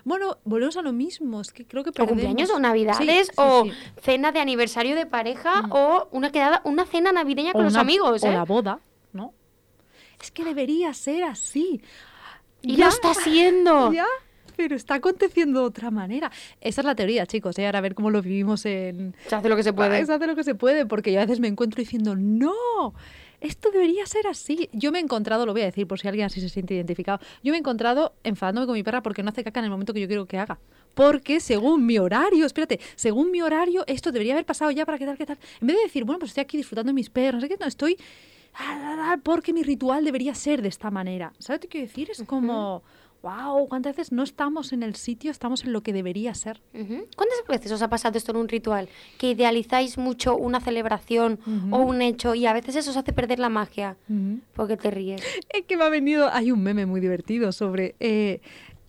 bueno, 0.04 0.38
volvemos 0.44 0.76
a 0.76 0.82
lo 0.82 0.92
mismo, 0.92 1.40
es 1.40 1.52
que 1.52 1.64
creo 1.64 1.84
que 1.84 1.90
O 1.90 1.92
perdemos. 1.92 2.10
cumpleaños 2.22 2.50
o 2.50 2.58
navidades 2.58 3.28
sí, 3.28 3.32
o 3.36 3.64
sí. 3.64 3.72
cena 4.02 4.32
de 4.32 4.40
aniversario 4.40 4.96
de 4.96 5.06
pareja 5.06 5.62
Mm. 5.62 5.72
o 5.72 6.08
una 6.10 6.30
quedada, 6.32 6.60
una 6.64 6.84
cena 6.86 7.12
navideña 7.12 7.50
O 7.50 7.54
con 7.54 7.64
los 7.64 7.76
amigos, 7.76 8.22
O 8.22 8.26
¿eh? 8.26 8.32
la 8.32 8.44
boda, 8.44 8.80
¿no? 9.12 9.32
Es 10.20 10.30
que 10.30 10.44
debería 10.44 10.92
ser 10.92 11.22
así. 11.24 11.80
Y 12.62 12.76
Ya, 12.76 12.86
lo 12.86 12.90
está 12.90 13.10
haciendo. 13.12 13.92
Ya, 13.92 14.04
pero 14.62 14.76
está 14.76 14.96
aconteciendo 14.96 15.60
de 15.60 15.66
otra 15.66 15.90
manera. 15.90 16.30
Esa 16.60 16.82
es 16.82 16.84
la 16.84 16.94
teoría, 16.94 17.24
chicos, 17.24 17.58
¿eh? 17.58 17.64
ahora 17.64 17.78
a 17.78 17.82
ver 17.82 17.94
cómo 17.94 18.10
lo 18.10 18.20
vivimos 18.20 18.66
en... 18.66 19.16
Se 19.26 19.34
hace 19.34 19.48
lo 19.48 19.56
que 19.56 19.62
se 19.62 19.72
puede. 19.72 20.04
Se 20.04 20.12
hace 20.12 20.26
lo 20.26 20.36
que 20.36 20.44
se 20.44 20.54
puede, 20.54 20.84
porque 20.84 21.12
yo 21.12 21.18
a 21.18 21.24
veces 21.24 21.40
me 21.40 21.48
encuentro 21.48 21.80
diciendo, 21.80 22.14
no, 22.14 22.92
esto 23.40 23.70
debería 23.70 24.04
ser 24.04 24.26
así. 24.26 24.68
Yo 24.72 24.92
me 24.92 24.98
he 24.98 25.02
encontrado, 25.02 25.46
lo 25.46 25.52
voy 25.52 25.62
a 25.62 25.64
decir 25.64 25.86
por 25.86 25.98
si 25.98 26.08
alguien 26.08 26.26
así 26.26 26.42
se 26.42 26.50
siente 26.50 26.74
identificado, 26.74 27.20
yo 27.42 27.52
me 27.52 27.56
he 27.56 27.60
encontrado 27.60 28.12
enfadándome 28.22 28.66
con 28.66 28.74
mi 28.74 28.82
perra 28.82 29.02
porque 29.02 29.22
no 29.22 29.30
hace 29.30 29.42
caca 29.42 29.60
en 29.60 29.64
el 29.64 29.70
momento 29.70 29.94
que 29.94 30.00
yo 30.00 30.06
quiero 30.06 30.26
que 30.26 30.36
haga. 30.36 30.58
Porque 30.92 31.40
según 31.40 31.86
mi 31.86 31.98
horario, 31.98 32.44
espérate, 32.44 32.80
según 32.96 33.30
mi 33.30 33.40
horario, 33.40 33.84
esto 33.86 34.12
debería 34.12 34.34
haber 34.34 34.44
pasado 34.44 34.70
ya 34.72 34.84
para 34.84 34.98
qué 34.98 35.06
tal, 35.06 35.16
qué 35.16 35.24
tal. 35.24 35.38
En 35.62 35.68
vez 35.68 35.76
de 35.76 35.82
decir, 35.84 36.04
bueno, 36.04 36.18
pues 36.18 36.32
estoy 36.32 36.42
aquí 36.42 36.58
disfrutando 36.58 36.90
de 36.90 36.94
mis 36.94 37.08
perros, 37.08 37.36
no 37.36 37.40
sé 37.40 37.48
qué, 37.48 37.56
no, 37.58 37.66
estoy... 37.66 37.96
ah, 38.58 39.16
Porque 39.22 39.54
mi 39.54 39.62
ritual 39.62 40.04
debería 40.04 40.34
ser 40.34 40.60
de 40.60 40.68
esta 40.68 40.90
manera. 40.90 41.32
¿Sabes 41.38 41.60
qué 41.60 41.68
quiero 41.68 41.86
decir? 41.86 42.10
Es 42.10 42.22
como, 42.24 42.82
wow, 43.22 43.68
¿cuántas 43.68 43.96
veces 43.96 44.12
no 44.12 44.22
estamos 44.22 44.72
en 44.72 44.82
el 44.82 44.94
sitio, 44.94 45.30
estamos 45.30 45.64
en 45.64 45.72
lo 45.72 45.82
que 45.82 45.92
debería 45.92 46.34
ser? 46.34 46.60
¿Cuántas 46.72 47.46
veces 47.48 47.70
os 47.72 47.82
ha 47.82 47.88
pasado 47.88 48.16
esto 48.16 48.32
en 48.32 48.38
un 48.38 48.48
ritual? 48.48 48.88
Que 49.18 49.30
idealizáis 49.30 49.98
mucho 49.98 50.36
una 50.36 50.60
celebración 50.60 51.38
Ujú. 51.46 51.76
o 51.76 51.78
un 51.80 52.02
hecho 52.02 52.34
y 52.34 52.46
a 52.46 52.52
veces 52.52 52.76
eso 52.76 52.90
os 52.90 52.96
hace 52.96 53.12
perder 53.12 53.38
la 53.38 53.48
magia. 53.48 53.96
Porque 54.54 54.76
te 54.76 54.90
ríes. 54.90 55.22
Es 55.50 55.64
que 55.66 55.76
me 55.76 55.84
ha 55.84 55.88
venido, 55.88 56.30
hay 56.32 56.50
un 56.50 56.62
meme 56.62 56.86
muy 56.86 57.00
divertido 57.00 57.52
sobre 57.52 57.94
eh, 58.00 58.40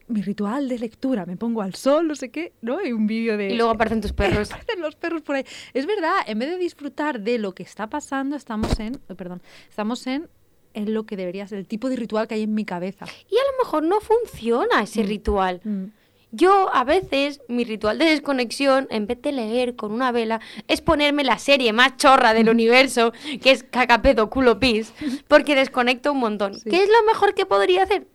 mi 0.08 0.22
ritual 0.22 0.68
de 0.70 0.78
lectura, 0.80 1.26
me 1.26 1.38
pongo 1.38 1.62
al 1.62 1.76
sol, 1.76 2.08
no 2.08 2.16
sé 2.16 2.30
qué, 2.30 2.54
¿no? 2.62 2.80
Hay 2.80 2.92
un 2.92 3.08
vídeo 3.08 3.38
de... 3.38 3.50
Y 3.52 3.56
luego 3.56 3.72
aparecen 3.76 4.02
tus 4.02 4.14
perros. 4.14 4.52
Aparecen 4.52 4.82
los 4.82 4.96
perros 4.96 5.22
por 5.22 5.36
ahí. 5.36 5.46
Es 5.74 5.86
verdad, 5.86 6.14
en 6.28 6.40
vez 6.40 6.50
de 6.50 6.58
disfrutar 6.58 7.22
de 7.22 7.38
lo 7.38 7.54
que 7.54 7.64
está 7.64 7.88
pasando, 7.88 8.36
estamos 8.36 8.80
en, 8.80 8.96
eh, 9.10 9.16
perdón, 9.16 9.42
estamos 9.70 10.06
en, 10.08 10.28
en 10.74 10.94
lo 10.94 11.06
que 11.06 11.16
debería 11.18 11.48
ser, 11.48 11.58
el 11.60 11.68
tipo 11.68 11.90
de 11.90 11.96
ritual 11.96 12.28
que 12.28 12.36
hay 12.36 12.44
en 12.44 12.54
mi 12.54 12.66
cabeza. 12.66 13.06
Y 13.30 13.36
a 13.36 13.52
lo 13.52 13.64
mejor 13.64 13.84
no 13.84 14.00
funciona 14.02 14.84
ese 14.84 15.04
Mm. 15.04 15.08
ritual. 15.08 15.62
Mm. 15.64 15.86
Yo 16.34 16.74
a 16.74 16.86
veces 16.86 17.42
mi 17.50 17.66
ritual 17.66 17.98
de 18.00 18.06
desconexión, 18.06 18.88
en 18.90 19.06
vez 19.06 19.22
de 19.22 19.34
leer 19.34 19.76
con 19.76 19.92
una 19.92 20.14
vela, 20.14 20.40
es 20.70 20.80
ponerme 20.80 21.26
la 21.26 21.38
serie 21.38 21.74
más 21.74 21.98
chorra 21.98 22.34
del 22.34 22.48
universo, 22.48 23.12
que 23.42 23.52
es 23.52 23.64
cacapedo 23.64 24.30
culo 24.30 24.58
pis, 24.58 24.94
porque 25.28 25.56
desconecto 25.56 26.14
un 26.14 26.20
montón. 26.20 26.56
Sí. 26.58 26.70
¿Qué 26.70 26.78
es 26.84 26.88
lo 26.90 27.04
mejor 27.06 27.34
que 27.34 27.46
podría 27.46 27.84
hacer? 27.84 28.08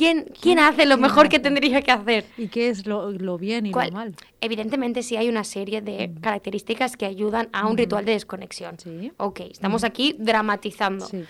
¿Quién, 0.00 0.32
¿quién 0.40 0.58
hace 0.58 0.86
lo 0.86 0.96
mejor 0.96 1.28
que 1.28 1.38
tendría 1.38 1.82
que 1.82 1.90
hacer? 1.90 2.24
¿Y 2.38 2.48
qué 2.48 2.70
es 2.70 2.86
lo, 2.86 3.10
lo 3.10 3.36
bien 3.36 3.66
y 3.66 3.72
¿Cuál? 3.72 3.88
lo 3.88 3.92
mal? 3.96 4.14
Evidentemente 4.40 5.02
sí 5.02 5.14
hay 5.18 5.28
una 5.28 5.44
serie 5.44 5.82
de 5.82 6.10
características 6.22 6.96
que 6.96 7.04
ayudan 7.04 7.50
a 7.52 7.60
un 7.66 7.72
Ujú. 7.72 7.76
ritual 7.76 8.06
de 8.06 8.12
desconexión. 8.12 8.78
Sí. 8.78 9.12
Ok, 9.18 9.40
estamos 9.50 9.84
aquí 9.84 10.16
dramatizando. 10.18 11.04
Sí. 11.04 11.24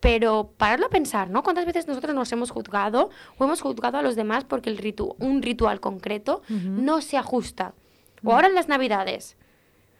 Pero 0.00 0.50
pararlo 0.56 0.86
a 0.86 0.88
pensar, 0.88 1.28
¿no? 1.28 1.42
¿Cuántas 1.42 1.66
veces 1.66 1.86
nosotros 1.86 2.14
nos 2.14 2.32
hemos 2.32 2.50
juzgado 2.50 3.10
o 3.36 3.44
hemos 3.44 3.60
juzgado 3.60 3.98
a 3.98 4.02
los 4.02 4.16
demás 4.16 4.44
porque 4.44 4.70
el 4.70 4.78
ritu 4.78 5.14
un 5.18 5.42
ritual 5.42 5.80
concreto 5.80 6.40
Ujú. 6.48 6.68
no 6.82 7.02
se 7.02 7.18
ajusta? 7.18 7.74
O 8.24 8.32
ahora 8.32 8.48
en 8.48 8.54
las 8.54 8.68
Navidades. 8.68 9.36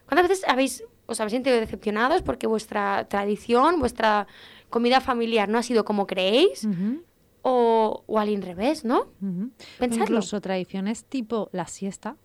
¿Cuántas 0.07 0.27
veces 0.29 0.45
habéis, 0.47 0.83
os 1.05 1.19
habéis 1.21 1.33
sentido 1.33 1.55
decepcionados 1.59 2.23
porque 2.23 2.47
vuestra 2.47 3.07
tradición, 3.07 3.79
vuestra 3.79 4.25
comida 4.71 4.99
familiar 4.99 5.47
no 5.47 5.59
ha 5.59 5.63
sido 5.63 5.85
como 5.85 6.07
creéis? 6.07 6.63
Ujú, 6.63 7.03
O, 7.47 8.03
o 8.07 8.17
al 8.19 8.41
revés, 8.41 8.83
¿no? 8.83 9.01
ujú. 9.21 9.51
O 9.51 9.79
Pensadlo. 9.79 10.03
Incluso 10.05 10.41
tradiciones 10.41 11.05
tipo 11.05 11.49
la 11.51 11.67
siesta. 11.67 12.15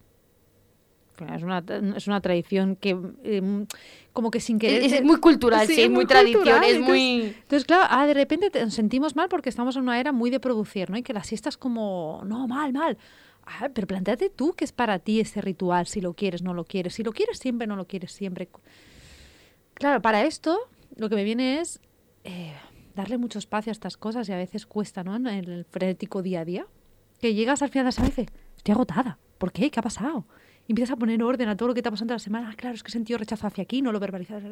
Es 1.35 1.42
una, 1.42 1.62
es 1.94 2.06
una 2.06 2.22
tradición 2.22 2.76
que, 2.76 2.96
em, 3.24 3.66
como 4.14 4.30
que 4.30 4.40
sin 4.40 4.59
querer... 4.59 4.83
Es, 4.83 5.02
muy 5.02 5.20
cultural, 5.20 5.66
sí, 5.66 5.83
es 5.83 5.90
muy, 5.90 6.06
tradición, 6.06 6.40
cultural, 6.42 6.64
es 6.64 6.76
entonces- 6.76 6.88
muy... 6.88 7.20
Entonces, 7.42 7.64
claro, 7.66 7.85
ah, 7.90 8.06
de 8.06 8.14
repente 8.14 8.48
te- 8.48 8.64
nos 8.64 8.72
sentimos 8.72 9.14
mal 9.14 9.28
porque 9.28 9.50
estamos 9.50 9.76
en 9.76 9.83
una 9.83 10.00
era 10.00 10.12
muy 10.12 10.30
de 10.30 10.40
producir, 10.40 10.88
¿no? 10.88 10.96
Y 10.96 11.02
que 11.02 11.12
la 11.12 11.22
siesta 11.22 11.50
es 11.50 11.59
como, 11.59 12.22
no, 12.24 12.48
mal, 12.48 12.72
mal. 12.72 12.96
Ah, 13.44 13.68
pero 13.74 13.87
planteate 13.87 14.30
tú 14.30 14.54
qué 14.56 14.64
es 14.64 14.72
para 14.72 14.98
ti 14.98 15.20
ese 15.20 15.42
ritual, 15.42 15.87
si 15.87 16.00
lo 16.00 16.14
quieres, 16.14 16.40
no 16.40 16.54
lo 16.54 16.64
quieres. 16.64 16.94
Si 16.94 17.02
lo 17.02 17.12
quieres 17.12 17.38
siempre, 17.38 17.66
no 17.66 17.76
lo 17.76 17.87
quieres 17.87 18.12
siempre. 18.12 18.48
Claro, 19.74 20.00
para 20.00 20.24
esto 20.24 20.59
lo 20.96 21.11
que 21.11 21.16
me 21.16 21.24
viene 21.24 21.61
es 21.61 21.80
eh, 22.24 22.54
darle 23.00 23.18
mucho 23.18 23.38
espacio 23.38 23.70
a 23.70 23.72
estas 23.72 23.96
cosas 23.96 24.28
y 24.28 24.32
a 24.32 24.36
veces 24.36 24.66
cuesta, 24.66 25.02
¿no? 25.02 25.16
En 25.16 25.26
el 25.26 25.64
frenético 25.64 26.22
día 26.22 26.40
a 26.40 26.44
día. 26.44 26.66
Que 27.20 27.34
llegas 27.34 27.62
al 27.62 27.68
final 27.68 27.84
de 27.84 27.88
la 27.88 27.92
semana 27.92 28.12
y 28.16 28.22
dices, 28.22 28.34
estoy 28.56 28.72
agotada. 28.72 29.18
¿Por 29.38 29.52
qué? 29.52 29.70
¿Qué 29.70 29.80
ha 29.80 29.82
pasado? 29.82 30.26
Y 30.66 30.72
empiezas 30.72 30.92
a 30.92 30.96
poner 30.96 31.22
orden 31.22 31.48
a 31.48 31.56
todo 31.56 31.68
lo 31.68 31.74
que 31.74 31.82
te 31.82 31.88
ha 31.88 31.90
pasado 31.90 32.12
la 32.12 32.18
semana. 32.18 32.50
Ah, 32.52 32.56
claro, 32.56 32.76
es 32.76 32.82
que 32.82 32.88
he 32.88 32.92
sentido 32.92 33.18
rechazo 33.18 33.46
hacia 33.46 33.62
aquí, 33.62 33.82
no 33.82 33.92
lo 33.92 34.00
verbalizas. 34.00 34.42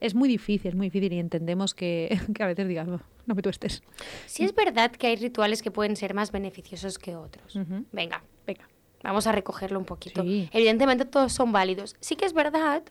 Es 0.00 0.14
muy 0.14 0.28
difícil, 0.28 0.68
es 0.68 0.74
muy 0.74 0.86
difícil 0.86 1.12
y 1.12 1.18
entendemos 1.18 1.74
que, 1.74 2.20
que 2.34 2.42
a 2.42 2.46
veces 2.46 2.68
digas, 2.68 2.86
no, 2.86 3.00
no 3.26 3.34
me 3.34 3.42
tuestes. 3.42 3.82
Sí 4.26 4.44
es 4.44 4.54
verdad 4.54 4.90
que 4.90 5.06
hay 5.06 5.16
rituales 5.16 5.62
que 5.62 5.70
pueden 5.70 5.96
ser 5.96 6.14
más 6.14 6.32
beneficiosos 6.32 6.98
que 6.98 7.16
otros. 7.16 7.58
Venga, 7.92 8.22
venga, 8.46 8.68
vamos 9.02 9.26
a 9.26 9.32
recogerlo 9.32 9.78
un 9.78 9.84
poquito. 9.84 10.22
Sí. 10.22 10.48
Evidentemente 10.52 11.04
todos 11.04 11.32
son 11.32 11.52
válidos. 11.52 11.96
Sí 12.00 12.16
que 12.16 12.26
es 12.26 12.32
verdad 12.32 12.82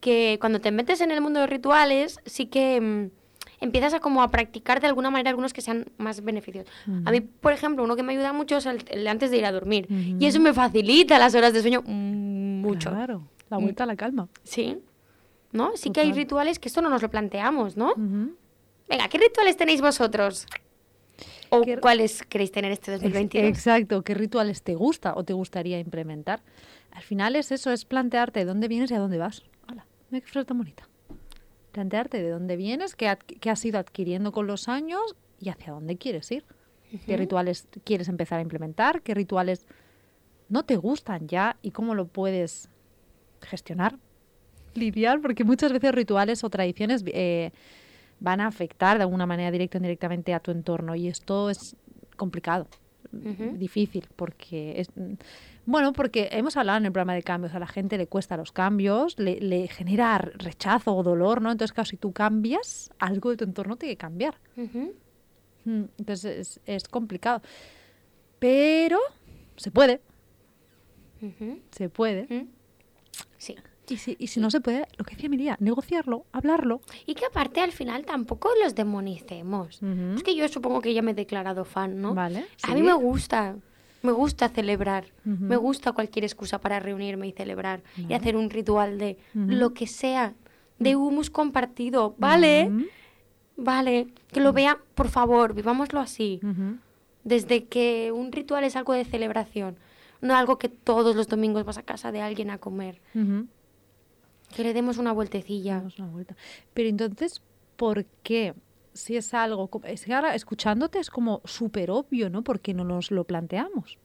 que 0.00 0.36
cuando 0.40 0.60
te 0.60 0.72
metes 0.72 1.00
en 1.00 1.12
el 1.12 1.20
mundo 1.20 1.40
de 1.40 1.46
rituales, 1.46 2.18
sí 2.26 2.46
que 2.46 2.80
mm, 2.80 3.10
empiezas 3.62 3.94
a 3.94 4.00
como 4.00 4.22
a 4.22 4.28
practicar 4.30 4.80
de 4.80 4.86
alguna 4.88 5.08
manera 5.10 5.30
algunos 5.30 5.52
que 5.52 5.62
sean 5.62 5.86
más 5.96 6.22
beneficios. 6.22 6.66
A 7.04 7.10
mí, 7.10 7.20
por 7.20 7.52
ejemplo, 7.52 7.82
uno 7.84 7.96
que 7.96 8.02
me 8.02 8.12
ayuda 8.12 8.32
mucho 8.32 8.56
es 8.58 8.66
el, 8.66 8.84
el 8.90 9.06
antes 9.08 9.30
de 9.30 9.38
ir 9.38 9.46
a 9.46 9.52
dormir. 9.52 9.86
Y 10.18 10.26
eso 10.26 10.38
me 10.40 10.52
facilita 10.52 11.18
las 11.18 11.34
horas 11.34 11.52
de 11.52 11.60
sueño 11.62 11.82
mucho. 11.82 12.90
Claro, 12.90 13.22
la 13.50 13.56
vuelta 13.58 13.84
a 13.84 13.86
la 13.86 13.96
calma. 13.96 14.28
Sí. 14.42 14.78
¿No? 15.52 15.72
Sí 15.76 15.90
que 15.90 16.00
hay 16.00 16.12
rituales 16.12 16.58
que 16.58 16.68
esto 16.68 16.80
no 16.82 16.88
nos 16.90 17.02
lo 17.02 17.10
planteamos, 17.10 17.76
¿no? 17.76 17.94
Venga, 18.88 19.08
¿qué 19.08 19.18
rituales 19.18 19.56
tenéis 19.56 19.80
vosotros? 19.80 20.46
¿O 21.50 21.60
¿Qué- 21.62 21.76
cuáles 21.78 22.22
queréis 22.22 22.50
tener 22.50 22.72
este 22.72 22.92
Ex- 22.94 23.02
2022? 23.02 23.48
Exacto, 23.48 24.02
¿qué 24.02 24.14
rituales 24.14 24.62
te 24.62 24.74
gusta 24.74 25.12
o 25.14 25.22
te 25.24 25.34
gustaría 25.34 25.78
implementar? 25.78 26.40
Al 26.90 27.02
final 27.02 27.36
es 27.36 27.52
eso, 27.52 27.70
es 27.70 27.84
plantearte 27.84 28.40
de 28.40 28.46
dónde 28.46 28.68
vienes 28.68 28.90
y 28.90 28.94
a 28.94 28.98
dónde 28.98 29.18
vas. 29.18 29.42
Hola, 29.70 29.86
mira 30.10 30.24
qué 30.30 30.44
tan 30.44 30.56
bonita. 30.58 30.88
Plantearte 31.72 32.22
de 32.22 32.30
dónde 32.30 32.56
vienes, 32.56 32.94
qué, 32.94 33.16
qué 33.40 33.50
has 33.50 33.64
ido 33.64 33.78
adquiriendo 33.78 34.30
con 34.32 34.46
los 34.46 34.68
años 34.68 35.00
y 35.40 35.48
hacia 35.48 35.72
dónde 35.72 35.96
quieres 35.96 36.30
ir. 36.30 36.44
¿Qué 37.06 37.16
rituales 37.16 37.66
quieres 37.84 38.08
empezar 38.08 38.38
a 38.38 38.42
implementar? 38.42 39.00
¿Qué 39.00 39.14
rituales 39.14 39.66
no 40.48 40.64
te 40.64 40.76
gustan 40.76 41.26
ya 41.26 41.56
y 41.62 41.70
cómo 41.70 41.94
lo 41.94 42.06
puedes 42.06 42.68
gestionar? 43.40 43.98
Lidiar, 44.74 45.20
porque 45.20 45.44
muchas 45.44 45.72
veces 45.72 45.92
rituales 45.92 46.44
o 46.44 46.50
tradiciones 46.50 47.02
eh, 47.06 47.50
van 48.20 48.40
a 48.40 48.46
afectar 48.46 48.98
de 48.98 49.04
alguna 49.04 49.26
manera 49.26 49.50
directa 49.50 49.78
o 49.78 49.80
indirectamente 49.80 50.34
a 50.34 50.40
tu 50.40 50.50
entorno 50.50 50.94
y 50.94 51.08
esto 51.08 51.50
es 51.50 51.76
complicado, 52.16 52.68
difícil, 53.10 54.06
porque 54.14 54.80
es... 54.80 54.88
Bueno, 55.64 55.92
porque 55.92 56.28
hemos 56.32 56.56
hablado 56.56 56.78
en 56.78 56.86
el 56.86 56.92
programa 56.92 57.14
de 57.14 57.22
cambios, 57.22 57.54
a 57.54 57.58
la 57.60 57.66
gente 57.68 57.96
le 57.96 58.08
cuesta 58.08 58.36
los 58.36 58.50
cambios, 58.50 59.16
le, 59.18 59.40
le 59.40 59.68
genera 59.68 60.18
rechazo 60.18 60.94
o 60.94 61.02
dolor, 61.04 61.40
¿no? 61.40 61.52
Entonces, 61.52 61.72
claro, 61.72 61.88
si 61.88 61.96
tú 61.96 62.12
cambias, 62.12 62.90
algo 62.98 63.30
de 63.30 63.36
tu 63.36 63.44
entorno 63.44 63.76
tiene 63.76 63.94
que 63.94 63.98
cambiar. 63.98 64.40
Mm, 64.56 65.84
Entonces 65.98 66.24
es, 66.24 66.60
es 66.66 66.88
complicado. 66.88 67.42
Pero 68.40 68.98
se 69.56 69.70
puede, 69.70 70.00
se 71.70 71.88
puede. 71.88 72.22
Ujú. 72.24 72.48
Sí. 73.38 73.54
Y 73.88 73.96
si, 73.98 74.16
y 74.18 74.28
si 74.28 74.40
no 74.40 74.50
se 74.50 74.60
puede, 74.60 74.86
lo 74.96 75.04
que 75.04 75.14
decía 75.14 75.26
Emilia, 75.26 75.56
negociarlo, 75.60 76.24
hablarlo. 76.32 76.80
Y 77.04 77.14
que 77.14 77.26
aparte 77.26 77.60
al 77.60 77.72
final 77.72 78.04
tampoco 78.06 78.48
los 78.62 78.74
demonicemos. 78.74 79.80
Es 80.16 80.22
que 80.22 80.34
yo 80.34 80.48
supongo 80.48 80.80
que 80.80 80.94
ya 80.94 81.02
me 81.02 81.10
he 81.10 81.14
declarado 81.14 81.64
fan, 81.64 82.00
¿no? 82.00 82.14
Vale, 82.14 82.46
A 82.62 82.68
sí. 82.68 82.74
mí 82.74 82.82
me 82.82 82.94
gusta. 82.94 83.56
Me 84.02 84.12
gusta 84.12 84.48
celebrar. 84.48 85.06
Me 85.24 85.56
gusta 85.56 85.92
cualquier 85.92 86.24
excusa 86.24 86.60
para 86.60 86.80
reunirme 86.80 87.28
y 87.28 87.32
celebrar. 87.32 87.82
Y 87.96 88.14
hacer 88.14 88.36
un 88.36 88.50
ritual 88.50 88.98
de 88.98 89.18
lo 89.34 89.72
que 89.74 89.86
sea. 89.86 90.34
De 90.78 90.96
humus 90.96 91.30
compartido. 91.30 92.14
¿Vale? 92.18 92.70
Vale. 93.56 94.08
Que 94.32 94.40
lo 94.40 94.52
vean, 94.52 94.78
por 94.94 95.08
favor, 95.08 95.54
vivámoslo 95.54 96.00
así. 96.00 96.40
Desde 97.24 97.64
que 97.64 98.10
un 98.12 98.32
ritual 98.32 98.64
es 98.64 98.74
algo 98.74 98.92
de 98.92 99.04
celebración. 99.04 99.76
No 100.20 100.36
algo 100.36 100.58
que 100.58 100.68
todos 100.68 101.16
los 101.16 101.28
domingos 101.28 101.64
vas 101.64 101.78
a 101.78 101.82
casa 101.82 102.12
de 102.12 102.20
alguien 102.20 102.50
a 102.50 102.58
comer. 102.58 103.00
Que 104.54 104.62
le 104.64 104.74
demos 104.74 104.98
una 104.98 105.12
vueltecilla. 105.12 105.76
Damos 105.76 105.98
una 105.98 106.08
vuelta. 106.08 106.36
Pero 106.74 106.88
entonces, 106.88 107.40
¿por 107.76 108.04
qué? 108.22 108.54
Si 108.94 109.16
es 109.16 109.32
algo, 109.34 109.70
es 109.84 110.04
que 110.04 110.14
ahora 110.14 110.34
escuchándote 110.34 110.98
es 110.98 111.10
como 111.10 111.40
súper 111.44 111.90
obvio, 111.90 112.28
¿no? 112.30 112.42
Porque 112.42 112.74
no 112.74 112.84
nos 112.84 113.10
lo 113.10 113.24
planteamos. 113.24 113.98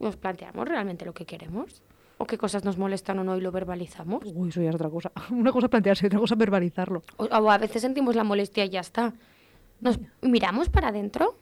¿Nos 0.00 0.16
planteamos 0.16 0.66
realmente 0.68 1.04
lo 1.04 1.12
que 1.12 1.26
queremos? 1.26 1.82
¿O 2.18 2.26
qué 2.26 2.38
cosas 2.38 2.64
nos 2.64 2.78
molestan 2.78 3.18
o 3.18 3.24
no 3.24 3.36
y 3.36 3.40
lo 3.40 3.52
verbalizamos? 3.52 4.22
Uy, 4.34 4.48
eso 4.48 4.60
ya 4.62 4.70
es 4.70 4.74
otra 4.74 4.90
cosa. 4.90 5.12
Una 5.30 5.52
cosa 5.52 5.66
es 5.66 5.70
plantearse 5.70 6.06
y 6.06 6.08
otra 6.08 6.18
cosa 6.18 6.34
es 6.34 6.38
verbalizarlo. 6.38 7.02
O, 7.16 7.24
o 7.24 7.50
a 7.50 7.58
veces 7.58 7.82
sentimos 7.82 8.16
la 8.16 8.24
molestia 8.24 8.64
y 8.64 8.70
ya 8.70 8.80
está. 8.80 9.12
¿Nos 9.80 9.98
miramos 10.22 10.68
para 10.68 10.88
adentro? 10.88 11.36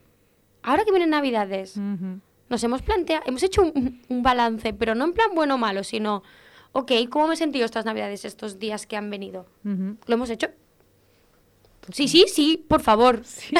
Ahora 0.62 0.84
que 0.84 0.90
vienen 0.90 1.10
Navidades, 1.10 1.76
Ujú. 1.76 2.20
nos 2.50 2.64
hemos 2.64 2.82
planteado, 2.82 3.22
hemos 3.26 3.42
hecho 3.42 3.62
un, 3.62 4.02
un 4.08 4.22
balance, 4.22 4.72
pero 4.74 4.94
no 4.94 5.04
en 5.04 5.12
plan 5.12 5.30
bueno 5.34 5.54
o 5.54 5.58
malo, 5.58 5.84
sino, 5.84 6.22
ok, 6.72 6.92
¿cómo 7.08 7.28
me 7.28 7.34
he 7.34 7.36
sentido 7.36 7.64
estas 7.64 7.84
Navidades, 7.84 8.24
estos 8.24 8.58
días 8.58 8.86
que 8.86 8.96
han 8.96 9.08
venido? 9.10 9.46
¿Lo 9.64 10.14
hemos 10.14 10.28
hecho? 10.28 10.48
Sí, 11.92 12.08
sí, 12.08 12.24
sí, 12.28 12.64
por 12.68 12.80
favor. 12.80 13.22
Sí. 13.24 13.54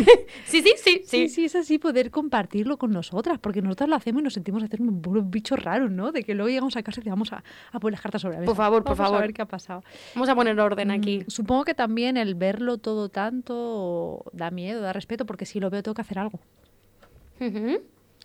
sí, 0.45 0.62
sí, 0.77 1.03
sí, 1.05 1.29
Sí, 1.29 1.45
es 1.45 1.55
así 1.55 1.79
poder 1.79 2.11
compartirlo 2.11 2.77
con 2.77 2.91
nosotras, 2.91 3.39
porque 3.39 3.62
nosotras 3.62 3.89
lo 3.89 3.97
hacemos 3.97 4.21
y 4.21 4.25
nos 4.25 4.35
sentimos 4.35 4.62
hacer 4.62 4.81
un 4.81 5.03
un 5.07 5.31
bicho 5.31 5.57
raro, 5.57 5.89
¿no? 5.89 6.12
De 6.12 6.23
que 6.23 6.35
luego 6.35 6.49
llegamos 6.49 6.77
a 6.77 6.83
casa 6.83 7.01
y 7.05 7.09
vamos 7.09 7.33
a, 7.33 7.43
a 7.73 7.81
poner 7.81 7.93
las 7.93 8.01
cartas 8.01 8.23
sobre 8.23 8.35
la 8.35 8.41
mesa. 8.41 8.51
Por 8.51 8.57
favor, 8.57 8.83
por 8.83 8.97
Vamos 8.97 9.07
favor. 9.07 9.19
A 9.19 9.21
ver 9.23 9.33
qué 9.35 9.43
ha 9.43 9.47
pasado. 9.47 9.83
Vamos 10.15 10.29
a 10.29 10.35
poner 10.35 10.59
orden 10.59 10.91
aquí. 10.91 11.21
Mm, 11.21 11.31
Supongo 11.31 11.65
que 11.65 11.75
también 11.75 12.17
el 12.17 12.35
verlo 12.35 12.79
todo 12.79 13.09
tanto 13.09 14.25
da 14.33 14.51
miedo, 14.51 14.81
da 14.81 14.93
respeto, 14.93 15.27
porque 15.27 15.47
si 15.47 15.61
lo 15.61 15.71
veo 15.71 15.83
tengo 15.83 15.95
que 15.95 16.03
hacer 16.03 16.19
algo. 16.19 16.41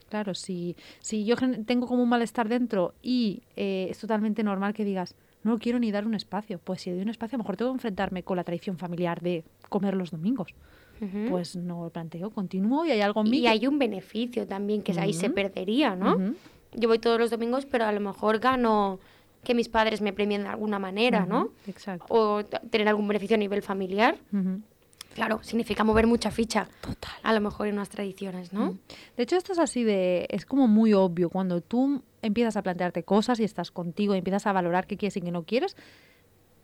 Claro, 0.10 0.34
si, 0.36 0.76
si 1.00 1.26
yo 1.26 1.36
tengo 1.66 1.88
como 1.88 2.04
un 2.04 2.10
malestar 2.10 2.50
dentro 2.50 2.94
y 3.02 3.44
eh, 3.56 3.88
es 3.90 3.98
totalmente 3.98 4.44
normal 4.44 4.74
que 4.74 4.84
digas, 4.84 5.16
no 5.44 5.58
quiero 5.58 5.80
ni 5.80 5.92
dar 5.92 6.06
un 6.06 6.16
espacio, 6.16 6.60
pues 6.60 6.82
si 6.82 6.92
doy 6.92 7.02
un 7.02 7.10
espacio, 7.10 7.36
a 7.36 7.38
lo 7.38 7.44
mejor 7.44 7.58
tengo 7.58 7.72
que 7.72 7.78
enfrentarme 7.78 8.24
con 8.24 8.38
la 8.38 8.44
tradición 8.44 8.78
familiar 8.78 9.22
de 9.22 9.44
comer 9.71 9.95
los 9.95 10.12
domingos. 10.12 10.53
Ujú. 11.01 11.29
Pues 11.29 11.55
no 11.55 11.86
lo 11.86 11.89
planteo, 11.89 12.29
continúo 12.29 12.86
y 12.86 12.91
hay 12.91 13.01
algo 13.01 13.21
en 13.21 13.29
mí 13.31 13.38
y 13.39 13.41
que- 13.41 13.47
hay 13.49 13.65
un 13.65 13.79
beneficio 13.79 14.45
también 14.45 14.84
que 14.84 14.91
ahí 14.99 15.13
se 15.13 15.29
perdería, 15.31 15.95
¿no? 15.95 16.15
Ujú. 16.15 16.36
Yo 16.75 16.88
voy 16.88 16.99
todos 16.99 17.19
los 17.19 17.31
domingos, 17.31 17.65
pero 17.65 17.86
a 17.86 17.91
lo 17.91 17.99
mejor 17.99 18.38
gano 18.39 18.99
que 19.43 19.55
mis 19.55 19.67
padres 19.69 20.01
me 20.01 20.13
premien 20.13 20.43
de 20.43 20.49
alguna 20.49 20.77
manera, 20.77 21.25
¿no? 21.25 21.49
Exacto. 21.65 22.05
O 22.10 22.45
tener 22.45 22.88
algún 22.88 23.07
beneficio 23.07 23.36
a 23.36 23.39
nivel 23.39 23.63
familiar. 23.63 24.15
Claro, 25.15 25.39
significa 25.43 25.84
mover 25.84 26.07
mucha 26.07 26.31
ficha. 26.31 26.69
Total. 26.79 27.12
A 27.23 27.34
lo 27.34 27.41
mejor 27.41 27.67
en 27.67 27.73
unas 27.73 27.89
tradiciones, 27.89 28.53
¿no? 28.53 28.77
De 29.17 29.23
hecho, 29.23 29.36
esto 29.36 29.51
es 29.51 29.60
así 29.60 29.84
de. 29.84 30.25
Es 30.29 30.45
como 30.45 30.67
muy 30.67 30.93
obvio. 30.93 31.29
Cuando 31.29 31.60
tú 31.60 32.01
empiezas 32.21 32.55
a 32.55 32.62
plantearte 32.62 33.03
cosas 33.03 33.39
y 33.41 33.43
estás 33.43 33.71
contigo 33.71 34.13
y 34.15 34.19
empiezas 34.19 34.45
a 34.47 34.53
valorar 34.53 34.88
qué 34.88 34.95
quieres 34.95 35.17
y 35.17 35.21
qué 35.21 35.31
no 35.31 35.43
quieres, 35.43 35.75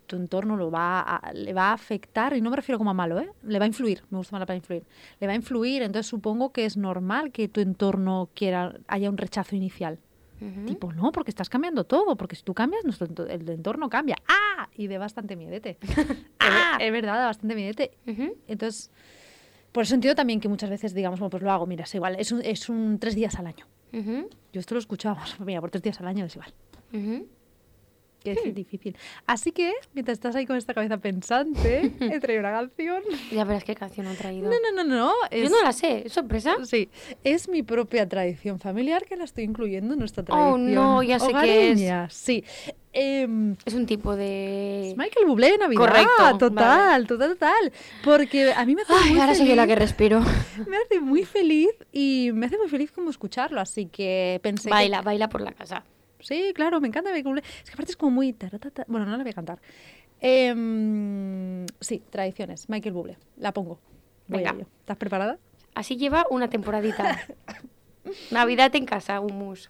tu 0.08 0.16
entorno 0.16 0.56
lo 0.58 0.72
va 0.72 1.02
a, 1.02 1.34
le 1.34 1.54
va 1.54 1.70
a 1.70 1.74
afectar, 1.74 2.36
y 2.36 2.42
no 2.42 2.50
me 2.50 2.56
refiero 2.56 2.78
como 2.80 2.90
a 2.90 2.94
malo, 2.94 3.20
¿eh? 3.20 3.30
Le 3.44 3.60
va 3.60 3.66
a 3.66 3.68
influir, 3.68 4.04
me 4.10 4.18
gusta 4.18 4.34
más 4.36 4.40
la 4.40 4.46
palabra 4.46 4.56
influir. 4.64 4.84
Le 5.20 5.28
va 5.28 5.34
a 5.34 5.36
influir, 5.36 5.84
entonces 5.84 6.08
supongo 6.10 6.52
que 6.52 6.66
es 6.66 6.78
normal 6.78 7.32
que 7.32 7.48
tu 7.48 7.62
entorno 7.62 8.30
quiera, 8.34 8.74
haya 8.88 9.10
un 9.10 9.18
rechazo 9.18 9.56
inicial. 9.56 10.00
Tipo, 10.68 10.94
no, 10.94 11.12
porque 11.12 11.32
estás 11.32 11.50
cambiando 11.50 11.84
todo, 11.84 12.16
porque 12.16 12.36
si 12.36 12.44
tú 12.44 12.54
cambias, 12.54 12.84
nuestro 12.86 13.08
ento- 13.08 13.28
el 13.28 13.50
entorno 13.50 13.90
cambia. 13.90 14.16
¡Ah! 14.28 14.70
Y 14.76 14.86
de 14.88 14.98
bastante 15.00 15.36
miedete. 15.36 15.78
¡Ah! 16.40 16.78
Es 16.80 16.92
verdad, 16.92 17.16
da 17.16 17.26
bastante 17.26 17.56
miedete. 17.56 17.92
Ujú. 18.08 18.36
Entonces, 18.48 18.92
por 19.72 19.84
eso 19.84 19.96
entiendo 19.96 20.16
también 20.16 20.40
que 20.40 20.48
muchas 20.48 20.70
veces 20.70 20.94
digamos, 20.94 21.20
bueno, 21.20 21.32
pues 21.32 21.42
lo 21.42 21.52
hago, 21.52 21.66
mira, 21.66 21.86
es 21.86 21.96
igual, 21.96 22.16
es 22.20 22.32
un, 22.32 22.42
es 22.44 22.70
un 22.70 23.00
tres 23.00 23.16
días 23.16 23.34
al 23.40 23.48
año. 23.48 23.66
Ujú. 23.94 24.30
Yo 24.54 24.60
esto 24.60 24.76
lo 24.76 24.80
escuchábamos, 24.80 25.40
mira, 25.40 25.60
por 25.60 25.72
tres 25.72 25.82
días 25.82 26.00
al 26.02 26.08
año 26.08 26.26
es 26.26 26.36
igual. 26.36 26.54
Que 28.24 28.32
es 28.32 28.54
difícil. 28.56 28.98
Así 29.26 29.52
que, 29.52 29.74
mientras 29.94 30.18
estás 30.18 30.36
ahí 30.36 30.46
con 30.46 30.56
esta 30.58 30.74
cabeza 30.74 30.98
pensante, 30.98 31.92
he 32.00 32.20
traído 32.20 32.42
una 32.42 32.52
canción. 32.52 33.04
Ya 33.32 33.44
verás 33.46 33.64
qué 33.64 33.76
canción 33.76 34.08
han 34.08 34.16
traído. 34.16 34.50
No, 34.50 34.56
no, 34.74 34.84
no, 34.84 34.96
no. 34.96 35.14
Yo 35.32 35.50
no 35.50 35.62
la 35.64 35.72
sé, 35.72 36.04
¿es 36.08 36.14
sorpresa? 36.14 36.56
Sí, 36.66 36.90
es 37.24 37.48
mi 37.48 37.64
propia 37.64 38.08
tradición 38.10 38.60
familiar 38.60 39.06
que 39.06 39.16
la 39.16 39.24
estoy 39.24 39.44
incluyendo 39.46 39.94
en 39.94 40.00
nuestra 40.00 40.24
Oh, 40.24 40.26
tradición. 40.26 40.74
no, 40.74 41.04
ya 41.04 41.20
sé 41.20 41.32
qué 41.42 41.72
es. 41.72 42.14
Sí. 42.14 42.44
Em, 42.94 43.56
Es 43.64 43.76
un 43.76 43.86
tipo 43.86 44.16
de... 44.16 44.90
es 44.90 44.98
Michael 44.98 45.28
Bublé 45.28 45.52
de 45.52 45.58
Navidad. 45.60 45.80
Correcto, 45.82 46.38
Total, 46.40 46.54
vale. 46.56 47.06
total, 47.06 47.30
total. 47.34 47.72
Porque 48.04 48.52
a 48.52 48.66
mí 48.66 48.74
me 48.76 48.82
hace 48.82 48.94
Ay, 48.96 49.12
muy 49.12 49.20
ahora 49.22 49.36
soy 49.36 49.48
yo 49.48 49.56
la 49.56 49.68
que 49.68 49.74
feliz. 49.76 49.90
respiro. 49.90 50.20
Me 50.68 50.78
hace 50.78 51.00
muy 51.00 51.24
feliz 51.24 51.70
y 51.92 52.32
me 52.34 52.48
hace 52.48 52.58
muy 52.58 52.68
feliz 52.70 52.92
como 52.92 53.12
escucharlo, 53.12 53.62
así 53.62 53.86
que 53.86 54.40
pensé 54.42 54.70
que- 54.70 54.74
Baila, 54.74 55.04
baila 55.04 55.30
por 55.30 55.42
la 55.42 55.52
casa. 55.52 55.84
Sí, 56.20 56.52
claro, 56.56 56.80
me 56.82 56.88
encanta 56.88 57.12
Michael. 57.14 57.40
Es 57.40 57.70
que 57.70 57.74
aparte 57.74 57.92
es 57.92 57.98
como 57.98 58.12
muy... 58.12 58.34
taratata- 58.34 58.86
Bueno, 58.88 59.06
no 59.06 59.16
la 59.18 59.24
voy 59.24 59.32
a 59.32 59.36
cantar. 59.36 59.60
Em, 60.20 61.66
sí, 61.80 62.02
tradiciones. 62.10 62.70
Michael 62.70 62.94
Bublé. 62.94 63.18
La 63.38 63.52
pongo. 63.54 63.80
Voy 64.28 64.40
a 64.44 64.52
Venga. 64.52 64.52
ello. 64.64 64.70
¿Estás 64.80 64.98
preparada? 64.98 65.38
Así 65.76 65.96
lleva 65.98 66.26
una 66.30 66.50
temporadita. 66.50 67.20
Navidad 68.32 68.76
en 68.76 68.86
casa, 68.86 69.20
humus. 69.20 69.70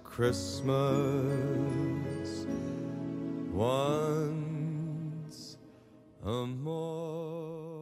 Christmas 0.21 0.69
once 3.51 5.57
a 6.23 6.45
more. 6.45 7.81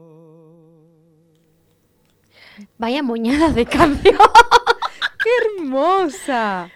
Vaya 2.78 3.04
moñada 3.04 3.52
de 3.52 3.66
cambio. 3.66 4.14
¡Qué 5.22 5.30
hermosa! 5.42 6.72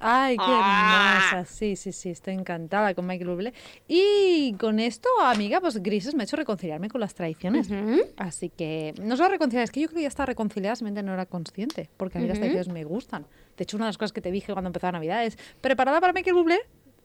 ¡Ay, 0.00 0.36
qué 0.36 0.42
Ah. 0.46 1.28
hermosa! 1.32 1.52
Sí, 1.52 1.76
sí, 1.76 1.92
sí, 1.92 2.10
estoy 2.10 2.34
encantada 2.34 2.94
con 2.94 3.06
Michael 3.06 3.30
Bublé. 3.30 3.54
Y 3.88 4.54
con 4.54 4.78
esto, 4.80 5.08
amiga, 5.22 5.60
pues 5.60 5.82
Grises 5.82 6.14
me 6.14 6.22
ha 6.22 6.24
hecho 6.24 6.36
reconciliarme 6.36 6.88
con 6.88 7.00
las 7.00 7.14
tradiciones. 7.14 7.68
Así 8.16 8.50
que, 8.50 8.94
no 9.02 9.16
solo 9.16 9.30
reconciliar, 9.30 9.64
es 9.64 9.70
que 9.70 9.80
yo 9.80 9.88
creo 9.88 9.96
que 9.96 10.02
ya 10.02 10.08
estaba 10.08 10.26
reconciliada, 10.26 10.76
simplemente 10.76 11.02
no 11.06 11.14
era 11.14 11.26
consciente, 11.26 11.88
porque 11.96 12.18
a 12.18 12.20
mí 12.20 12.26
las 12.28 12.38
tradiciones 12.38 12.68
me 12.68 12.84
gustan. 12.84 13.26
De 13.56 13.62
hecho, 13.64 13.76
una 13.76 13.86
de 13.86 13.90
las 13.90 13.98
cosas 13.98 14.12
que 14.12 14.20
te 14.20 14.30
dije 14.30 14.52
cuando 14.52 14.68
empezaba 14.68 14.92
Navidad 14.92 15.24
es, 15.24 15.38
¿preparada 15.60 16.00
para 16.00 16.12
Michael 16.12 16.34
Bublé? 16.36 16.58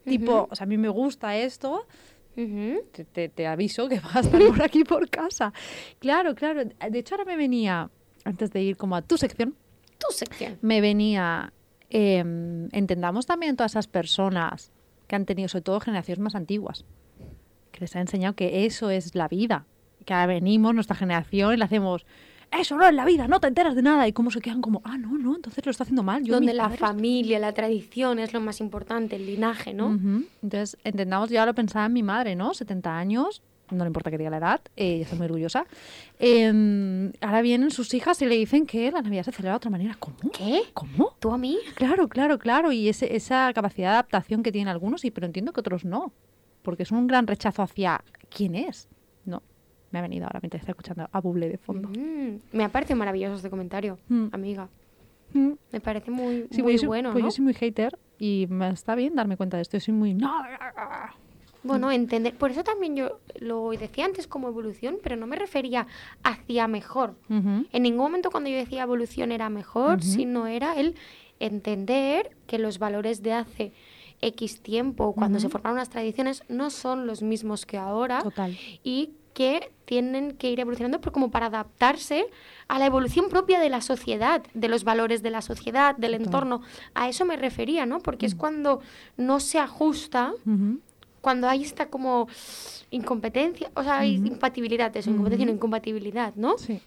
Tipo, 0.04 0.48
o 0.50 0.56
sea, 0.56 0.66
a 0.66 0.68
mí 0.68 0.78
me 0.78 0.90
gusta 0.90 1.38
esto, 1.38 1.86
te, 2.36 3.06
te- 3.06 3.30
te 3.30 3.48
aviso 3.48 3.88
que 3.88 4.00
va 4.00 4.10
a 4.16 4.20
estar 4.22 4.42
por 4.42 4.62
aquí 4.64 4.84
por 4.84 5.10
casa. 5.10 5.54
Claro, 6.00 6.34
claro. 6.36 6.64
De 6.66 7.00
hecho, 7.00 7.16
ahora 7.16 7.26
me 7.26 7.38
venía, 7.38 7.90
antes 8.26 8.52
de 8.52 8.62
ir 8.64 8.78
como 8.78 8.96
a 8.96 9.02
tu 9.02 9.18
sección, 9.18 9.56
Tu 10.00 10.08
sección. 10.14 10.58
me 10.62 10.82
venía, 10.82 11.54
em, 11.92 12.68
entendamos 12.72 13.26
también 13.26 13.56
todas 13.56 13.74
esas 13.74 13.88
personas 13.88 14.72
que 15.08 15.16
han 15.16 15.26
tenido, 15.26 15.48
sobre 15.50 15.64
todo 15.64 15.80
generaciones 15.80 16.20
más 16.20 16.36
antiguas, 16.36 16.86
que 17.72 17.82
les 17.82 17.96
ha 17.96 18.02
enseñado 18.02 18.36
que 18.36 18.66
eso 18.66 18.90
es 18.90 19.14
la 19.16 19.28
vida. 19.28 19.66
Que 20.06 20.14
ahora 20.14 20.28
venimos, 20.28 20.74
nuestra 20.74 20.96
generación, 20.96 21.54
y 21.54 21.58
le 21.58 21.64
hacemos, 21.64 22.06
eso 22.52 22.76
no 22.76 22.88
es 22.88 22.94
la 22.94 23.06
vida, 23.06 23.28
no 23.28 23.40
te 23.40 23.48
enteras 23.48 23.76
de 23.76 23.82
nada. 23.84 24.08
Y 24.08 24.14
cómo 24.14 24.32
se 24.32 24.42
quedan 24.42 24.62
como, 24.62 24.82
ah, 24.84 24.98
no, 24.98 25.18
no, 25.18 25.36
entonces 25.36 25.64
lo 25.66 25.70
está 25.72 25.84
haciendo 25.84 26.02
mal. 26.02 26.24
Yo, 26.24 26.34
Donde 26.34 26.54
la 26.54 26.64
padres". 26.64 26.80
familia, 26.80 27.38
la 27.40 27.54
tradición 27.54 28.18
es 28.20 28.34
lo 28.34 28.42
más 28.42 28.60
importante, 28.62 29.16
el 29.18 29.26
linaje, 29.28 29.74
¿no? 29.74 29.90
Ujú. 29.90 30.24
Entonces, 30.42 30.78
entendamos, 30.84 31.30
ya 31.30 31.46
lo 31.46 31.54
pensaba 31.54 31.86
en 31.86 31.94
mi 31.94 32.04
madre, 32.04 32.36
¿no? 32.36 32.54
70 32.54 32.98
años, 32.98 33.44
no 33.72 33.84
le 33.84 33.88
importa 33.90 34.12
que 34.12 34.18
diga 34.18 34.30
la 34.30 34.38
edad, 34.38 34.62
eh, 34.76 34.96
ella 34.96 35.04
está 35.04 35.16
muy 35.16 35.26
orgullosa. 35.26 35.66
Em, 36.20 37.12
ahora 37.22 37.42
vienen 37.42 37.72
sus 37.72 37.94
hijas 37.94 38.22
y 38.22 38.26
le 38.26 38.36
dicen 38.36 38.66
que 38.66 38.92
la 38.92 39.02
Navidad 39.02 39.24
se 39.24 39.32
celebra 39.32 39.54
de 39.54 39.58
otra 39.58 39.72
manera. 39.72 39.96
¿Cómo? 40.00 40.18
¿Qué? 40.32 40.64
¿Cómo? 40.74 41.14
¿Tú 41.20 41.32
a 41.32 41.38
mí? 41.38 41.58
Claro, 41.76 42.08
claro, 42.08 42.38
claro. 42.38 42.72
Y 42.72 42.90
ese- 42.90 43.16
esa 43.16 43.52
capacidad 43.54 43.88
de 43.90 43.94
adaptación 43.94 44.44
que 44.44 44.52
tienen 44.52 44.68
algunos, 44.68 45.04
y 45.06 45.12
pero 45.12 45.26
entiendo 45.26 45.52
que 45.54 45.60
otros 45.62 45.84
no. 45.86 46.14
Porque 46.62 46.84
es 46.84 46.92
un 46.92 47.08
gran 47.08 47.26
rechazo 47.28 47.64
hacia 47.64 48.04
quién 48.30 48.54
es. 48.56 48.88
No, 49.26 49.42
me 49.92 50.00
ha 50.00 50.02
venido 50.04 50.26
ahora 50.26 50.40
mientras 50.42 50.62
está 50.62 50.72
escuchando 50.74 51.10
a 51.12 51.20
Buble 51.22 51.50
de 51.50 51.58
fondo. 51.58 51.90
Mm, 51.90 52.38
me 52.56 52.64
ha 52.64 52.70
parecido 52.70 52.98
maravilloso 52.98 53.36
este 53.36 53.50
comentario, 53.50 53.98
Mm. 54.10 54.28
amiga. 54.32 54.70
Mm. 55.34 55.52
Me 55.72 55.80
parece 55.80 56.12
muy, 56.12 56.48
Sí, 56.52 56.62
muy 56.62 56.74
pues 56.74 56.82
soy, 56.82 56.88
bueno, 56.88 57.12
pues 57.14 57.24
¿no? 57.24 57.30
yo 57.30 57.32
soy 57.32 57.44
muy 57.46 57.54
hater 57.56 57.98
y 58.20 58.46
me 58.50 58.70
está 58.70 58.94
bien 58.96 59.16
darme 59.16 59.38
cuenta 59.38 59.58
de 59.58 59.64
esto. 59.64 59.78
Yo 59.78 59.82
soy 59.82 59.94
muy... 59.94 60.14
No, 60.14 60.30
Bueno, 61.64 61.92
entender. 61.92 62.36
Por 62.36 62.52
eso 62.52 62.64
también 62.64 62.96
yo 62.96 63.20
lo 63.40 63.70
decía 63.72 64.06
antes 64.06 64.28
como 64.28 64.48
evolución, 64.48 64.98
pero 65.04 65.16
no 65.16 65.28
me 65.28 65.36
refería 65.36 65.88
hacia 66.24 66.68
mejor. 66.68 67.16
En 67.30 67.84
ningún 67.84 68.02
momento 68.02 68.32
cuando 68.32 68.50
yo 68.50 68.58
decía 68.58 68.84
evolución 68.84 69.32
era 69.32 69.50
mejor, 69.50 70.02
sino 70.02 70.48
era 70.48 70.74
el 70.80 70.96
entender 71.40 72.36
que 72.48 72.60
los 72.60 72.80
valores 72.80 73.22
de 73.24 73.34
hace 73.34 73.74
X 74.22 74.62
tiempo, 74.62 75.14
cuando 75.14 75.40
se 75.40 75.50
formaron 75.50 75.78
las 75.78 75.90
tradiciones, 75.90 76.44
no 76.48 76.70
son 76.70 77.08
los 77.08 77.22
mismos 77.22 77.66
que 77.66 77.78
ahora 77.78 78.22
Total. 78.22 78.58
y 78.84 79.12
que 79.34 79.72
tienen 79.86 80.34
que 80.34 80.52
ir 80.52 80.60
evolucionando 80.60 81.00
como 81.12 81.32
para 81.32 81.48
adaptarse 81.48 82.26
a 82.68 82.80
la 82.80 82.86
evolución 82.86 83.30
propia 83.30 83.60
de 83.60 83.70
la 83.70 83.82
sociedad, 83.82 84.44
de 84.54 84.68
los 84.68 84.84
valores 84.84 85.24
de 85.24 85.32
la 85.32 85.42
sociedad, 85.42 85.96
del 85.96 86.12
Total. 86.12 86.26
entorno. 86.26 86.62
A 86.94 87.08
eso 87.10 87.26
me 87.26 87.38
refería, 87.38 87.86
¿no? 87.86 88.00
Porque 88.00 88.26
es 88.26 88.36
cuando 88.36 88.82
no 89.18 89.40
se 89.40 89.58
ajusta. 89.60 90.34
Cuando 91.22 91.48
hay 91.48 91.64
esta 91.64 91.88
como 91.90 92.28
incompetencia, 92.90 93.72
o 93.76 93.84
sea, 93.84 94.00
hay 94.00 94.18
Ujú. 94.18 94.26
incompatibilidad, 94.28 94.96
eso, 94.98 95.10
incompatibilidad, 95.10 95.48
no 95.48 95.54
incompatibilidad, 95.56 96.36
¿no? 96.36 96.58
Sí, 96.58 96.74
En 96.74 96.80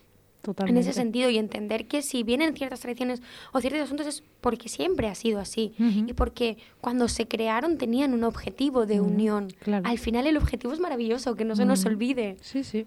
totalmente. 0.43 0.80
ese 0.80 0.93
sentido, 0.93 1.30
y 1.30 1.39
entender 1.39 1.87
que 1.87 2.03
si 2.03 2.22
vienen 2.22 2.55
ciertas 2.55 2.80
tradiciones 2.80 3.22
o 3.53 3.61
ciertos 3.61 3.80
asuntos 3.80 4.07
es 4.07 4.22
porque 4.43 4.68
siempre 4.68 5.09
ha 5.09 5.14
sido 5.14 5.41
así. 5.41 5.72
Y 5.78 6.12
porque 6.12 6.59
cuando 6.82 7.09
se 7.09 7.26
crearon 7.26 7.78
tenían 7.78 8.12
un 8.12 8.24
objetivo 8.24 8.85
de 8.85 9.01
unión. 9.01 9.49
claro. 9.61 9.87
Al 9.89 9.99
final 9.99 10.26
el 10.26 10.37
objetivo 10.37 10.72
es 10.74 10.80
maravilloso, 10.80 11.35
que 11.35 11.45
no 11.47 11.57
se 11.57 11.64
nos 11.64 11.85
olvide, 11.87 12.37
Sí, 12.43 12.62
sí. 12.62 12.87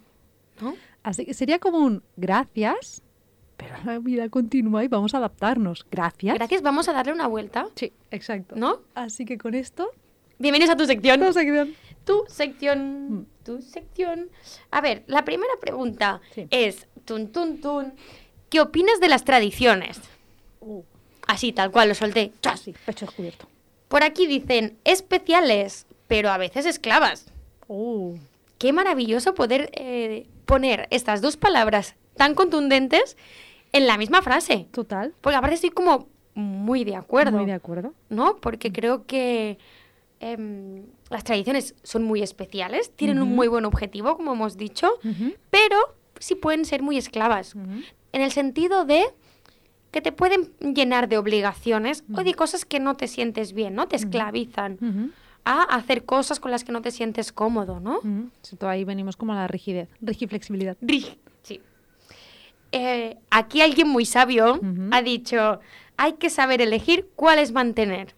¿no? 0.62 0.76
Así 1.02 1.26
que 1.26 1.34
sería 1.34 1.58
como 1.60 1.80
un 1.80 2.04
gracias 2.16 3.02
pero 3.56 3.74
la 3.86 3.98
vida 3.98 4.30
continúa 4.30 4.84
y 4.84 4.88
vamos 4.88 5.16
a 5.16 5.18
adaptarnos. 5.18 5.84
Gracias. 5.90 6.36
Gracias, 6.36 6.62
vamos 6.62 6.88
a 6.90 6.94
darle 6.94 7.12
una 7.12 7.26
vuelta, 7.26 7.66
Sí, 7.74 7.92
exacto. 8.12 8.56
¿no? 8.56 8.82
Así 8.94 9.26
que 9.26 9.40
con 9.40 9.56
esto, 9.56 9.90
Bienvenidos 10.40 10.72
a 10.74 10.78
tu 10.78 10.86
sección. 10.86 11.20
no 11.20 11.34
sección. 11.34 11.74
Tu 12.06 12.24
Mm. 12.24 12.28
sección. 12.30 13.28
Tu 13.44 13.62
sección. 13.62 14.30
A 14.72 14.82
ver, 14.82 15.04
la 15.08 15.26
primera 15.26 15.54
pregunta 15.60 16.22
Sí. 16.34 16.48
es, 16.52 16.88
tun, 17.06 17.32
tun, 17.32 17.60
tun, 17.60 17.94
¿qué 18.50 18.62
opinas 18.62 19.00
de 19.00 19.08
las 19.10 19.24
tradiciones? 19.24 20.00
Uh, 20.62 20.84
Así, 21.28 21.52
tal 21.52 21.72
cual, 21.72 21.90
lo 21.90 21.96
solté. 21.96 22.32
¡Chas! 22.42 22.62
sí, 22.62 22.74
pecho 22.86 23.06
descubierto. 23.06 23.48
Por 23.90 24.04
aquí 24.04 24.28
dicen, 24.28 24.78
especiales, 24.86 25.86
pero 26.08 26.30
a 26.30 26.38
veces 26.38 26.66
esclavas. 26.66 27.26
Uh, 27.68 28.16
Qué 28.58 28.72
maravilloso 28.74 29.34
poder 29.36 29.70
eh, 29.74 30.26
poner 30.46 30.88
estas 30.90 31.22
dos 31.22 31.36
palabras 31.38 31.96
tan 32.16 32.34
contundentes 32.34 33.18
en 33.74 33.86
la 33.88 33.98
misma 33.98 34.22
frase. 34.22 34.68
total. 34.72 35.14
Porque 35.22 35.36
aparte 35.36 35.56
estoy 35.56 35.70
como 35.72 36.08
muy 36.34 36.84
de 36.86 36.96
acuerdo. 36.96 37.38
Muy 37.38 37.46
de 37.46 37.54
acuerdo. 37.54 37.94
¿no? 38.10 38.38
Porque 38.38 38.72
creo 38.72 39.06
que 39.06 39.58
em, 40.20 40.84
las 41.10 41.24
tradiciones 41.24 41.76
son 41.84 42.04
muy 42.04 42.22
especiales, 42.22 42.92
tienen 42.96 43.20
un 43.22 43.36
muy 43.36 43.48
buen 43.48 43.66
objetivo, 43.66 44.16
como 44.18 44.34
hemos 44.34 44.58
dicho, 44.58 44.90
pero 45.50 45.78
sí 46.20 46.36
pueden 46.36 46.66
ser 46.66 46.82
muy 46.82 46.98
esclavas. 46.98 47.54
En 48.14 48.22
el 48.22 48.32
sentido 48.32 48.86
de 48.86 49.04
que 49.92 50.02
te 50.02 50.12
pueden 50.12 50.52
llenar 50.74 51.08
de 51.08 51.18
obligaciones 51.18 52.04
o 52.14 52.24
de 52.24 52.34
cosas 52.34 52.66
que 52.66 52.80
no 52.80 52.96
te 52.96 53.08
sientes 53.08 53.54
bien, 53.54 53.74
¿no? 53.76 53.88
Te 53.88 53.96
esclavizan 53.96 54.78
a 55.46 55.64
hacer 55.64 56.04
cosas 56.04 56.40
con 56.42 56.52
las 56.52 56.64
que 56.66 56.72
no 56.74 56.82
te 56.82 56.92
sientes 56.92 57.32
cómodo, 57.32 57.80
¿no? 57.80 58.00
ahí 58.68 58.84
venimos 58.84 59.16
como 59.16 59.34
a 59.34 59.38
la 59.38 59.48
rigidez, 59.48 59.88
rigiflexibilidad. 60.02 60.76
Rig- 60.82 61.18
Sí. 61.44 61.62
Eh, 62.74 63.18
aquí 63.30 63.62
alguien 63.62 63.88
muy 63.88 64.06
sabio 64.06 64.60
ha 64.92 65.02
dicho, 65.02 65.60
hay 65.96 66.14
que 66.14 66.30
saber 66.30 66.62
elegir 66.62 67.08
cuál 67.16 67.40
es 67.40 67.52
mantener. 67.54 68.14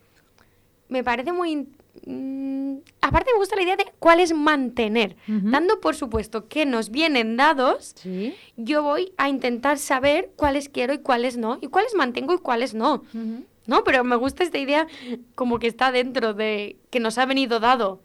Me 0.87 1.03
parece 1.03 1.31
muy... 1.33 1.67
in- 2.05 2.75
mm, 2.75 2.81
aparte 3.01 3.31
me 3.33 3.37
gusta 3.39 3.55
la 3.55 3.61
idea 3.63 3.75
de 3.75 3.85
cuál 3.99 4.19
es 4.19 4.33
mantener. 4.33 5.15
Ujú. 5.27 5.49
Dando 5.51 5.79
por 5.79 5.95
supuesto 5.95 6.47
que 6.47 6.65
nos 6.65 6.89
vienen 6.91 7.37
dados, 7.37 7.93
Sí. 7.97 8.35
yo 8.57 8.83
voy 8.83 9.13
a 9.17 9.29
intentar 9.29 9.77
saber 9.77 10.31
cuáles 10.35 10.69
quiero 10.69 10.93
y 10.93 10.99
cuáles 10.99 11.37
no, 11.37 11.57
y 11.61 11.67
cuáles 11.67 11.95
mantengo 11.95 12.33
y 12.33 12.39
cuáles 12.39 12.73
no. 12.73 12.95
Ujú, 13.13 13.45
¿No? 13.67 13.83
Pero 13.83 14.03
me 14.03 14.15
gusta 14.15 14.43
esta 14.43 14.57
idea 14.57 14.87
como 15.35 15.59
que 15.59 15.67
está 15.67 15.91
dentro 15.91 16.33
de 16.33 16.77
que 16.89 16.99
nos 16.99 17.17
ha 17.19 17.25
venido 17.27 17.59
dado. 17.59 18.01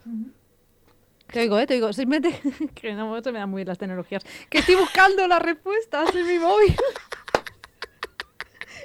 Te 1.32 1.40
oigo, 1.40 1.58
¿eh? 1.58 1.66
Te 1.66 1.74
oigo. 1.74 1.90
Simplemente 1.94 2.38
que 2.74 2.92
no 2.92 3.20
se 3.22 3.32
me 3.32 3.38
dan 3.38 3.48
muy 3.48 3.60
bien 3.60 3.68
las 3.68 3.78
tecnologías. 3.78 4.24
Que 4.50 4.58
estoy 4.58 4.74
buscando 4.74 5.26
las 5.26 5.40
respuestas 5.40 6.14
en 6.14 6.26
mi 6.26 6.38
móvil. 6.38 6.76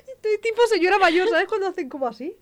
Estoy 0.07 0.37
tipo 0.41 0.61
señora 0.67 0.97
mayor, 0.99 1.27
¿sabes? 1.29 1.47
Cuando 1.47 1.67
hacen 1.67 1.89
como 1.89 2.07
así. 2.07 2.35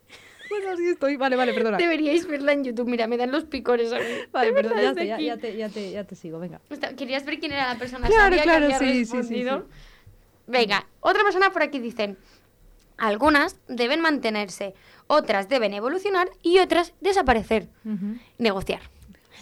Pues 0.48 0.66
así 0.66 0.88
estoy. 0.88 1.16
Vale, 1.16 1.36
vale, 1.36 1.52
perdona. 1.52 1.76
Deberíais 1.76 2.26
verla 2.26 2.52
en 2.52 2.64
YouTube. 2.64 2.88
Mira, 2.88 3.06
me 3.06 3.16
dan 3.16 3.30
los 3.30 3.44
picores 3.44 3.92
a 3.92 3.98
mí. 3.98 4.04
Vale, 4.32 4.52
perdón, 4.52 4.78
ya, 4.80 4.94
te, 4.94 5.06
ya, 5.06 5.14
aquí. 5.16 5.24
ya 5.26 5.36
te, 5.36 5.56
ya, 5.56 5.68
te, 5.68 5.90
ya 5.90 6.04
te 6.04 6.14
sigo, 6.16 6.38
venga. 6.38 6.60
¿Querías 6.96 7.24
ver 7.24 7.38
quién 7.38 7.52
era 7.52 7.72
la 7.72 7.78
persona 7.78 8.06
Claro, 8.06 8.22
sabia 8.24 8.38
que 8.38 8.42
claro, 8.44 8.64
había 8.66 8.78
sí, 8.78 9.04
sí, 9.04 9.22
sí. 9.22 9.44
Venga, 10.46 10.86
otra 11.00 11.22
persona 11.24 11.50
por 11.50 11.62
aquí 11.62 11.78
dicen, 11.78 12.16
algunas 12.96 13.56
deben 13.68 14.00
mantenerse, 14.00 14.74
otras 15.06 15.48
deben 15.48 15.74
evolucionar 15.74 16.28
y 16.42 16.58
otras 16.58 16.94
desaparecer. 17.00 17.68
Negociar. 18.38 18.80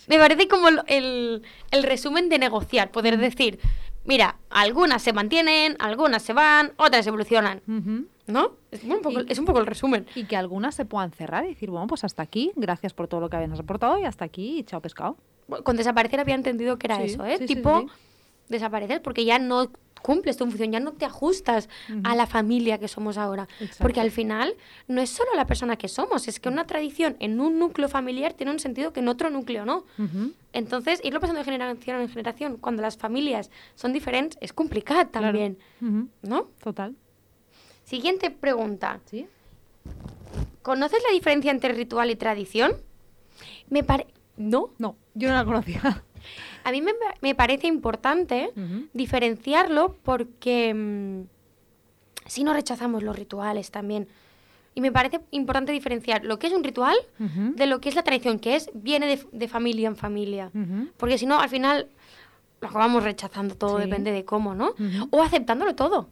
Me 0.09 0.19
parece 0.19 0.47
como 0.49 0.69
el, 0.69 0.81
el- 0.89 1.43
el 1.71 1.83
resumen 1.83 2.29
de 2.29 2.39
negociar, 2.39 2.91
poder 2.91 3.19
decir, 3.19 3.59
mira, 4.05 4.37
algunas 4.51 5.03
se 5.03 5.13
mantienen, 5.13 5.77
algunas 5.79 6.23
se 6.23 6.33
van, 6.33 6.73
otras 6.77 7.07
evolucionan. 7.07 7.63
Ujú. 7.67 8.07
¿No? 8.27 8.53
Es 8.73 8.83
un 8.83 9.01
poco, 9.03 9.21
Y- 9.23 9.27
es 9.29 9.39
un 9.39 9.45
poco 9.45 9.61
el 9.61 9.67
resumen. 9.67 10.07
Y 10.17 10.25
que 10.25 10.37
algunas 10.37 10.75
se 10.75 10.85
puedan 10.85 11.13
cerrar 11.13 11.45
y 11.45 11.49
decir, 11.49 11.71
bueno, 11.71 11.87
pues 11.87 12.03
hasta 12.05 12.23
aquí, 12.23 12.53
gracias 12.57 12.93
por 12.93 13.07
todo 13.09 13.21
lo 13.21 13.31
que 13.31 13.37
habías 13.37 13.59
aportado 13.61 13.99
y 14.01 14.05
hasta 14.05 14.25
aquí, 14.25 14.65
chao 14.65 14.81
pescado. 14.81 15.17
Con 15.63 15.77
desaparecer 15.77 16.19
había 16.19 16.35
entendido 16.35 16.77
que 16.79 16.89
era 16.89 16.97
Sí, 16.97 17.03
eso, 17.05 17.25
¿eh? 17.25 17.39
sí, 17.39 17.47
tipo, 17.47 17.81
sí. 17.83 17.87
desaparecer 18.49 19.01
porque 19.01 19.25
ya 19.25 19.39
no 19.39 19.71
cumples 20.03 20.37
tu 20.37 20.45
función, 20.47 20.71
ya 20.71 20.79
no 20.81 20.93
te 20.93 21.05
ajustas 21.05 21.69
a 22.05 22.15
la 22.15 22.27
familia 22.27 22.79
que 22.79 22.87
somos 22.87 23.17
ahora. 23.19 23.49
Exacto. 23.61 23.83
Porque 23.83 24.01
al 24.01 24.11
final 24.13 24.55
no 24.89 25.01
es 25.01 25.11
solo 25.11 25.31
la 25.35 25.47
persona 25.47 25.77
que 25.77 25.89
somos, 25.89 26.29
es 26.29 26.39
que 26.39 26.49
una 26.49 26.65
tradición 26.67 27.17
en 27.19 27.41
un 27.41 27.59
núcleo 27.59 27.89
familiar 27.89 28.33
tiene 28.35 28.53
un 28.53 28.59
sentido 28.61 28.93
que 28.93 29.01
en 29.01 29.09
otro 29.09 29.31
núcleo 29.31 29.65
no. 29.65 29.85
Ujú. 29.99 30.33
Entonces, 30.53 31.01
irlo 31.03 31.19
pasando 31.21 31.41
de 31.41 31.45
generación 31.45 32.01
en 32.01 32.09
generación, 32.09 32.57
cuando 32.57 32.83
las 32.83 32.97
familias 32.97 33.51
son 33.75 33.93
diferentes, 33.93 34.39
es 34.41 34.53
complicado 34.53 35.01
Claro. 35.11 35.27
también, 35.27 35.59
Ujú. 35.81 36.09
¿no? 36.23 36.49
Total. 36.63 36.95
Siguiente 37.87 38.31
pregunta. 38.31 39.01
¿Sí? 39.07 39.27
¿Conoces 40.63 41.01
la 41.07 41.13
diferencia 41.15 41.51
entre 41.53 41.73
ritual 41.73 42.11
y 42.11 42.17
tradición? 42.17 42.73
Me 43.71 43.83
parece... 43.85 44.11
¿No? 44.37 44.71
No, 44.79 44.97
yo 45.15 45.29
no 45.29 45.35
la 45.35 45.45
conocía. 45.45 46.03
A 46.65 46.73
mí 46.73 46.83
me, 46.83 46.93
me 47.23 47.35
parece 47.37 47.69
importante 47.69 48.51
diferenciarlo 48.93 49.97
porque 50.03 50.75
mm, 50.75 51.23
si 52.27 52.43
no 52.43 52.53
rechazamos 52.53 53.03
los 53.05 53.17
rituales 53.17 53.71
también. 53.71 54.09
Y 54.75 54.81
me 54.81 54.91
parece 54.93 55.21
importante 55.31 55.71
diferenciar 55.73 56.25
lo 56.25 56.39
que 56.39 56.49
es 56.49 56.53
un 56.53 56.65
ritual 56.65 56.97
de 57.19 57.67
lo 57.67 57.81
que 57.81 57.89
es 57.89 57.95
la 57.95 58.03
tradición, 58.03 58.39
que 58.41 58.57
es 58.57 58.69
viene 58.75 59.07
de, 59.07 59.27
de 59.33 59.49
familia 59.49 59.87
en 59.89 59.97
familia. 59.97 60.51
Porque 60.99 61.17
si 61.17 61.25
no, 61.25 61.41
al 61.41 61.49
final 61.49 61.87
lo 62.61 62.69
acabamos 62.69 63.03
rechazando 63.05 63.55
todo, 63.55 63.79
Sí. 63.79 63.85
depende 63.85 64.11
de 64.13 64.25
cómo, 64.27 64.55
¿no? 64.55 64.75
O 65.11 65.23
aceptándolo 65.23 65.75
todo. 65.77 66.11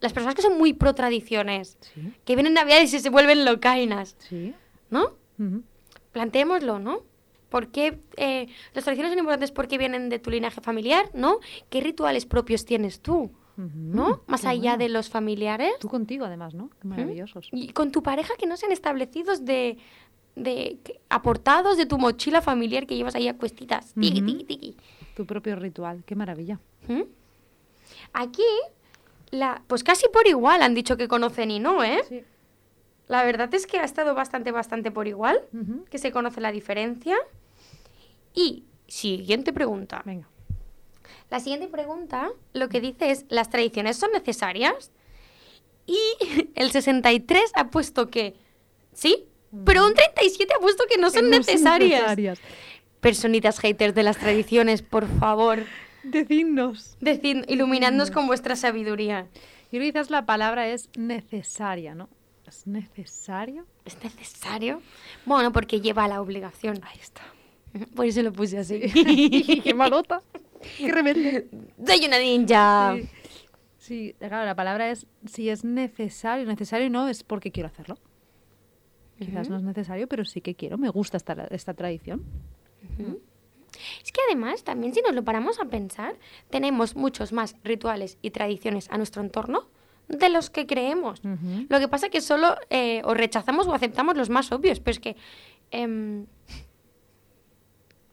Las 0.00 0.12
personas 0.12 0.34
que 0.34 0.42
son 0.42 0.58
muy 0.58 0.72
pro 0.74 0.94
tradiciones, 0.94 1.78
Sí, 1.94 2.12
que 2.24 2.34
vienen 2.36 2.52
Navidades 2.54 2.92
y 2.92 3.00
se 3.00 3.08
vuelven 3.10 3.44
locainas, 3.44 4.14
sí. 4.18 4.52
¿no? 4.90 5.12
Ujú. 5.38 5.62
Planteémoslo, 6.12 6.78
¿no? 6.78 7.00
¿Por 7.48 7.68
qué 7.68 7.98
eh, 8.16 8.48
las 8.74 8.84
tradiciones 8.84 9.12
son 9.12 9.18
importantes 9.20 9.52
porque 9.52 9.78
vienen 9.78 10.08
de 10.08 10.18
tu 10.18 10.30
linaje 10.30 10.60
familiar, 10.60 11.08
¿no? 11.14 11.38
¿Qué 11.70 11.80
rituales 11.80 12.26
propios 12.26 12.64
tienes 12.64 13.00
tú. 13.00 13.30
¿no? 13.56 14.22
Más 14.26 14.40
Qué 14.40 14.48
allá 14.48 14.70
bueno. 14.72 14.78
de 14.78 14.88
los 14.88 15.08
familiares. 15.08 15.72
Tú 15.78 15.88
contigo, 15.88 16.24
además, 16.24 16.54
¿no? 16.54 16.70
Qué 16.82 16.88
maravillosos. 16.88 17.48
Y 17.52 17.68
con 17.68 17.92
tu 17.92 18.02
pareja 18.02 18.34
que 18.36 18.46
no 18.48 18.56
sean 18.56 18.72
establecidos 18.72 19.44
de, 19.44 19.78
de 20.34 20.78
que- 20.82 21.00
aportados 21.08 21.76
de 21.76 21.86
tu 21.86 21.96
mochila 21.96 22.42
familiar 22.42 22.84
que 22.88 22.96
llevas 22.96 23.14
ahí 23.14 23.28
a 23.28 23.36
cuestitas. 23.38 23.94
Tiki, 23.94 24.22
tiki, 24.22 24.42
tiki. 24.44 24.76
Tu 25.14 25.24
propio 25.24 25.54
ritual. 25.54 26.02
Qué 26.04 26.16
maravilla. 26.16 26.58
¿Mm? 26.88 27.02
Aquí, 28.12 28.42
la, 29.30 29.62
pues 29.66 29.82
casi 29.84 30.06
por 30.12 30.26
igual 30.26 30.62
han 30.62 30.74
dicho 30.74 30.96
que 30.96 31.08
conocen 31.08 31.50
y 31.50 31.58
no, 31.60 31.82
¿eh? 31.82 32.02
Sí. 32.08 32.22
La 33.08 33.24
verdad 33.24 33.52
es 33.54 33.66
que 33.66 33.78
ha 33.78 33.84
estado 33.84 34.14
bastante, 34.14 34.50
bastante 34.50 34.90
por 34.90 35.06
igual, 35.06 35.42
que 35.90 35.98
se 35.98 36.10
conoce 36.10 36.40
la 36.40 36.52
diferencia. 36.52 37.16
Y 38.32 38.64
siguiente 38.86 39.52
pregunta. 39.52 40.02
Venga. 40.06 40.28
La 41.30 41.38
siguiente 41.40 41.68
pregunta 41.68 42.30
lo 42.54 42.68
que 42.68 42.80
dice 42.80 43.10
es, 43.10 43.26
¿las 43.28 43.50
tradiciones 43.50 43.96
son 43.98 44.10
necesarias? 44.12 44.90
Y 45.86 45.98
el 46.54 46.70
63 46.70 47.42
ha 47.54 47.70
puesto 47.70 48.08
que 48.10 48.36
sí, 48.94 49.26
pero 49.66 49.86
un 49.86 49.94
37 49.94 50.54
ha 50.56 50.60
puesto 50.60 50.84
que 50.88 50.96
no 50.96 51.10
son 51.10 51.24
Que 51.24 51.30
no 51.30 51.36
necesarias. 51.38 52.00
necesarias. 52.00 52.38
Personitas 53.00 53.58
haters 53.60 53.94
de 53.94 54.02
las 54.02 54.16
tradiciones, 54.16 54.80
por 54.80 55.06
favor, 55.18 55.58
Decidnos. 56.04 56.96
decid, 57.00 57.44
iluminadnos 57.48 58.10
con 58.10 58.26
vuestra 58.26 58.56
sabiduría. 58.56 59.28
Y 59.70 59.76
ahora 59.76 59.86
quizás 59.86 60.10
la 60.10 60.26
palabra 60.26 60.68
es 60.68 60.90
necesaria, 60.96 61.94
¿no? 61.94 62.08
¿Es 62.46 62.66
necesario? 62.66 63.66
¿Es 63.84 64.02
necesario? 64.02 64.82
Bueno, 65.24 65.52
porque 65.52 65.80
lleva 65.80 66.06
la 66.08 66.20
obligación. 66.20 66.80
Ahí 66.82 66.98
está. 67.00 67.22
Por 67.94 68.06
eso 68.06 68.22
lo 68.22 68.32
puse 68.32 68.58
así. 68.58 68.80
¡Qué 69.64 69.74
malota! 69.74 70.22
¡Qué 70.78 70.92
rebelde! 70.92 71.48
¡Soy 71.84 72.06
una 72.06 72.18
ninja! 72.18 72.96
Sí. 72.96 73.08
Sí, 73.84 74.16
claro, 74.18 74.46
la 74.46 74.54
palabra 74.54 74.90
es 74.90 75.06
si 75.26 75.50
es 75.50 75.62
necesario. 75.62 76.46
Necesario 76.46 76.88
no 76.88 77.06
es 77.06 77.22
porque 77.22 77.52
quiero 77.52 77.66
hacerlo. 77.66 77.98
Quizás 79.18 79.50
no 79.50 79.58
es 79.58 79.62
necesario, 79.62 80.08
pero 80.08 80.24
sí 80.24 80.40
que 80.40 80.54
quiero. 80.54 80.78
Me 80.78 80.88
gusta 80.88 81.18
esta, 81.18 81.48
esta 81.50 81.74
tradición. 81.74 82.24
Es 84.02 84.12
que 84.12 84.20
además, 84.28 84.64
también 84.64 84.94
si 84.94 85.00
nos 85.02 85.14
lo 85.14 85.24
paramos 85.24 85.58
a 85.60 85.64
pensar, 85.66 86.16
tenemos 86.50 86.96
muchos 86.96 87.32
más 87.32 87.56
rituales 87.64 88.18
y 88.22 88.30
tradiciones 88.30 88.88
a 88.90 88.96
nuestro 88.98 89.22
entorno 89.22 89.68
de 90.08 90.28
los 90.28 90.50
que 90.50 90.66
creemos. 90.66 91.20
Lo 91.68 91.78
que 91.80 91.88
pasa 91.88 92.06
es 92.06 92.12
que 92.12 92.20
solo 92.20 92.56
eh, 92.70 93.00
o 93.04 93.14
rechazamos 93.14 93.66
o 93.66 93.72
aceptamos 93.74 94.16
los 94.16 94.28
más 94.30 94.52
obvios, 94.52 94.78
pero 94.80 94.92
es 94.92 95.00
que 95.00 95.16
em, 95.70 96.26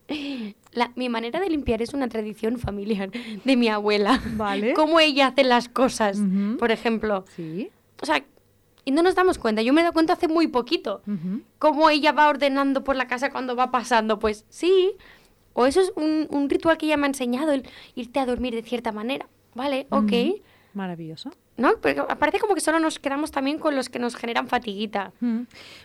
la- 0.73 0.91
mi 0.95 1.09
manera 1.09 1.39
de 1.39 1.49
limpiar 1.49 1.81
es 1.81 1.93
una 1.93 2.07
tradición 2.09 2.57
familiar 2.57 3.11
de 3.45 3.55
mi 3.55 3.67
abuela. 3.67 4.21
Vale. 4.35 4.73
Cómo 4.75 4.99
ella 4.99 5.27
hace 5.27 5.43
las 5.43 5.69
cosas, 5.69 6.17
por 6.59 6.71
ejemplo. 6.71 7.25
Sí. 7.35 7.69
O 8.01 8.05
sea, 8.05 8.23
y 8.83 8.91
no 8.91 9.03
nos 9.03 9.13
damos 9.15 9.37
cuenta. 9.37 9.61
Yo 9.61 9.73
me 9.73 9.81
he 9.81 9.83
dado 9.83 9.93
cuenta 9.93 10.13
hace 10.13 10.27
muy 10.27 10.47
poquito. 10.47 11.01
Ujú. 11.07 11.41
Cómo 11.59 11.89
ella 11.89 12.11
va 12.13 12.29
ordenando 12.29 12.83
por 12.83 12.95
la 12.95 13.07
casa 13.07 13.31
cuando 13.31 13.55
va 13.55 13.69
pasando. 13.69 14.17
Pues 14.17 14.45
sí. 14.49 14.93
O 15.53 15.65
eso 15.65 15.81
es 15.81 15.91
un, 15.95 16.27
un 16.29 16.49
ritual 16.49 16.77
que 16.77 16.85
ella 16.85 16.97
me 16.97 17.05
ha 17.05 17.07
enseñado, 17.07 17.51
el 17.51 17.63
irte 17.95 18.19
a 18.19 18.25
dormir 18.25 18.53
de 18.55 18.63
cierta 18.63 18.91
manera. 18.91 19.27
¿Vale? 19.53 19.85
Ok. 19.89 20.11
Ujú. 20.13 20.41
Maravilloso. 20.73 21.31
¿No? 21.57 21.71
Porque 21.81 22.01
parece 22.17 22.39
como 22.39 22.55
que 22.55 22.61
solo 22.61 22.79
nos 22.79 22.97
quedamos 22.97 23.31
también 23.31 23.59
con 23.59 23.75
los 23.75 23.89
que 23.89 23.99
nos 23.99 24.15
generan 24.15 24.47
fatiguita. 24.47 25.11
Mm. 25.19 25.41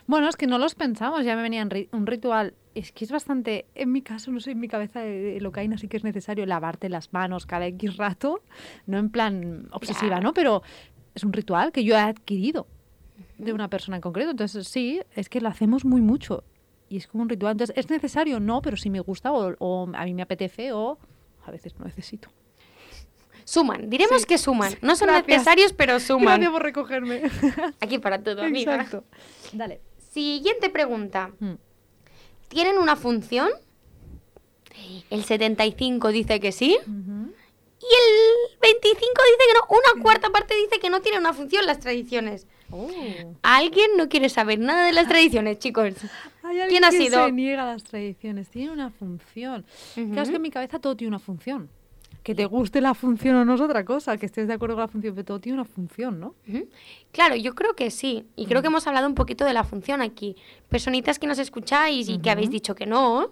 Bueno, 0.07 0.29
es 0.29 0.37
que 0.37 0.47
no 0.47 0.57
los 0.57 0.75
pensamos, 0.75 1.25
ya 1.25 1.35
me 1.35 1.41
venía 1.41 1.61
en 1.61 1.69
ri- 1.69 1.89
un 1.91 2.07
ritual. 2.07 2.53
Es 2.73 2.93
que 2.93 3.03
es 3.03 3.11
bastante, 3.11 3.65
en 3.75 3.91
mi 3.91 4.01
caso, 4.01 4.31
no 4.31 4.39
sé, 4.39 4.51
en 4.51 4.59
mi 4.61 4.69
cabeza 4.69 5.01
de, 5.01 5.19
de 5.19 5.41
locaína 5.41 5.77
sí 5.77 5.89
que 5.89 5.97
es 5.97 6.05
necesario 6.05 6.45
lavarte 6.45 6.87
las 6.87 7.11
manos 7.11 7.45
cada 7.45 7.65
X 7.67 7.97
rato, 7.97 8.41
no 8.85 8.97
en 8.97 9.09
plan 9.09 9.67
obsesiva. 9.71 10.21
¿no? 10.21 10.33
Pero 10.33 10.63
es 11.13 11.23
un 11.25 11.33
ritual 11.33 11.73
que 11.73 11.83
yo 11.83 11.95
he 11.95 11.99
adquirido 11.99 12.67
de 13.37 13.51
una 13.51 13.69
persona 13.69 13.97
en 13.97 14.01
concreto. 14.01 14.31
Entonces, 14.31 14.67
sí, 14.69 15.01
es 15.15 15.27
que 15.27 15.41
lo 15.41 15.49
hacemos 15.49 15.83
muy 15.83 15.99
mucho. 16.01 16.45
Y 16.89 16.97
es 16.97 17.07
como 17.07 17.23
un 17.23 17.29
ritual. 17.29 17.51
Entonces, 17.53 17.75
¿es 17.77 17.89
necesario? 17.89 18.39
No, 18.39 18.61
pero 18.61 18.77
si 18.77 18.89
me 18.89 18.99
gusta 19.01 19.31
o, 19.31 19.55
o 19.59 19.89
a 19.93 20.05
mí 20.05 20.13
me 20.13 20.21
apetece 20.21 20.71
o 20.71 20.97
a 21.45 21.51
veces 21.51 21.73
no 21.77 21.85
necesito. 21.85 22.29
Suman, 23.43 23.89
diremos 23.89 24.21
Sí. 24.21 24.27
que 24.27 24.37
suman. 24.37 24.73
No 24.81 24.95
son 24.95 25.07
Gracias. 25.07 25.27
necesarios, 25.27 25.73
pero 25.73 25.99
suman. 26.01 26.35
Gracias 26.41 26.51
por 26.51 26.63
recogerme. 26.63 27.21
Aquí 27.79 27.97
para 27.99 28.21
todo, 28.21 28.41
amiga. 28.43 28.75
Exacto. 28.75 29.03
Dale. 29.53 29.81
Siguiente 30.11 30.69
pregunta. 30.69 31.31
Mm. 31.39 31.53
¿Tienen 32.49 32.77
una 32.77 32.95
función? 32.95 33.49
El 35.09 35.23
75 35.23 36.09
dice 36.09 36.39
que 36.39 36.51
sí. 36.51 36.77
Y 36.85 36.85
el 36.85 38.57
25 38.61 38.93
dice 38.93 39.43
que 39.47 39.53
no. 39.53 39.67
Una 39.95 40.03
cuarta 40.03 40.29
parte 40.29 40.55
dice 40.55 40.79
que 40.79 40.89
no 40.89 41.01
tiene 41.01 41.17
una 41.17 41.33
función 41.33 41.65
las 41.65 41.79
tradiciones. 41.79 42.47
Oh. 42.69 42.89
Alguien 43.43 43.91
no 43.97 44.07
quiere 44.09 44.29
saber 44.29 44.59
nada 44.59 44.85
de 44.85 44.93
las 44.93 45.07
tradiciones, 45.09 45.59
chicos. 45.59 45.93
Hay 46.47 46.61
alguien 46.61 46.69
¿Quién 46.69 46.83
ha 46.85 46.89
que 46.91 46.97
sido? 46.97 47.25
se 47.25 47.31
niega 47.33 47.63
a 47.63 47.73
las 47.73 47.83
tradiciones. 47.83 48.49
Tiene 48.49 48.71
una 48.71 48.89
función. 48.89 49.65
Claro, 49.93 50.21
es 50.21 50.29
que 50.29 50.35
en 50.37 50.41
mi 50.41 50.49
cabeza 50.49 50.79
todo 50.79 50.95
tiene 50.95 51.09
una 51.09 51.19
función. 51.19 51.69
Que 52.27 52.35
te 52.35 52.43
guste 52.43 52.81
la 52.81 52.93
función 52.93 53.37
o 53.37 53.45
no 53.45 53.55
es 53.55 53.61
otra 53.61 53.85
cosa, 53.85 54.17
que 54.17 54.25
estés 54.25 54.49
de 54.49 54.53
acuerdo 54.55 54.75
con 54.75 54.81
la 54.81 54.89
función, 54.89 55.15
pero 55.15 55.23
todo 55.23 55.39
tiene 55.39 55.59
una 55.59 55.63
función, 55.63 56.19
¿no? 56.19 56.35
Claro, 57.13 57.37
yo 57.37 57.55
creo 57.55 57.73
que 57.73 57.89
sí. 57.89 58.25
Y 58.35 58.47
creo 58.47 58.61
que 58.61 58.67
hemos 58.67 58.85
hablado 58.85 59.07
un 59.07 59.15
poquito 59.15 59.45
de 59.45 59.53
la 59.53 59.63
función 59.63 60.01
aquí. 60.01 60.35
Personitas 60.67 61.19
que 61.19 61.25
nos 61.25 61.39
escucháis 61.39 62.09
y 62.09 62.19
que 62.19 62.29
habéis 62.29 62.49
dicho 62.49 62.75
que 62.75 62.85
no, 62.85 63.31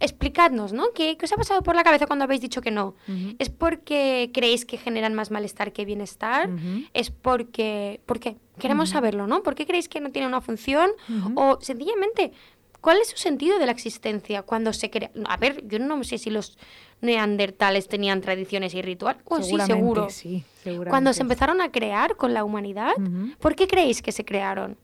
explicadnos, 0.00 0.74
¿no? 0.74 0.92
¿Qué, 0.94 1.16
qué 1.16 1.24
os 1.24 1.32
ha 1.32 1.36
pasado 1.36 1.62
por 1.62 1.76
la 1.76 1.82
cabeza 1.82 2.06
cuando 2.06 2.26
habéis 2.26 2.42
dicho 2.42 2.60
que 2.60 2.70
no? 2.70 2.94
¿Es 3.38 3.48
porque 3.48 4.30
creéis 4.34 4.66
que 4.66 4.76
generan 4.76 5.14
más 5.14 5.30
malestar 5.30 5.72
que 5.72 5.86
bienestar? 5.86 6.50
¿Es 6.92 7.10
porque... 7.10 8.02
¿Por 8.04 8.20
qué? 8.20 8.36
Queremos 8.58 8.90
saberlo, 8.90 9.26
¿no? 9.26 9.42
¿Por 9.42 9.54
qué 9.54 9.66
creéis 9.66 9.88
que 9.88 10.00
no 10.00 10.10
tiene 10.10 10.28
una 10.28 10.42
función? 10.42 10.90
O 11.36 11.56
sencillamente, 11.62 12.32
¿cuál 12.80 12.98
es 12.98 13.08
su 13.08 13.16
sentido 13.16 13.58
de 13.58 13.66
la 13.66 13.72
existencia 13.72 14.42
cuando 14.42 14.72
se 14.72 14.90
crea? 14.90 15.10
A 15.26 15.36
ver, 15.36 15.66
yo 15.66 15.78
no 15.78 16.02
sé 16.04 16.18
si 16.18 16.30
los 16.30 16.58
neandertales 17.00 17.88
tenían 17.88 18.20
tradiciones 18.20 18.74
y 18.74 18.82
rituales. 18.82 19.22
Pues 19.24 19.46
sí, 19.46 19.58
seguro. 19.60 20.08
sí. 20.10 20.44
Cuando 20.88 21.12
se 21.12 21.22
empezaron 21.22 21.60
a 21.60 21.70
crear 21.70 22.16
con 22.16 22.34
la 22.34 22.42
humanidad. 22.44 22.92
¿por 23.40 23.54
qué 23.54 23.66
creéis 23.68 24.02
que 24.02 24.12
se 24.12 24.24
crearon? 24.24 24.76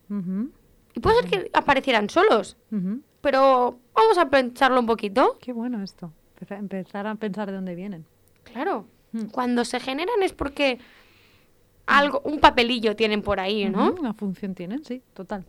Y 0.95 0.99
puede 0.99 1.21
ser 1.21 1.29
que 1.29 1.49
aparecieran 1.53 2.09
solos, 2.09 2.55
pero 3.21 3.79
vamos 3.93 4.17
a 4.17 4.29
pensarlo 4.29 4.79
un 4.79 4.85
poquito. 4.85 5.37
Qué 5.41 5.51
bueno 5.53 5.81
esto. 5.83 6.11
Empeza- 6.39 6.57
Empezar 6.59 7.07
a 7.07 7.15
pensar 7.15 7.47
de 7.49 7.53
dónde 7.55 7.73
vienen. 7.75 8.05
Claro, 8.43 8.85
Mm. 9.13 9.25
cuando 9.27 9.63
se 9.65 9.79
generan 9.79 10.21
es 10.23 10.33
porque 10.33 10.79
algo, 11.85 12.21
un 12.25 12.39
papelillo 12.39 12.95
tienen 12.95 13.21
por 13.21 13.39
ahí, 13.39 13.69
¿no? 13.69 13.91
Una 13.99 14.13
función 14.13 14.55
tienen, 14.55 14.83
sí, 14.85 15.01
total. 15.13 15.45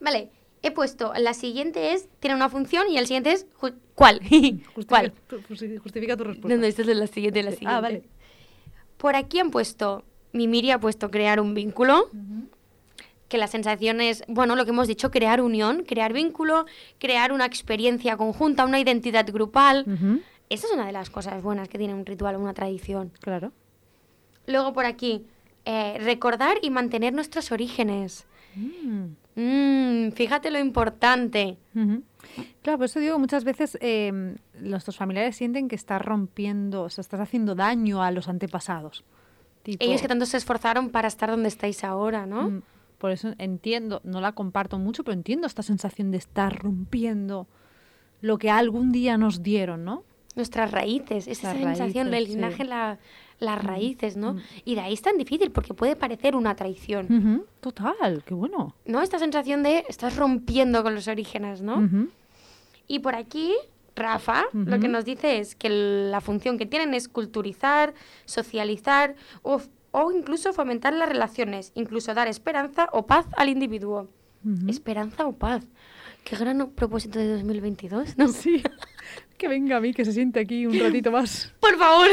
Vale, 0.00 0.30
he 0.66 0.70
puesto, 0.72 1.12
la 1.18 1.34
siguiente 1.34 1.92
es, 1.92 2.08
tiene 2.20 2.36
una 2.36 2.48
función 2.48 2.88
y 2.90 2.98
el 2.98 3.06
siguiente 3.06 3.32
es, 3.32 3.46
ju- 3.60 3.74
¿cuál? 3.94 4.18
Justifica 4.20 4.84
¿Cuál? 4.88 5.12
tu, 5.28 5.36
justi- 5.42 5.78
justifica 5.78 6.16
tu 6.16 6.24
respuesta. 6.24 6.54
No, 6.54 6.60
no, 6.60 6.66
esta 6.66 6.82
es 6.82 6.88
la 6.88 7.06
siguiente, 7.06 7.42
la 7.42 7.50
siguiente. 7.50 7.74
Ah, 7.76 7.80
vale. 7.80 8.02
Por 8.96 9.14
aquí 9.16 9.38
han 9.40 9.50
puesto, 9.50 10.04
Mimiri 10.32 10.70
ha 10.70 10.78
puesto 10.80 11.10
crear 11.10 11.40
un 11.40 11.54
vínculo, 11.54 12.10
que 13.28 13.38
la 13.38 13.48
sensación 13.48 14.00
es, 14.00 14.22
bueno, 14.28 14.54
lo 14.56 14.64
que 14.64 14.70
hemos 14.70 14.86
dicho, 14.86 15.10
crear 15.10 15.40
unión, 15.40 15.82
crear 15.84 16.12
vínculo, 16.12 16.64
crear 16.98 17.32
una 17.32 17.44
experiencia 17.44 18.16
conjunta, 18.16 18.64
una 18.64 18.78
identidad 18.80 19.26
grupal. 19.32 19.84
Esa 20.48 20.66
es 20.68 20.72
una 20.72 20.86
de 20.86 20.92
las 20.92 21.10
cosas 21.10 21.42
buenas 21.42 21.68
que 21.68 21.76
tiene 21.76 21.92
un 21.94 22.06
ritual 22.06 22.36
o 22.36 22.38
una 22.40 22.54
tradición. 22.54 23.10
Claro. 23.20 23.52
Luego 24.46 24.72
por 24.72 24.86
aquí, 24.86 25.26
eh, 25.64 25.98
recordar 26.00 26.58
y 26.62 26.70
mantener 26.70 27.12
nuestros 27.12 27.50
orígenes. 27.50 28.26
Mm. 28.54 29.06
Mm, 29.36 30.10
fíjate 30.12 30.50
lo 30.50 30.58
importante. 30.58 31.58
Claro, 32.62 32.78
por 32.78 32.86
eso 32.86 32.98
digo, 33.00 33.18
muchas 33.18 33.44
veces 33.44 33.78
eh, 33.80 34.34
nuestros 34.60 34.96
familiares 34.96 35.36
sienten 35.36 35.68
que 35.68 35.76
estás 35.76 36.02
rompiendo, 36.02 36.82
o 36.82 36.90
sea, 36.90 37.02
estás 37.02 37.20
haciendo 37.20 37.54
daño 37.54 38.02
a 38.02 38.10
los 38.10 38.28
antepasados. 38.28 39.04
Tipo, 39.62 39.84
Ellos 39.84 40.00
que 40.00 40.08
tanto 40.08 40.26
se 40.26 40.36
esforzaron 40.36 40.90
para 40.90 41.08
estar 41.08 41.30
donde 41.30 41.48
estáis 41.48 41.84
ahora, 41.84 42.26
¿no? 42.26 42.50
mm, 42.50 42.62
Por 42.98 43.10
eso 43.10 43.34
entiendo, 43.38 44.00
no 44.04 44.20
la 44.20 44.32
comparto 44.32 44.78
mucho, 44.78 45.04
pero 45.04 45.12
entiendo 45.14 45.46
esta 45.46 45.62
sensación 45.62 46.10
de 46.10 46.18
estar 46.18 46.56
rompiendo 46.56 47.46
lo 48.22 48.38
que 48.38 48.50
algún 48.50 48.90
día 48.90 49.18
nos 49.18 49.42
dieron, 49.42 49.84
¿no? 49.84 50.02
Nuestras 50.36 50.70
raíces, 50.70 51.26
esa 51.26 51.52
Las 51.54 51.62
sensación 51.62 52.10
del 52.12 52.26
sí. 52.26 52.34
linaje, 52.34 52.64
la- 52.64 52.98
las 53.40 53.62
raíces, 53.64 54.16
¿no? 54.16 54.34
mm. 54.34 54.40
Y 54.64 54.74
de 54.76 54.80
ahí 54.82 54.92
es 54.94 55.02
tan 55.02 55.18
difícil 55.18 55.50
porque 55.50 55.74
puede 55.74 55.96
parecer 55.96 56.36
una 56.36 56.54
traición, 56.54 57.44
Total, 57.60 58.22
qué 58.24 58.32
bueno. 58.34 58.74
¿no? 58.86 59.02
Esta 59.02 59.18
sensación 59.18 59.62
de 59.62 59.84
estás 59.88 60.16
rompiendo 60.16 60.82
con 60.82 60.94
los 60.94 61.08
orígenes, 61.08 61.60
¿no? 61.62 61.88
Y 62.88 63.00
por 63.00 63.14
aquí, 63.16 63.52
Rafa, 63.96 64.44
lo 64.52 64.78
que 64.78 64.88
nos 64.88 65.04
dice 65.04 65.38
es 65.38 65.54
que 65.56 65.68
la 65.70 66.20
función 66.20 66.56
que 66.58 66.66
tienen 66.66 66.94
es 66.94 67.08
culturizar, 67.08 67.92
socializar 68.26 69.16
o, 69.42 69.60
o 69.90 70.12
incluso 70.12 70.52
fomentar 70.52 70.92
las 70.92 71.08
relaciones, 71.08 71.72
incluso 71.74 72.12
dar 72.14 72.28
esperanza 72.28 72.88
o 72.92 73.06
paz 73.06 73.26
al 73.36 73.48
individuo. 73.48 74.08
Esperanza 74.68 75.26
o 75.26 75.32
paz. 75.32 75.64
Qué 76.24 76.36
gran 76.36 76.70
propósito 76.70 77.18
de 77.18 77.32
2022, 77.34 78.16
¿no? 78.18 78.28
Sí, 78.28 78.62
que 79.36 79.48
venga 79.48 79.76
a 79.76 79.80
mí, 79.80 79.92
que 79.94 80.04
se 80.04 80.12
siente 80.12 80.40
aquí 80.40 80.66
un 80.66 80.78
ratito 80.78 81.10
más. 81.10 81.52
Por 81.60 81.76
favor. 81.76 82.08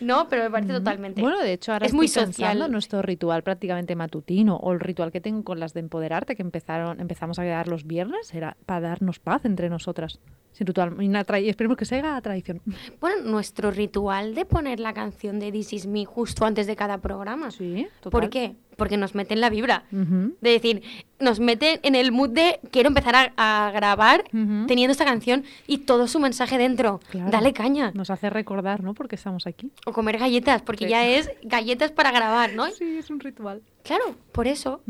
No, 0.00 0.28
pero 0.28 0.44
me 0.44 0.50
parece 0.50 0.72
totalmente. 0.72 1.20
Bueno, 1.20 1.38
de 1.40 1.52
hecho, 1.52 1.72
ahora 1.72 1.86
Es 1.86 1.94
muy 1.94 2.06
estoy 2.06 2.24
pensando 2.24 2.52
social. 2.60 2.72
nuestro 2.72 3.02
ritual 3.02 3.42
prácticamente 3.42 3.94
matutino 3.94 4.56
o 4.56 4.72
el 4.72 4.80
ritual 4.80 5.12
que 5.12 5.20
tengo 5.20 5.44
con 5.44 5.60
las 5.60 5.74
de 5.74 5.80
empoderarte 5.80 6.34
que 6.34 6.42
empezaron, 6.42 7.00
empezamos 7.00 7.38
a 7.38 7.42
quedar 7.42 7.68
los 7.68 7.86
viernes 7.86 8.34
era 8.34 8.56
para 8.66 8.80
darnos 8.88 9.20
paz 9.20 9.44
entre 9.44 9.68
nosotras. 9.70 10.18
Sin 10.52 10.66
ritual, 10.66 10.96
y 11.00 11.48
esperemos 11.48 11.78
que 11.78 11.84
se 11.86 11.96
haga 11.96 12.20
tradición. 12.20 12.60
Bueno, 13.00 13.22
nuestro 13.30 13.70
ritual 13.70 14.34
de 14.34 14.44
poner 14.44 14.80
la 14.80 14.92
canción 14.92 15.38
de 15.38 15.50
This 15.50 15.72
Is 15.72 15.86
Me 15.86 16.04
justo 16.04 16.44
antes 16.44 16.66
de 16.66 16.76
cada 16.76 16.98
programa. 16.98 17.50
Sí, 17.50 17.86
total. 18.00 18.20
¿Por 18.20 18.28
qué? 18.28 18.56
Porque 18.76 18.96
nos 18.96 19.14
meten 19.14 19.40
la 19.40 19.50
vibra. 19.50 19.84
Ujú. 19.92 20.34
De 20.40 20.50
decir, 20.50 20.82
nos 21.20 21.40
meten 21.40 21.78
en 21.82 21.94
el 21.94 22.10
mood 22.10 22.30
de 22.30 22.58
quiero 22.70 22.88
empezar 22.88 23.14
a, 23.36 23.66
a 23.66 23.70
grabar 23.70 24.24
teniendo 24.30 24.92
esta 24.92 25.04
canción 25.04 25.44
y 25.66 25.78
todo 25.78 26.08
su 26.08 26.18
mensaje 26.18 26.56
dentro. 26.58 27.00
Claro. 27.10 27.30
Dale 27.30 27.52
caña. 27.52 27.90
Nos 27.94 28.10
hace 28.10 28.30
recordar, 28.30 28.82
¿no? 28.82 28.94
Porque 28.94 29.16
estamos 29.16 29.46
aquí. 29.46 29.70
O 29.86 29.92
comer 29.92 30.18
galletas, 30.18 30.62
porque 30.62 30.84
Sí. 30.86 30.90
ya 30.90 31.06
es 31.06 31.30
galletas 31.42 31.92
para 31.92 32.10
grabar, 32.12 32.54
¿no? 32.54 32.70
Sí, 32.70 32.96
es 32.98 33.10
un 33.10 33.20
ritual. 33.20 33.62
Claro, 33.84 34.16
por 34.32 34.46
eso. 34.46 34.80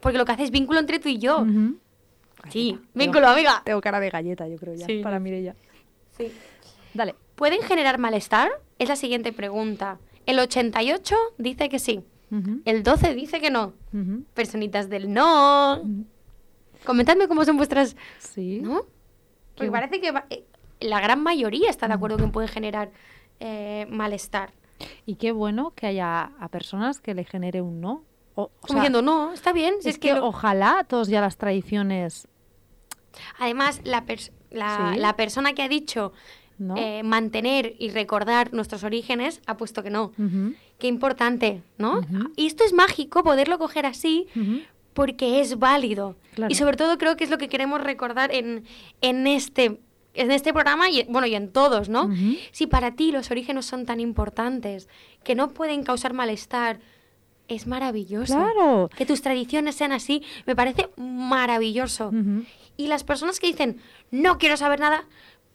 Porque 0.00 0.18
lo 0.18 0.24
que 0.24 0.32
hace 0.32 0.44
es 0.44 0.50
vínculo 0.50 0.78
entre 0.80 0.98
tú 0.98 1.08
y 1.08 1.18
yo. 1.18 1.44
Sí, 2.50 2.78
vínculo, 2.94 3.28
amiga. 3.28 3.62
Tengo 3.64 3.80
cara 3.80 4.00
de 4.00 4.10
galleta, 4.10 4.48
yo 4.48 4.56
creo 4.56 4.74
ya, 4.74 4.86
Sí. 4.86 5.00
para 5.02 5.18
Mireia. 5.20 5.54
Sí. 6.16 6.32
Dale. 6.94 7.14
¿Pueden 7.36 7.62
generar 7.62 7.98
malestar? 7.98 8.50
Es 8.78 8.88
la 8.88 8.96
siguiente 8.96 9.32
pregunta. 9.32 9.98
El 10.26 10.38
88 10.38 11.16
dice 11.38 11.68
que 11.68 11.78
sí. 11.78 12.00
El 12.64 12.82
12 12.82 13.14
dice 13.14 13.40
que 13.40 13.50
no. 13.50 13.74
Personitas 14.34 14.88
del 14.88 15.12
no. 15.12 15.82
Comentadme 16.84 17.28
cómo 17.28 17.44
son 17.44 17.56
vuestras... 17.56 17.96
Sí. 18.18 18.60
¿No? 18.62 18.82
Porque 19.56 19.70
parece 19.70 20.00
que 20.00 20.10
va- 20.12 20.24
eh, 20.30 20.44
la 20.80 21.00
gran 21.00 21.22
mayoría 21.22 21.68
está 21.70 21.86
de 21.88 21.94
acuerdo 21.94 22.16
que 22.16 22.26
puede 22.28 22.48
generar 22.48 22.90
eh, 23.38 23.86
malestar. 23.90 24.52
Y 25.06 25.16
qué 25.16 25.30
bueno 25.30 25.72
que 25.76 25.86
haya 25.86 26.32
a 26.40 26.48
personas 26.48 27.00
que 27.00 27.14
le 27.14 27.24
genere 27.24 27.60
un 27.60 27.80
no. 27.80 28.02
O, 28.34 28.44
o 28.44 28.48
Como 28.48 28.66
sea, 28.68 28.76
diciendo, 28.76 29.02
no, 29.02 29.32
está 29.34 29.52
bien. 29.52 29.74
si 29.80 29.90
es 29.90 29.94
es 29.96 30.00
que, 30.00 30.08
que 30.08 30.14
lo- 30.14 30.26
ojalá 30.26 30.84
todos 30.88 31.08
ya 31.08 31.20
las 31.20 31.36
tradiciones, 31.36 32.26
Además, 33.38 33.82
la, 33.84 34.06
pers- 34.06 34.32
la, 34.50 34.92
Sí. 34.94 34.98
la 34.98 35.16
persona 35.16 35.52
que 35.52 35.62
ha 35.62 35.68
dicho 35.68 36.12
¿no? 36.58 36.76
eh, 36.78 37.02
mantener 37.02 37.74
y 37.78 37.90
recordar 37.90 38.54
nuestros 38.54 38.84
orígenes 38.84 39.42
ha 39.46 39.56
puesto 39.58 39.82
que 39.82 39.90
no. 39.90 40.12
Ujú, 40.18 40.54
Qué 40.82 40.88
importante, 40.88 41.62
¿no? 41.78 42.00
Y 42.34 42.48
esto 42.48 42.64
es 42.64 42.72
mágico, 42.72 43.22
poderlo 43.22 43.56
coger 43.56 43.86
así, 43.86 44.26
porque 44.94 45.40
es 45.40 45.60
válido. 45.60 46.16
Claro. 46.34 46.50
Y 46.50 46.56
sobre 46.56 46.76
todo 46.76 46.98
creo 46.98 47.16
que 47.16 47.22
es 47.22 47.30
lo 47.30 47.38
que 47.38 47.48
queremos 47.48 47.80
recordar 47.80 48.34
en, 48.34 48.64
en 49.00 49.28
este 49.28 49.78
en 50.14 50.32
este 50.32 50.52
programa 50.52 50.90
y 50.90 51.04
bueno 51.04 51.28
y 51.28 51.36
en 51.36 51.52
todos, 51.52 51.88
¿no? 51.88 52.10
Si 52.50 52.66
para 52.66 52.96
ti 52.96 53.12
los 53.12 53.30
orígenes 53.30 53.64
son 53.64 53.86
tan 53.86 54.00
importantes, 54.00 54.88
que 55.22 55.36
no 55.36 55.50
pueden 55.50 55.84
causar 55.84 56.14
malestar, 56.14 56.80
es 57.46 57.68
maravilloso. 57.68 58.34
Claro. 58.34 58.90
Que 58.96 59.06
tus 59.06 59.22
tradiciones 59.22 59.76
sean 59.76 59.92
así, 59.92 60.24
me 60.46 60.56
parece 60.56 60.88
maravilloso. 60.96 62.10
Y 62.76 62.88
las 62.88 63.04
personas 63.04 63.38
que 63.38 63.46
dicen, 63.46 63.80
no 64.10 64.36
quiero 64.36 64.56
saber 64.56 64.80
nada 64.80 65.06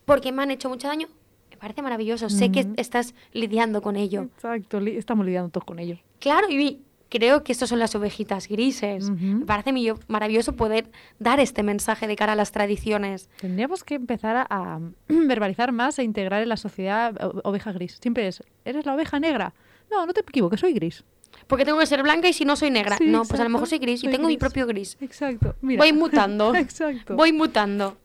porque 0.05 0.32
me 0.32 0.43
han 0.43 0.51
hecho 0.51 0.69
mucho 0.69 0.88
daño, 0.88 1.09
Me 1.57 1.61
parece 1.61 1.81
maravilloso. 1.81 2.29
Sé 2.29 2.51
que 2.51 2.67
estás 2.77 3.13
lidiando 3.33 3.81
con 3.81 3.95
ello. 3.95 4.23
Exacto, 4.35 4.79
li- 4.79 4.95
estamos 4.97 5.25
lidiando 5.25 5.49
todos 5.49 5.65
con 5.65 5.79
ello. 5.79 5.97
Claro, 6.19 6.47
y 6.49 6.81
creo 7.09 7.43
que 7.43 7.51
estos 7.51 7.69
son 7.69 7.79
las 7.79 7.95
ovejitas 7.95 8.47
grises. 8.47 9.09
Me 9.09 9.45
parece 9.45 9.71
maravilloso 10.07 10.53
poder 10.55 10.89
dar 11.19 11.39
este 11.39 11.63
mensaje 11.63 12.05
de 12.07 12.15
cara 12.15 12.33
a 12.33 12.35
las 12.35 12.51
tradiciones. 12.51 13.29
Tendríamos 13.41 13.83
que 13.83 13.95
empezar 13.95 14.35
a, 14.37 14.45
a 14.49 14.79
verbalizar 15.07 15.71
más 15.71 15.97
e 15.99 16.03
integrar 16.03 16.43
en 16.43 16.49
la 16.49 16.57
sociedad 16.57 17.15
oveja 17.43 17.71
gris. 17.71 17.97
Siempre 18.01 18.27
es, 18.27 18.43
¿eres 18.65 18.85
la 18.85 18.93
oveja 18.93 19.19
negra? 19.19 19.53
No, 19.89 20.05
no 20.05 20.13
te 20.13 20.21
equivoques, 20.21 20.59
soy 20.59 20.73
gris. 20.73 21.03
Porque 21.47 21.65
tengo 21.65 21.77
que 21.79 21.85
ser 21.85 22.01
blanca 22.03 22.27
y 22.27 22.33
si 22.33 22.45
no 22.45 22.55
soy 22.55 22.71
negra. 22.71 22.97
Sí, 22.97 23.05
no, 23.05 23.23
pues 23.23 23.39
a 23.39 23.43
lo 23.43 23.49
mejor 23.49 23.67
soy 23.67 23.77
gris 23.79 24.03
y 24.03 24.07
tengo 24.07 24.27
mi 24.27 24.37
propio 24.37 24.65
gris. 24.65 24.97
Exacto. 25.01 25.55
Mira. 25.61 25.81
Voy 25.83 25.93
mutando. 25.93 26.53
Exacto. 26.55 27.15
Voy 27.15 27.31
mutando. 27.31 27.97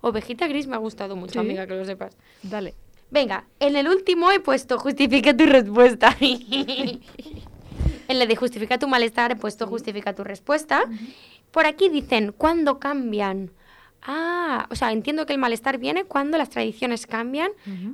Ovejita 0.00 0.46
gris 0.48 0.66
me 0.66 0.74
ha 0.74 0.78
gustado 0.78 1.16
mucho, 1.16 1.32
Sí. 1.34 1.38
amiga, 1.38 1.66
que 1.66 1.74
lo 1.74 1.84
sepas. 1.84 2.16
Dale. 2.42 2.74
Venga, 3.10 3.44
en 3.60 3.76
el 3.76 3.88
último 3.88 4.30
he 4.30 4.40
puesto 4.40 4.78
justifica 4.78 5.36
tu 5.36 5.46
respuesta. 5.46 6.16
en 6.20 8.18
la 8.18 8.26
de 8.26 8.36
justifica 8.36 8.78
tu 8.78 8.88
malestar 8.88 9.32
he 9.32 9.36
puesto 9.36 9.66
justifica 9.66 10.14
tu 10.14 10.24
respuesta. 10.24 10.84
Por 11.50 11.66
aquí 11.66 11.88
dicen, 11.88 12.32
¿cuándo 12.36 12.78
cambian? 12.78 13.52
Ah, 14.02 14.66
o 14.70 14.74
sea, 14.74 14.92
entiendo 14.92 15.24
que 15.24 15.32
el 15.32 15.38
malestar 15.38 15.78
viene 15.78 16.04
cuando 16.04 16.36
las 16.36 16.50
tradiciones 16.50 17.06
cambian. 17.06 17.50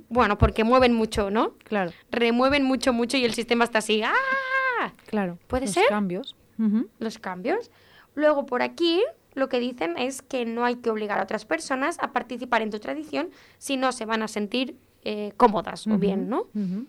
Bueno, 0.08 0.38
porque 0.38 0.64
mueven 0.64 0.92
mucho, 0.94 1.30
¿no? 1.30 1.54
Claro, 1.64 1.92
Remueven 2.10 2.64
mucho, 2.64 2.92
mucho 2.92 3.16
y 3.16 3.24
el 3.24 3.34
sistema 3.34 3.64
está 3.64 3.78
así. 3.78 4.02
¡Ah! 4.02 4.92
claro. 5.06 5.38
¿Puede 5.46 5.66
Los 5.66 5.74
ser? 5.74 5.84
cambios. 5.88 6.36
Ujú. 6.58 6.88
Los 6.98 7.18
cambios. 7.18 7.70
Luego, 8.14 8.46
por 8.46 8.62
aquí, 8.62 9.02
lo 9.34 9.48
que 9.48 9.60
dicen 9.60 9.96
es 9.98 10.22
que 10.22 10.46
no 10.46 10.64
hay 10.64 10.76
que 10.76 10.90
obligar 10.90 11.20
a 11.20 11.22
otras 11.22 11.44
personas 11.44 11.98
a 12.00 12.12
participar 12.12 12.62
en 12.62 12.70
tu 12.70 12.80
tradición 12.80 13.30
si 13.58 13.76
no 13.76 13.92
se 13.92 14.04
van 14.04 14.22
a 14.22 14.28
sentir 14.28 14.76
eh, 15.04 15.32
cómodas 15.36 15.86
o 15.86 15.98
bien, 15.98 16.28
¿no? 16.28 16.46
Ujú. 16.54 16.86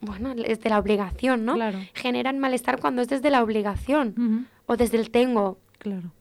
Bueno, 0.00 0.34
es 0.44 0.60
de 0.60 0.70
la 0.70 0.78
obligación, 0.78 1.44
¿no? 1.44 1.54
Claro. 1.54 1.78
Generan 1.94 2.38
malestar 2.38 2.80
cuando 2.80 3.02
es 3.02 3.08
desde 3.08 3.30
la 3.30 3.42
obligación 3.42 4.46
o 4.66 4.76
desde 4.76 4.98
el 4.98 5.10
tengo. 5.10 5.58
Claro. 5.78 6.12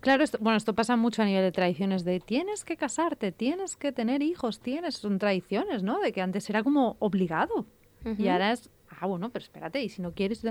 Claro, 0.00 0.22
esto, 0.24 0.38
bueno, 0.40 0.56
esto 0.56 0.74
pasa 0.74 0.96
mucho 0.96 1.22
a 1.22 1.24
nivel 1.24 1.42
de 1.42 1.52
tradiciones 1.52 2.04
de 2.04 2.20
tienes 2.20 2.64
que 2.64 2.76
casarte, 2.76 3.32
tienes 3.32 3.76
que 3.76 3.92
tener 3.92 4.22
hijos, 4.22 4.60
tienes, 4.60 4.96
son 4.96 5.18
tradiciones, 5.18 5.82
¿no? 5.82 6.00
De 6.00 6.12
que 6.12 6.22
antes 6.22 6.48
era 6.48 6.62
como 6.62 6.96
obligado. 7.00 7.66
Y 8.18 8.28
ahora 8.28 8.52
es, 8.52 8.70
ah, 9.00 9.06
bueno, 9.06 9.30
pero 9.30 9.42
espérate, 9.42 9.82
y 9.82 9.88
si 9.88 10.00
no 10.00 10.12
quieres, 10.12 10.44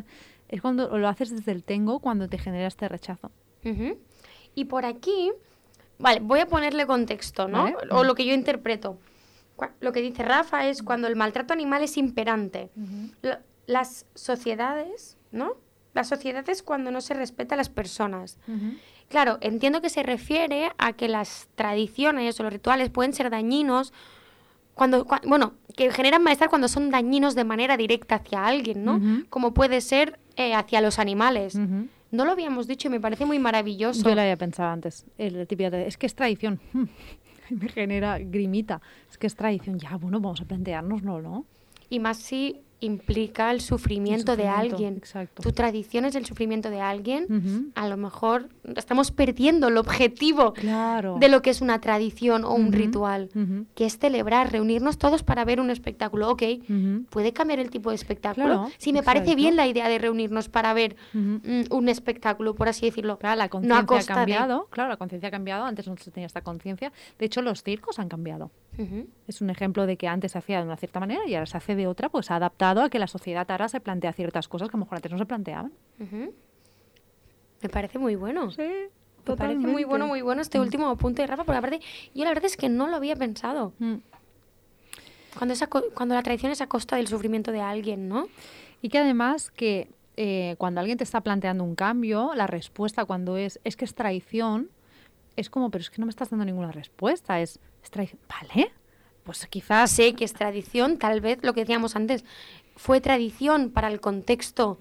es 0.50 0.62
cuando 0.62 0.98
lo 0.98 1.08
haces 1.08 1.32
desde 1.32 1.54
el 1.54 1.64
tengo, 1.64 2.00
cuando 2.00 2.28
te 2.28 2.38
genera 2.38 2.68
este 2.68 2.90
rechazo. 2.90 3.32
Y 4.54 4.66
por 4.66 4.86
aquí, 4.86 5.32
vale, 5.98 6.20
voy 6.20 6.42
a 6.42 6.48
ponerle 6.48 6.86
contexto, 6.86 7.48
¿no? 7.48 7.64
Vale. 7.64 7.78
O 7.92 8.04
lo 8.04 8.14
que 8.14 8.26
yo 8.26 8.34
interpreto. 8.34 8.98
Lo 9.80 9.92
que 9.92 10.02
dice 10.02 10.24
Rafa 10.24 10.68
es 10.68 10.84
cuando 10.84 11.08
el 11.08 11.16
maltrato 11.16 11.54
animal 11.54 11.82
es 11.84 11.98
imperante. 11.98 12.70
Lo- 13.22 13.38
las 13.68 14.06
sociedades, 14.14 15.18
¿no? 15.32 15.54
Las 15.94 16.08
sociedades 16.10 16.62
cuando 16.62 16.92
no 16.92 17.02
se 17.02 17.14
respeta 17.14 17.56
a 17.56 17.58
las 17.58 17.70
personas. 17.70 18.38
Claro, 19.10 19.38
entiendo 19.42 19.82
que 19.82 19.90
se 19.90 20.04
refiere 20.04 20.72
a 20.78 20.94
que 20.94 21.08
las 21.08 21.48
tradiciones 21.56 22.40
o 22.40 22.44
los 22.44 22.52
rituales 22.54 22.90
pueden 22.90 23.14
ser 23.14 23.30
dañinos 23.30 23.94
cuando, 24.74 25.06
cua- 25.08 25.22
bueno, 25.26 25.54
que 25.78 25.90
generan 25.92 26.22
malestar 26.22 26.50
cuando 26.50 26.68
son 26.68 26.90
dañinos 26.92 27.34
de 27.34 27.44
manera 27.46 27.78
directa 27.78 28.16
hacia 28.16 28.46
alguien, 28.46 28.84
¿no? 28.84 29.00
Como 29.30 29.54
puede 29.54 29.80
ser 29.82 30.20
eh, 30.36 30.54
hacia 30.54 30.82
los 30.82 31.00
animales. 31.00 31.56
No 32.12 32.26
lo 32.26 32.32
habíamos 32.32 32.68
dicho 32.68 32.88
y 32.88 32.92
me 32.92 33.00
parece 33.00 33.26
muy 33.26 33.40
maravilloso. 33.40 34.04
Yo 34.10 34.16
lo 34.16 34.22
había 34.22 34.38
pensado 34.38 34.70
antes. 34.70 35.06
El 35.18 35.48
típico 35.48 35.70
de, 35.72 35.88
es 35.88 35.98
que 35.98 36.06
es 36.06 36.16
tradición. 36.16 36.60
Me 37.50 37.70
genera 37.70 38.18
grimita. 38.20 38.82
Es 39.10 39.18
que 39.18 39.28
es 39.28 39.36
tradición. 39.36 39.80
Ya, 39.80 39.96
bueno, 39.98 40.20
vamos 40.20 40.42
a 40.42 40.46
planteárnoslo, 40.46 41.22
¿no? 41.22 41.46
Y 41.90 42.00
más 42.00 42.18
si 42.18 42.62
implica 42.86 43.52
el 43.52 43.62
sufrimiento, 43.62 44.36
de 44.36 44.44
sufrimiento, 44.44 44.76
alguien. 44.76 44.98
exacto. 44.98 45.44
Tu 45.44 45.52
tradición 45.52 46.06
es 46.06 46.16
el 46.16 46.26
sufrimiento 46.26 46.70
de 46.70 46.82
alguien. 46.82 47.72
A 47.76 47.88
lo 47.88 47.98
mejor 47.98 48.50
estamos 48.76 49.12
perdiendo 49.12 49.68
el 49.68 49.78
objetivo 49.78 50.54
Claro. 50.54 51.18
de 51.20 51.28
lo 51.30 51.42
que 51.42 51.50
es 51.50 51.62
una 51.62 51.82
tradición 51.82 52.44
o 52.46 52.54
un 52.54 52.72
ritual, 52.72 53.30
que 53.76 53.86
es 53.86 53.98
celebrar, 53.98 54.52
reunirnos 54.52 54.98
todos 54.98 55.24
para 55.24 55.44
ver 55.46 55.60
un 55.60 55.70
espectáculo. 55.70 56.30
Ok, 56.30 56.44
puede 57.10 57.34
cambiar 57.34 57.60
el 57.60 57.70
tipo 57.70 57.90
de 57.90 57.96
espectáculo. 57.96 58.46
Claro, 58.48 58.70
si 58.78 58.94
me 58.94 59.04
parece 59.04 59.36
bien 59.36 59.56
la 59.56 59.68
idea 59.68 59.90
de 59.90 59.98
reunirnos 60.00 60.50
para 60.50 60.74
ver 60.74 60.96
mm, 61.14 61.36
un 61.72 61.90
espectáculo, 61.90 62.56
por 62.56 62.70
así 62.70 62.86
decirlo. 62.86 63.18
Claro, 63.20 63.38
la 63.38 63.46
no 63.46 63.50
conciencia 63.50 63.80
ha 63.80 63.86
costa 63.86 64.14
de- 64.14 64.20
cambiado. 64.20 64.68
Claro, 64.70 64.90
la 64.90 64.98
conciencia 64.98 65.28
ha 65.30 65.32
cambiado. 65.32 65.66
Antes 65.66 65.88
no 65.88 65.96
se 65.98 66.12
tenía 66.12 66.28
esta 66.28 66.42
conciencia. 66.42 66.92
De 67.20 67.26
hecho, 67.26 67.42
los 67.42 67.64
circos 67.64 68.00
han 68.00 68.10
cambiado. 68.10 68.52
Es 69.28 69.42
un 69.42 69.50
ejemplo 69.50 69.86
de 69.86 69.98
que 69.98 70.08
antes 70.08 70.34
se 70.34 70.38
hacía 70.38 70.60
de 70.60 70.66
una 70.66 70.78
cierta 70.78 71.00
manera 71.00 71.22
y 71.28 71.36
ahora 71.36 71.46
se 71.46 71.58
hace 71.58 71.76
de 71.76 71.88
otra, 71.88 72.10
pues 72.10 72.32
adaptado 72.32 72.82
a 72.82 72.90
que 72.90 73.00
la 73.00 73.08
sociedad 73.08 73.50
ahora 73.50 73.70
se 73.70 73.80
plantea 73.80 74.14
ciertas 74.14 74.48
cosas 74.48 74.70
que 74.70 74.76
a 74.76 74.80
lo 74.80 74.86
mejor 74.86 74.98
antes 74.98 75.12
no 75.12 75.18
se 75.18 75.26
planteaban. 75.26 75.72
Me 77.62 77.70
parece 77.70 78.00
muy 78.00 78.16
bueno. 78.16 78.52
Sí, 78.52 78.70
Me 79.28 79.36
parece 79.36 79.60
muy 79.60 79.84
bueno, 79.84 80.08
muy 80.08 80.22
bueno 80.22 80.42
este 80.42 80.60
último 80.60 80.88
apunte 80.90 81.22
de 81.22 81.28
Rafa, 81.28 81.44
porque 81.44 81.58
aparte, 81.58 81.80
yo 82.14 82.24
la 82.24 82.30
verdad 82.30 82.46
es 82.46 82.58
que 82.58 82.70
no 82.70 82.88
lo 82.88 82.96
había 82.96 83.16
pensado. 83.16 83.74
Mm. 83.80 83.96
Cuando, 85.38 85.56
cuando 85.94 86.16
la 86.16 86.24
tradición 86.24 86.52
es 86.52 86.62
a 86.62 86.68
costa 86.68 86.96
del 86.96 87.08
sufrimiento 87.08 87.52
de 87.52 87.62
alguien, 87.62 88.08
¿no? 88.08 88.28
Y 88.82 88.90
que 88.90 89.00
además 89.00 89.52
que 89.52 89.90
eh, 90.18 90.56
cuando 90.58 90.80
alguien 90.80 90.98
te 90.98 91.04
está 91.04 91.22
planteando 91.22 91.64
un 91.64 91.76
cambio, 91.76 92.34
la 92.36 92.48
respuesta 92.48 93.06
cuando 93.06 93.38
es, 93.38 93.60
es 93.64 93.76
que 93.76 93.86
es 93.86 93.96
traición, 93.96 94.70
es 95.36 95.50
como, 95.50 95.70
pero 95.72 95.82
es 95.82 95.90
que 95.90 96.00
no 96.00 96.06
me 96.06 96.10
estás 96.12 96.30
dando 96.30 96.46
ninguna 96.46 96.72
respuesta, 96.72 97.40
es, 97.42 97.60
es 97.84 97.92
traición. 97.92 98.20
¿Vale? 98.30 98.72
Pues 99.24 99.46
quizás... 99.48 99.92
Sé 99.92 100.14
que 100.14 100.24
es 100.26 100.34
tradición, 100.34 100.98
tal 100.98 101.20
vez 101.22 101.40
lo 101.42 101.54
que 101.54 101.62
decíamos 101.62 101.96
antes, 101.96 102.24
fue 102.76 103.02
tradición 103.02 103.72
para 103.72 103.88
el 103.88 104.00
contexto 104.00 104.78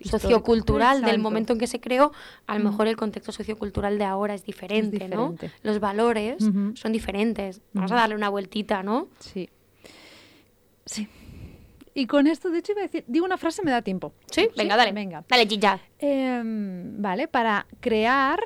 sociocultural 0.00 1.02
del 1.02 1.18
momento 1.18 1.52
en 1.52 1.58
que 1.58 1.66
se 1.66 1.80
creó, 1.80 2.12
a 2.46 2.54
lo 2.56 2.60
Mm. 2.60 2.68
mejor 2.68 2.86
el 2.86 2.96
contexto 2.96 3.32
sociocultural 3.32 3.98
de 3.98 4.04
ahora 4.04 4.34
es 4.34 4.44
diferente, 4.44 5.08
¿no? 5.08 5.32
diferente. 5.32 5.50
Los 5.62 5.80
valores 5.80 6.36
son 6.74 6.92
diferentes. 6.92 7.60
Vamos 7.72 7.90
a 7.90 7.96
darle 7.96 8.14
una 8.14 8.28
vueltita, 8.28 8.82
¿no? 8.84 9.08
Sí. 9.18 9.48
Sí. 10.86 11.08
Y 11.94 12.06
con 12.06 12.28
esto, 12.28 12.48
de 12.50 12.60
hecho, 12.60 12.72
iba 12.72 12.82
a 12.82 12.84
decir, 12.84 13.04
digo 13.08 13.24
una 13.26 13.36
frase, 13.38 13.62
me 13.64 13.72
da 13.72 13.82
tiempo. 13.82 14.12
Sí, 14.30 14.48
venga, 14.56 14.76
dale. 14.76 14.92
Venga. 14.92 15.24
Dale, 15.28 15.46
Gilla. 15.48 15.80
Em, 15.98 17.02
vale, 17.02 17.26
para 17.26 17.66
crear 17.80 18.38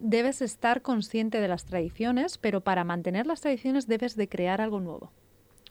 debes 0.00 0.42
estar 0.42 0.82
consciente 0.82 1.40
de 1.40 1.48
las 1.48 1.64
tradiciones, 1.64 2.38
pero 2.38 2.62
para 2.62 2.84
mantener 2.84 3.26
las 3.26 3.40
tradiciones 3.40 3.86
debes 3.86 4.16
de 4.16 4.28
crear 4.28 4.60
algo 4.60 4.80
nuevo. 4.80 5.12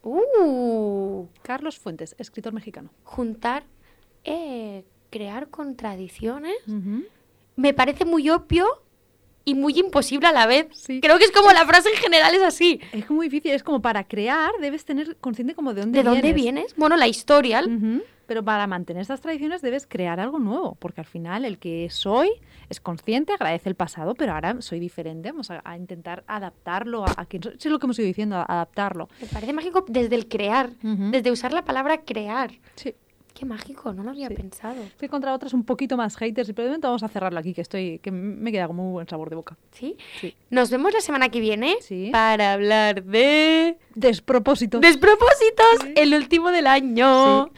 Uh, 0.03 1.27
Carlos 1.41 1.77
Fuentes, 1.77 2.15
escritor 2.17 2.53
mexicano. 2.53 2.89
juntar, 3.03 3.63
eh, 4.23 4.85
crear 5.09 5.49
contradicciones. 5.49 6.55
Me 7.55 7.73
parece 7.73 8.05
muy 8.05 8.29
obvio 8.29 8.65
y 9.49 9.55
muy 9.55 9.77
imposible 9.79 10.27
a 10.27 10.31
la 10.31 10.45
vez. 10.45 10.67
Sí. 10.73 11.01
Creo 11.01 11.17
que 11.17 11.25
es 11.25 11.31
como 11.31 11.51
la 11.51 11.65
frase 11.65 11.89
en 11.89 11.95
general 11.95 12.33
es 12.35 12.43
así. 12.43 12.79
Es 12.91 13.09
muy 13.09 13.27
difícil, 13.27 13.51
es 13.51 13.63
como 13.63 13.81
para 13.81 14.03
crear 14.03 14.51
debes 14.61 14.85
tener 14.85 15.17
consciente 15.17 15.55
como 15.55 15.73
de 15.73 15.81
dónde 15.81 15.99
¿De 15.99 16.03
dónde 16.03 16.33
vienes. 16.33 16.75
Bueno, 16.75 16.95
la 16.97 17.07
historia. 17.07 17.63
Pero 18.25 18.45
para 18.45 18.67
mantener 18.67 19.01
estas 19.01 19.21
tradiciones 19.21 19.63
debes 19.63 19.87
crear 19.87 20.19
algo 20.19 20.37
nuevo, 20.37 20.75
porque 20.79 21.01
al 21.01 21.07
final 21.07 21.45
el 21.45 21.57
que 21.57 21.89
soy 21.89 22.29
es 22.69 22.79
consciente, 22.79 23.33
agradece 23.33 23.69
el 23.69 23.75
pasado, 23.75 24.13
pero 24.13 24.33
ahora 24.33 24.61
soy 24.61 24.79
diferente, 24.79 25.31
vamos 25.31 25.49
a, 25.49 25.61
a 25.65 25.75
intentar 25.75 26.23
adaptarlo 26.27 27.05
a, 27.05 27.13
a 27.17 27.25
quien 27.25 27.41
soy. 27.41 27.53
Eso 27.53 27.69
es 27.69 27.71
lo 27.71 27.79
que 27.79 27.87
hemos 27.87 27.97
ido 27.97 28.05
diciendo, 28.05 28.35
adaptarlo. 28.47 29.09
Me 29.19 29.25
parece 29.27 29.51
mágico 29.51 29.83
desde 29.87 30.13
el 30.15 30.27
crear, 30.27 30.69
desde 30.83 31.31
usar 31.31 31.53
la 31.53 31.65
palabra 31.65 32.01
crear. 32.01 32.51
Sí. 32.75 32.93
Qué 33.39 33.45
mágico, 33.45 33.93
no 33.93 34.03
lo 34.03 34.09
había 34.09 34.27
Sí. 34.27 34.33
pensado. 34.33 34.81
He 34.99 35.05
encontrado 35.05 35.33
otras 35.37 35.53
un 35.53 35.63
poquito 35.63 35.95
más 35.95 36.17
haters 36.17 36.49
y 36.49 36.53
pero 36.53 36.65
de 36.65 36.69
momento 36.71 36.89
vamos 36.89 37.03
a 37.03 37.07
cerrarlo 37.07 37.39
aquí, 37.39 37.53
que 37.53 37.61
estoy 37.61 37.99
que 37.99 38.11
me 38.11 38.51
queda 38.51 38.67
como 38.67 38.83
muy 38.83 38.91
buen 38.91 39.07
sabor 39.07 39.29
de 39.29 39.37
boca. 39.37 39.55
¿Sí? 39.71 39.95
Sí. 40.19 40.35
Nos 40.49 40.69
vemos 40.69 40.91
la 40.93 40.99
semana 40.99 41.29
que 41.29 41.39
viene 41.39 41.77
Sí. 41.79 42.09
para 42.11 42.51
hablar 42.51 43.03
de 43.05 43.77
Despropósito. 43.95 44.81
despropósitos, 44.81 45.65
Sí. 45.83 45.93
el 45.95 46.13
último 46.15 46.51
del 46.51 46.67
año. 46.67 47.49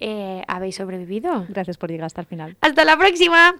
Eh, 0.00 0.42
¿Habéis 0.48 0.74
sobrevivido? 0.76 1.46
Gracias 1.48 1.76
por 1.78 1.90
llegar 1.92 2.06
hasta 2.06 2.22
el 2.22 2.26
final. 2.26 2.56
Hasta 2.60 2.84
la 2.84 2.96
próxima. 2.96 3.54